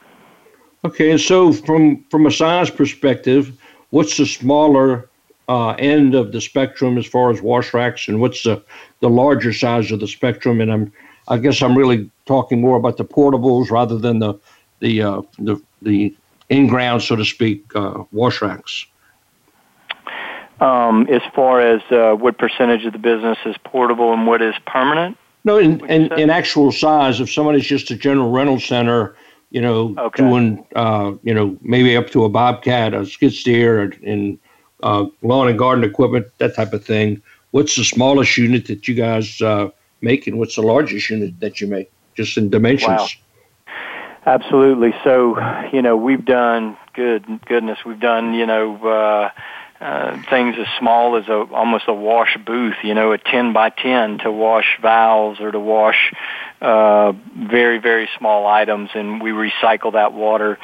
Okay, 0.85 1.11
and 1.11 1.21
so 1.21 1.53
from 1.53 2.05
from 2.11 2.25
a 2.27 2.31
size 2.31 2.71
perspective, 2.71 3.53
what's 3.91 4.17
the 4.17 4.25
smaller 4.25 5.10
uh, 5.51 5.71
end 5.81 6.15
of 6.15 6.31
the 6.31 6.41
spectrum 6.41 6.97
as 6.97 7.07
far 7.07 7.33
as 7.33 7.43
wash 7.43 7.75
racks, 7.75 8.07
and 8.07 8.21
what's 8.21 8.45
the, 8.45 8.63
the 9.01 9.11
larger 9.11 9.53
size 9.53 9.91
of 9.91 9.99
the 9.99 10.07
spectrum? 10.07 10.61
And 10.61 10.73
I'm 10.73 10.93
I 11.27 11.39
guess 11.39 11.61
I'm 11.61 11.77
really 11.77 12.09
talking 12.25 12.61
more 12.61 12.77
about 12.77 12.97
the 12.97 13.05
portables 13.05 13.71
rather 13.71 13.99
than 13.99 14.21
the 14.21 14.35
the 14.79 15.03
uh, 15.03 15.23
the, 15.41 15.61
the 15.83 16.15
in 16.51 16.69
ground, 16.69 17.03
so 17.03 17.17
to 17.17 17.25
speak, 17.25 17.65
uh, 17.75 18.05
wash 18.13 18.41
racks. 18.41 18.87
Um, 20.61 21.07
as 21.09 21.23
far 21.35 21.61
as 21.61 21.81
uh, 21.91 22.15
what 22.15 22.39
percentage 22.39 22.85
of 22.85 22.93
the 22.93 22.99
business 22.99 23.39
is 23.45 23.57
portable 23.65 24.13
and 24.13 24.27
what 24.27 24.43
is 24.43 24.55
permanent? 24.67 25.17
No, 25.43 25.57
in, 25.57 25.85
in, 25.87 26.13
in, 26.19 26.29
actual 26.29 26.71
size, 26.71 27.19
if 27.19 27.33
somebody's 27.33 27.65
just 27.65 27.91
a 27.91 27.97
general 27.97 28.31
rental 28.31 28.61
center, 28.61 29.17
you 29.51 29.61
know, 29.63 29.95
okay. 29.97 30.23
doing, 30.23 30.67
uh, 30.77 31.13
you 31.23 31.33
know, 31.33 31.57
maybe 31.63 31.97
up 31.97 32.11
to 32.11 32.25
a 32.25 32.29
Bobcat, 32.29 32.93
a 32.93 33.07
skid 33.07 33.33
steer, 33.33 33.81
and 34.05 34.39
uh, 34.83 35.07
lawn 35.23 35.49
and 35.49 35.59
garden 35.59 35.85
equipment, 35.85 36.27
that 36.39 36.55
type 36.55 36.73
of 36.73 36.85
thing. 36.85 37.23
What's 37.53 37.77
the 37.77 37.85
smallest 37.85 38.37
unit 38.37 38.67
that 38.67 38.87
you 38.87 38.95
guys 38.95 39.41
uh, 39.43 39.71
make, 40.01 40.27
and 40.27 40.39
what's 40.39 40.57
the 40.57 40.63
largest 40.63 41.11
unit 41.11 41.39
that 41.41 41.61
you 41.61 41.67
make, 41.67 41.91
just 42.15 42.37
in 42.37 42.51
dimensions? 42.51 42.89
Wow. 42.89 43.09
Absolutely. 44.27 44.95
So, 45.03 45.41
you 45.73 45.81
know, 45.81 45.97
we've 45.97 46.25
done 46.25 46.77
good 46.93 47.25
goodness. 47.47 47.79
We've 47.87 47.99
done, 47.99 48.35
you 48.35 48.47
know, 48.47 49.31
uh, 49.81 50.21
things 50.29 50.57
as 50.59 50.67
small 50.79 51.17
as 51.17 51.27
a 51.29 51.41
almost 51.53 51.85
a 51.89 51.95
wash 51.95 52.37
booth, 52.45 52.77
you 52.83 52.95
know, 52.95 53.13
a 53.13 53.19
ten 53.19 53.55
by 53.55 53.71
ten 53.71 54.19
to 54.19 54.31
wash 54.31 54.79
valves 54.83 55.41
or 55.41 55.51
to 55.51 55.59
wash 55.59 56.13
uh, 56.61 57.13
very 57.35 57.79
very 57.79 58.09
small 58.19 58.47
items, 58.47 58.91
and 58.95 59.23
we 59.23 59.31
recycle 59.31 59.95
that 59.95 60.13
water. 60.13 60.59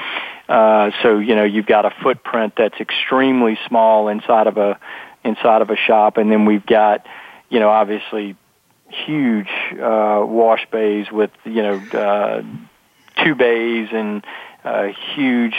Uh, 0.48 0.90
so 1.02 1.18
you 1.18 1.34
know 1.34 1.44
you've 1.44 1.66
got 1.66 1.86
a 1.86 1.90
footprint 2.02 2.52
that's 2.58 2.78
extremely 2.78 3.58
small 3.66 4.08
inside 4.08 4.46
of 4.46 4.58
a 4.58 4.78
inside 5.24 5.62
of 5.62 5.70
a 5.70 5.76
shop, 5.76 6.18
and 6.18 6.30
then 6.30 6.44
we've 6.44 6.66
got 6.66 7.06
you 7.48 7.58
know 7.58 7.70
obviously 7.70 8.36
huge 8.88 9.48
uh, 9.72 10.22
wash 10.24 10.66
bays 10.70 11.06
with 11.10 11.30
you 11.44 11.62
know 11.62 11.76
uh, 11.98 12.42
two 13.24 13.34
bays 13.34 13.88
and 13.92 14.24
uh, 14.62 14.88
huge 15.14 15.54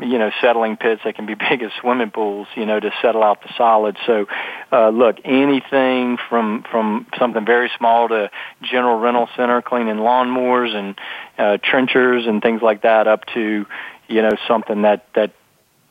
you 0.00 0.18
know 0.18 0.30
settling 0.40 0.76
pits 0.76 1.02
that 1.04 1.14
can 1.14 1.26
be 1.26 1.34
big 1.50 1.62
as 1.62 1.70
swimming 1.80 2.10
pools 2.10 2.46
you 2.54 2.66
know 2.66 2.80
to 2.80 2.90
settle 3.02 3.22
out 3.22 3.42
the 3.42 3.48
solids 3.56 3.98
so 4.06 4.26
uh 4.72 4.88
look 4.88 5.16
anything 5.24 6.18
from 6.28 6.64
from 6.70 7.06
something 7.18 7.44
very 7.44 7.70
small 7.78 8.08
to 8.08 8.30
general 8.62 8.98
rental 8.98 9.28
center 9.36 9.60
cleaning 9.62 9.96
lawnmowers 9.96 10.74
and 10.74 10.98
uh 11.38 11.58
trenchers 11.62 12.26
and 12.26 12.42
things 12.42 12.62
like 12.62 12.82
that 12.82 13.06
up 13.06 13.24
to 13.26 13.66
you 14.08 14.22
know 14.22 14.32
something 14.48 14.82
that 14.82 15.06
that 15.14 15.32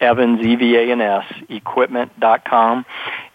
Evans, 0.00 0.44
E-V-A-N-S, 0.44 1.24
equipment 1.48 2.18
dot 2.18 2.44
com 2.44 2.84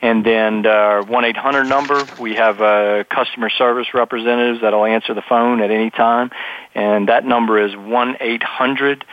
And 0.01 0.25
then 0.25 0.65
our 0.65 1.01
1-800 1.03 1.67
number, 1.67 2.03
we 2.19 2.35
have 2.35 2.61
uh, 2.61 3.03
customer 3.05 3.49
service 3.49 3.87
representatives 3.93 4.61
that'll 4.61 4.85
answer 4.85 5.13
the 5.13 5.23
phone 5.27 5.61
at 5.61 5.71
any 5.71 5.89
time. 5.89 6.31
And 6.75 7.07
that 7.07 7.25
number 7.25 7.63
is 7.63 7.75
one 7.75 8.17
eight 8.19 8.43
hundred 8.43 9.05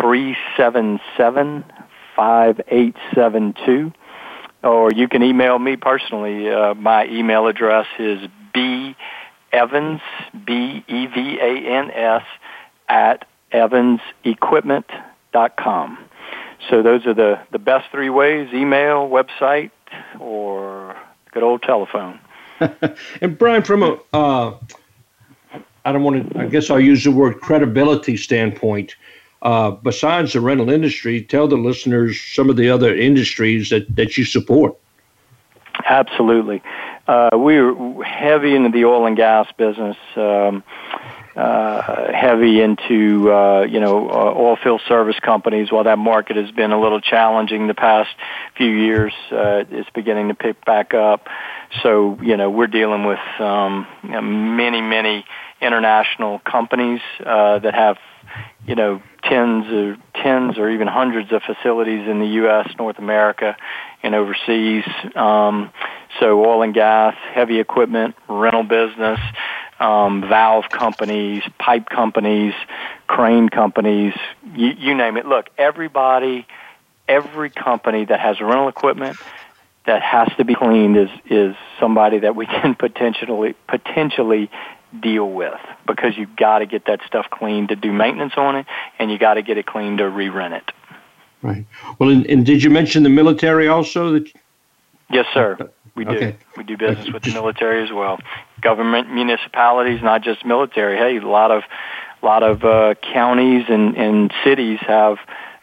three 0.00 0.36
seven 0.56 1.00
seven 1.16 1.64
five 2.16 2.60
eight 2.68 2.96
seven 3.14 3.54
two 3.66 3.92
Or 4.62 4.92
you 4.92 5.08
can 5.08 5.22
email 5.22 5.58
me 5.58 5.76
personally. 5.76 6.48
Uh, 6.48 6.74
my 6.74 7.06
email 7.06 7.46
address 7.46 7.86
is 7.98 8.20
b 8.52 8.96
evans 9.52 10.00
b 10.46 10.84
e 10.86 11.06
v 11.06 11.38
a 11.40 11.70
n 11.70 11.90
s 11.90 12.22
at 12.88 13.26
evansequipment.com. 13.54 15.98
So 16.68 16.82
those 16.82 17.06
are 17.06 17.14
the, 17.14 17.40
the 17.52 17.58
best 17.58 17.90
three 17.90 18.10
ways: 18.10 18.52
email, 18.52 19.08
website, 19.08 19.70
or 20.18 20.94
good 21.32 21.42
old 21.42 21.62
telephone. 21.62 22.20
and 23.20 23.38
Brian, 23.38 23.62
from 23.62 23.82
a 23.82 23.98
uh, 24.12 24.58
I 25.84 25.92
don't 25.92 26.02
want 26.02 26.32
to. 26.32 26.38
I 26.38 26.46
guess 26.46 26.70
I'll 26.70 26.80
use 26.80 27.04
the 27.04 27.10
word 27.10 27.40
credibility 27.40 28.16
standpoint. 28.16 28.96
Uh, 29.42 29.72
besides 29.72 30.32
the 30.32 30.40
rental 30.40 30.70
industry, 30.70 31.22
tell 31.22 31.46
the 31.46 31.56
listeners 31.56 32.18
some 32.18 32.48
of 32.48 32.56
the 32.56 32.70
other 32.70 32.94
industries 32.94 33.68
that, 33.68 33.94
that 33.94 34.16
you 34.16 34.24
support. 34.24 34.74
Absolutely. 35.84 36.62
Uh, 37.06 37.28
we 37.36 37.56
are 37.56 38.02
heavy 38.02 38.54
into 38.54 38.70
the 38.70 38.86
oil 38.86 39.06
and 39.06 39.18
gas 39.18 39.46
business. 39.58 39.98
Um, 40.16 40.64
uh, 41.36 42.12
heavy 42.12 42.60
into 42.60 43.32
uh, 43.32 43.66
you 43.68 43.80
know 43.80 44.08
uh, 44.08 44.34
oil 44.36 44.56
field 44.62 44.80
service 44.86 45.18
companies. 45.20 45.72
While 45.72 45.84
that 45.84 45.98
market 45.98 46.36
has 46.36 46.50
been 46.52 46.72
a 46.72 46.80
little 46.80 47.00
challenging 47.00 47.66
the 47.66 47.74
past 47.74 48.10
few 48.56 48.70
years, 48.70 49.12
uh, 49.32 49.64
it's 49.70 49.90
beginning 49.90 50.28
to 50.28 50.34
pick 50.34 50.64
back 50.64 50.94
up. 50.94 51.26
So 51.82 52.18
you 52.22 52.36
know 52.36 52.50
we're 52.50 52.68
dealing 52.68 53.04
with 53.04 53.18
um, 53.40 53.86
you 54.04 54.10
know, 54.10 54.22
many 54.22 54.80
many 54.80 55.24
international 55.60 56.38
companies 56.38 57.00
uh, 57.24 57.58
that 57.58 57.74
have 57.74 57.96
you 58.66 58.76
know 58.76 59.02
tens 59.24 59.66
or 59.72 59.96
tens 60.14 60.56
or 60.58 60.70
even 60.70 60.86
hundreds 60.86 61.32
of 61.32 61.42
facilities 61.42 62.06
in 62.08 62.20
the 62.20 62.26
U.S., 62.26 62.68
North 62.78 62.98
America, 62.98 63.56
and 64.02 64.14
overseas. 64.14 64.84
Um, 65.16 65.70
so 66.20 66.44
oil 66.44 66.62
and 66.62 66.72
gas, 66.72 67.16
heavy 67.32 67.58
equipment, 67.58 68.14
rental 68.28 68.62
business 68.62 69.18
um, 69.84 70.22
valve 70.22 70.70
companies, 70.70 71.42
pipe 71.58 71.90
companies, 71.90 72.54
crane 73.06 73.50
companies, 73.50 74.14
you, 74.54 74.68
you 74.68 74.94
name 74.94 75.18
it. 75.18 75.26
Look, 75.26 75.50
everybody, 75.58 76.46
every 77.06 77.50
company 77.50 78.06
that 78.06 78.18
has 78.18 78.40
rental 78.40 78.68
equipment 78.68 79.18
that 79.84 80.00
has 80.00 80.28
to 80.38 80.44
be 80.46 80.54
cleaned 80.54 80.96
is 80.96 81.10
is 81.28 81.54
somebody 81.78 82.20
that 82.20 82.34
we 82.34 82.46
can 82.62 82.74
potentially 82.74 83.54
potentially 83.68 84.50
deal 85.02 85.30
with 85.30 85.60
because 85.86 86.16
you've 86.16 86.34
got 86.34 86.60
to 86.60 86.66
get 86.66 86.86
that 86.86 87.00
stuff 87.06 87.26
cleaned 87.30 87.68
to 87.68 87.76
do 87.76 87.92
maintenance 87.92 88.34
on 88.38 88.56
it, 88.56 88.66
and 88.98 89.10
you 89.10 89.18
got 89.18 89.34
to 89.34 89.42
get 89.42 89.58
it 89.58 89.66
cleaned 89.66 89.98
to 89.98 90.08
re-rent 90.08 90.54
it. 90.54 90.70
Right. 91.42 91.66
Well, 91.98 92.08
and, 92.08 92.24
and 92.26 92.46
did 92.46 92.62
you 92.62 92.70
mention 92.70 93.02
the 93.02 93.10
military 93.10 93.68
also? 93.68 94.12
That 94.12 94.32
yes, 95.10 95.26
sir. 95.34 95.58
We 95.94 96.04
do. 96.04 96.10
Okay. 96.12 96.36
We 96.56 96.64
do 96.64 96.76
business 96.76 97.10
with 97.12 97.22
the 97.22 97.32
military 97.32 97.84
as 97.84 97.92
well. 97.92 98.18
Government, 98.64 99.12
municipalities, 99.12 100.00
not 100.02 100.22
just 100.22 100.44
military. 100.44 100.96
Hey, 100.96 101.18
a 101.18 101.28
lot 101.28 101.50
of, 101.50 101.62
a 102.22 102.26
lot 102.26 102.42
of 102.42 102.64
uh, 102.64 102.94
counties 103.12 103.64
and, 103.68 103.96
and 103.96 104.32
cities 104.42 104.80
have 104.80 105.18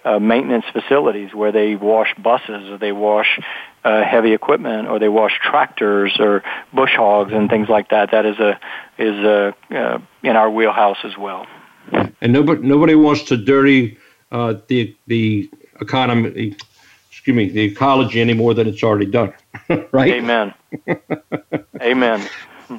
uh, 0.06 0.20
maintenance 0.20 0.66
facilities 0.72 1.34
where 1.34 1.52
they 1.52 1.76
wash 1.76 2.14
buses 2.16 2.70
or 2.70 2.78
they 2.78 2.92
wash 2.92 3.40
uh, 3.84 4.04
heavy 4.04 4.34
equipment 4.34 4.88
or 4.88 5.00
they 5.00 5.10
wash 5.10 5.34
tractors 5.44 6.18
or 6.20 6.44
bush 6.74 6.96
hogs 6.96 7.34
and 7.34 7.50
things 7.50 7.68
like 7.68 7.90
that. 7.90 8.12
That 8.12 8.26
is 8.26 8.38
a 8.40 8.60
is 8.98 9.16
a 9.26 9.56
uh, 9.72 10.00
in 10.24 10.36
our 10.36 10.50
wheelhouse 10.50 10.98
as 11.04 11.18
well. 11.18 11.48
And 12.22 12.32
nobody 12.32 12.62
nobody 12.62 12.96
wants 12.96 13.24
to 13.24 13.38
dirty 13.38 13.98
uh, 14.32 14.56
the 14.68 14.96
the 15.08 15.50
economy 15.80 16.56
excuse 17.10 17.36
me, 17.38 17.50
the 17.50 17.62
ecology 17.62 18.20
any 18.20 18.34
more 18.34 18.56
than 18.56 18.68
it's 18.68 18.82
already 18.82 19.06
done. 19.06 19.34
right? 19.92 20.14
Amen. 20.14 20.54
Amen. 21.80 22.28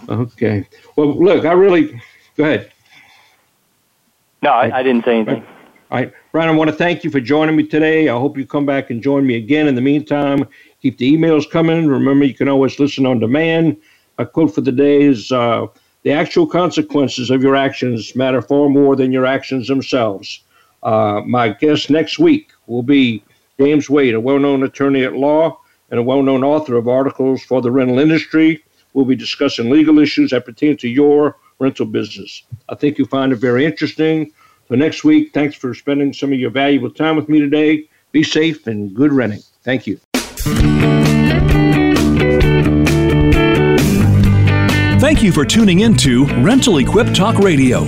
Okay. 0.08 0.66
Well, 0.96 1.14
look, 1.22 1.44
I 1.44 1.52
really 1.52 2.00
go 2.36 2.44
ahead. 2.44 2.72
No, 4.42 4.50
I, 4.50 4.78
I 4.78 4.82
didn't 4.82 5.04
say 5.04 5.16
anything. 5.16 5.44
All 5.90 5.98
right, 5.98 6.12
Ryan, 6.32 6.48
I 6.48 6.52
want 6.52 6.70
to 6.70 6.76
thank 6.76 7.04
you 7.04 7.10
for 7.10 7.20
joining 7.20 7.54
me 7.54 7.66
today. 7.66 8.08
I 8.08 8.14
hope 8.14 8.38
you 8.38 8.46
come 8.46 8.64
back 8.64 8.90
and 8.90 9.02
join 9.02 9.26
me 9.26 9.36
again. 9.36 9.68
In 9.68 9.74
the 9.74 9.82
meantime, 9.82 10.48
keep 10.80 10.96
the 10.96 11.12
emails 11.12 11.48
coming. 11.48 11.86
Remember, 11.86 12.24
you 12.24 12.34
can 12.34 12.48
always 12.48 12.78
listen 12.78 13.04
on 13.04 13.20
demand. 13.20 13.76
A 14.18 14.26
quote 14.26 14.54
for 14.54 14.62
the 14.62 14.72
day 14.72 15.02
is 15.02 15.30
uh, 15.30 15.66
The 16.02 16.12
actual 16.12 16.46
consequences 16.46 17.30
of 17.30 17.42
your 17.42 17.54
actions 17.54 18.16
matter 18.16 18.40
far 18.40 18.68
more 18.68 18.96
than 18.96 19.12
your 19.12 19.26
actions 19.26 19.68
themselves. 19.68 20.40
Uh, 20.82 21.20
my 21.26 21.50
guest 21.50 21.90
next 21.90 22.18
week 22.18 22.50
will 22.66 22.82
be 22.82 23.22
James 23.60 23.88
Wade, 23.88 24.14
a 24.14 24.20
well 24.20 24.38
known 24.38 24.62
attorney 24.62 25.04
at 25.04 25.14
law 25.14 25.58
and 25.90 26.00
a 26.00 26.02
well 26.02 26.22
known 26.22 26.42
author 26.42 26.76
of 26.76 26.88
articles 26.88 27.42
for 27.42 27.60
the 27.60 27.70
rental 27.70 27.98
industry. 27.98 28.64
We'll 28.94 29.04
be 29.04 29.16
discussing 29.16 29.70
legal 29.70 29.98
issues 29.98 30.30
that 30.30 30.44
pertain 30.44 30.76
to 30.78 30.88
your 30.88 31.36
rental 31.58 31.86
business. 31.86 32.42
I 32.68 32.74
think 32.74 32.98
you'll 32.98 33.08
find 33.08 33.32
it 33.32 33.36
very 33.36 33.64
interesting. 33.64 34.32
So, 34.68 34.74
next 34.74 35.04
week, 35.04 35.32
thanks 35.32 35.54
for 35.54 35.74
spending 35.74 36.12
some 36.12 36.32
of 36.32 36.38
your 36.38 36.50
valuable 36.50 36.90
time 36.90 37.16
with 37.16 37.28
me 37.28 37.40
today. 37.40 37.88
Be 38.12 38.22
safe 38.22 38.66
and 38.66 38.94
good 38.94 39.12
renting. 39.12 39.42
Thank 39.62 39.86
you. 39.86 39.98
Thank 45.00 45.22
you 45.22 45.32
for 45.32 45.44
tuning 45.44 45.80
in 45.80 45.96
to 45.98 46.26
Rental 46.42 46.78
Equip 46.78 47.12
Talk 47.12 47.38
Radio. 47.38 47.84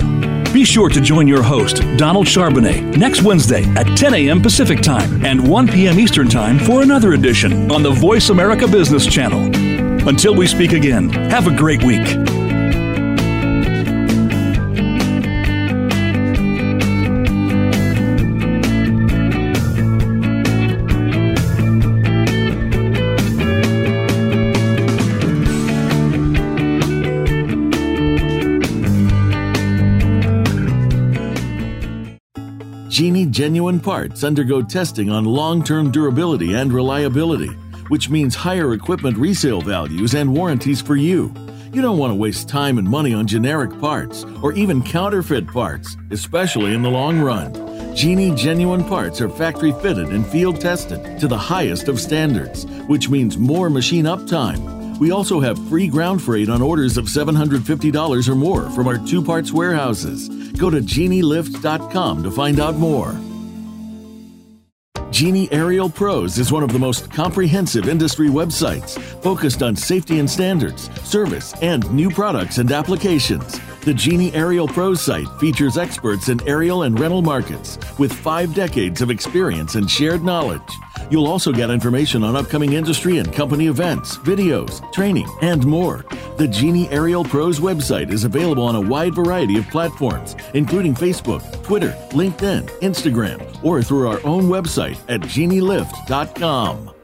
Be 0.51 0.63
sure 0.63 0.89
to 0.89 1.01
join 1.01 1.27
your 1.27 1.43
host, 1.43 1.81
Donald 1.97 2.27
Charbonnet, 2.27 2.97
next 2.97 3.23
Wednesday 3.23 3.63
at 3.75 3.97
10 3.97 4.13
a.m. 4.13 4.41
Pacific 4.41 4.81
Time 4.81 5.25
and 5.25 5.45
1 5.45 5.67
p.m. 5.67 5.99
Eastern 5.99 6.29
Time 6.29 6.59
for 6.59 6.81
another 6.81 7.13
edition 7.13 7.71
on 7.71 7.83
the 7.83 7.91
Voice 7.91 8.29
America 8.29 8.67
Business 8.67 9.05
Channel. 9.05 9.74
Until 10.07 10.35
we 10.35 10.45
speak 10.45 10.71
again, 10.71 11.09
have 11.09 11.47
a 11.47 11.55
great 11.55 11.83
week. 11.83 12.05
Genie 32.95 33.25
genuine 33.25 33.79
parts 33.79 34.23
undergo 34.23 34.61
testing 34.61 35.09
on 35.09 35.25
long 35.25 35.63
term 35.63 35.91
durability 35.91 36.53
and 36.53 36.71
reliability, 36.71 37.49
which 37.89 38.09
means 38.09 38.35
higher 38.35 38.73
equipment 38.73 39.17
resale 39.17 39.61
values 39.61 40.13
and 40.15 40.33
warranties 40.33 40.81
for 40.81 40.95
you. 40.95 41.33
You 41.73 41.81
don't 41.81 41.97
want 41.97 42.11
to 42.11 42.15
waste 42.15 42.47
time 42.47 42.77
and 42.77 42.87
money 42.87 43.13
on 43.13 43.27
generic 43.27 43.77
parts 43.81 44.23
or 44.41 44.53
even 44.53 44.81
counterfeit 44.81 45.47
parts, 45.47 45.97
especially 46.11 46.73
in 46.73 46.81
the 46.81 46.89
long 46.89 47.19
run. 47.19 47.53
Genie 47.93 48.33
genuine 48.33 48.83
parts 48.83 49.19
are 49.19 49.29
factory 49.29 49.73
fitted 49.81 50.07
and 50.07 50.25
field 50.25 50.61
tested 50.61 51.19
to 51.19 51.27
the 51.27 51.37
highest 51.37 51.87
of 51.87 51.99
standards, 51.99 52.65
which 52.87 53.09
means 53.09 53.37
more 53.37 53.69
machine 53.69 54.05
uptime. 54.05 54.97
We 54.99 55.11
also 55.11 55.41
have 55.41 55.57
free 55.67 55.87
ground 55.87 56.21
freight 56.21 56.49
on 56.49 56.61
orders 56.61 56.97
of 56.97 57.05
$750 57.05 58.29
or 58.29 58.35
more 58.35 58.69
from 58.69 58.87
our 58.87 58.97
two 58.97 59.21
parts 59.21 59.51
warehouses. 59.51 60.29
Go 60.53 60.69
to 60.69 60.79
genielift.com 60.79 62.23
to 62.23 62.31
find 62.31 62.59
out 62.59 62.75
more. 62.75 63.13
Genie 65.15 65.49
Aerial 65.53 65.89
Pros 65.89 66.37
is 66.37 66.51
one 66.51 66.61
of 66.61 66.73
the 66.73 66.77
most 66.77 67.09
comprehensive 67.09 67.87
industry 67.87 68.27
websites 68.27 68.99
focused 69.23 69.63
on 69.63 69.73
safety 69.73 70.19
and 70.19 70.29
standards, 70.29 70.89
service, 71.07 71.53
and 71.61 71.89
new 71.89 72.09
products 72.09 72.57
and 72.57 72.69
applications. 72.69 73.61
The 73.85 73.93
Genie 73.93 74.33
Aerial 74.33 74.67
Pros 74.67 74.99
site 74.99 75.27
features 75.39 75.77
experts 75.77 76.29
in 76.29 76.41
aerial 76.47 76.83
and 76.83 76.99
rental 76.99 77.21
markets 77.21 77.77
with 77.99 78.11
five 78.11 78.55
decades 78.55 78.99
of 78.99 79.11
experience 79.11 79.75
and 79.75 79.87
shared 79.87 80.23
knowledge. 80.23 80.59
You'll 81.11 81.27
also 81.27 81.51
get 81.51 81.69
information 81.69 82.23
on 82.23 82.35
upcoming 82.35 82.73
industry 82.73 83.19
and 83.19 83.31
company 83.31 83.67
events, 83.67 84.17
videos, 84.17 84.81
training, 84.91 85.29
and 85.43 85.63
more. 85.67 86.03
The 86.37 86.47
Genie 86.47 86.89
Aerial 86.89 87.23
Pros 87.23 87.59
website 87.59 88.11
is 88.11 88.23
available 88.23 88.63
on 88.63 88.73
a 88.73 88.81
wide 88.81 89.13
variety 89.13 89.59
of 89.59 89.69
platforms, 89.69 90.35
including 90.55 90.95
Facebook, 90.95 91.43
Twitter, 91.61 91.91
LinkedIn, 92.09 92.67
Instagram, 92.79 93.63
or 93.63 93.83
through 93.83 94.07
our 94.07 94.19
own 94.25 94.45
website 94.45 94.97
at 95.07 95.21
genielift.com. 95.21 96.94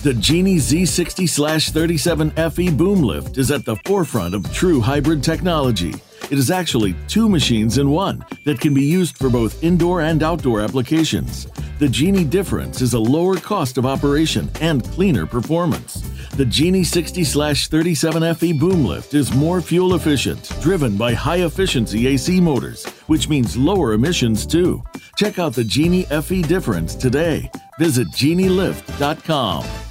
The 0.00 0.14
Genie 0.14 0.58
Z60 0.58 1.72
37 1.72 2.30
FE 2.30 2.70
boom 2.70 3.02
lift 3.02 3.36
is 3.36 3.50
at 3.50 3.64
the 3.64 3.74
forefront 3.84 4.32
of 4.32 4.52
true 4.52 4.80
hybrid 4.80 5.24
technology. 5.24 5.92
It 6.30 6.38
is 6.38 6.52
actually 6.52 6.94
two 7.08 7.28
machines 7.28 7.78
in 7.78 7.90
one 7.90 8.24
that 8.44 8.60
can 8.60 8.72
be 8.74 8.84
used 8.84 9.18
for 9.18 9.28
both 9.28 9.60
indoor 9.60 10.02
and 10.02 10.22
outdoor 10.22 10.60
applications. 10.60 11.48
The 11.80 11.88
Genie 11.88 12.24
difference 12.24 12.80
is 12.80 12.94
a 12.94 12.98
lower 12.98 13.38
cost 13.38 13.76
of 13.76 13.86
operation 13.86 14.48
and 14.60 14.84
cleaner 14.84 15.26
performance. 15.26 16.00
The 16.36 16.46
Genie 16.46 16.84
60 16.84 17.24
37 17.24 18.34
FE 18.36 18.52
boom 18.52 18.84
lift 18.84 19.14
is 19.14 19.34
more 19.34 19.60
fuel 19.60 19.96
efficient, 19.96 20.52
driven 20.60 20.96
by 20.96 21.12
high 21.12 21.44
efficiency 21.44 22.06
AC 22.06 22.40
motors, 22.40 22.86
which 23.08 23.28
means 23.28 23.56
lower 23.56 23.94
emissions 23.94 24.46
too. 24.46 24.80
Check 25.16 25.40
out 25.40 25.54
the 25.54 25.64
Genie 25.64 26.04
FE 26.04 26.42
difference 26.42 26.94
today. 26.94 27.50
Visit 27.80 28.06
genielift.com. 28.12 29.87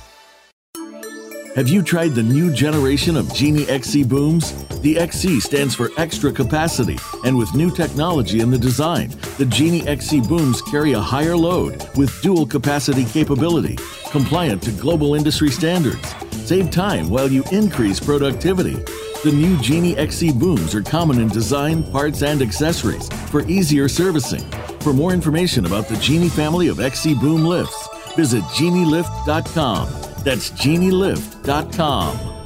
Have 1.57 1.69
you 1.69 1.81
tried 1.81 2.09
the 2.09 2.21
new 2.21 2.53
generation 2.53 3.17
of 3.17 3.33
Genie 3.33 3.67
XC 3.67 4.03
booms? 4.03 4.53
The 4.81 4.99
XC 4.99 5.39
stands 5.39 5.73
for 5.73 5.89
extra 5.97 6.31
capacity, 6.31 6.99
and 7.25 7.35
with 7.35 7.55
new 7.55 7.71
technology 7.71 8.41
in 8.41 8.51
the 8.51 8.59
design, 8.59 9.09
the 9.39 9.45
Genie 9.47 9.81
XC 9.87 10.21
booms 10.21 10.61
carry 10.61 10.91
a 10.93 10.99
higher 10.99 11.35
load 11.35 11.83
with 11.97 12.21
dual 12.21 12.45
capacity 12.45 13.05
capability, 13.05 13.75
compliant 14.11 14.61
to 14.63 14.71
global 14.73 15.15
industry 15.15 15.49
standards. 15.49 16.13
Save 16.45 16.69
time 16.69 17.09
while 17.09 17.27
you 17.27 17.43
increase 17.51 17.99
productivity. 17.99 18.75
The 19.23 19.31
new 19.33 19.57
Genie 19.57 19.97
XC 19.97 20.33
booms 20.33 20.75
are 20.75 20.83
common 20.83 21.19
in 21.19 21.27
design, 21.27 21.81
parts, 21.91 22.21
and 22.21 22.43
accessories 22.43 23.09
for 23.31 23.41
easier 23.47 23.89
servicing. 23.89 24.47
For 24.81 24.93
more 24.93 25.11
information 25.11 25.65
about 25.65 25.87
the 25.87 25.97
Genie 25.97 26.29
family 26.29 26.67
of 26.67 26.79
XC 26.79 27.15
boom 27.15 27.45
lifts, 27.45 27.89
visit 28.15 28.43
genielift.com. 28.43 30.06
That's 30.27 30.51
genielift.com. 30.51 32.36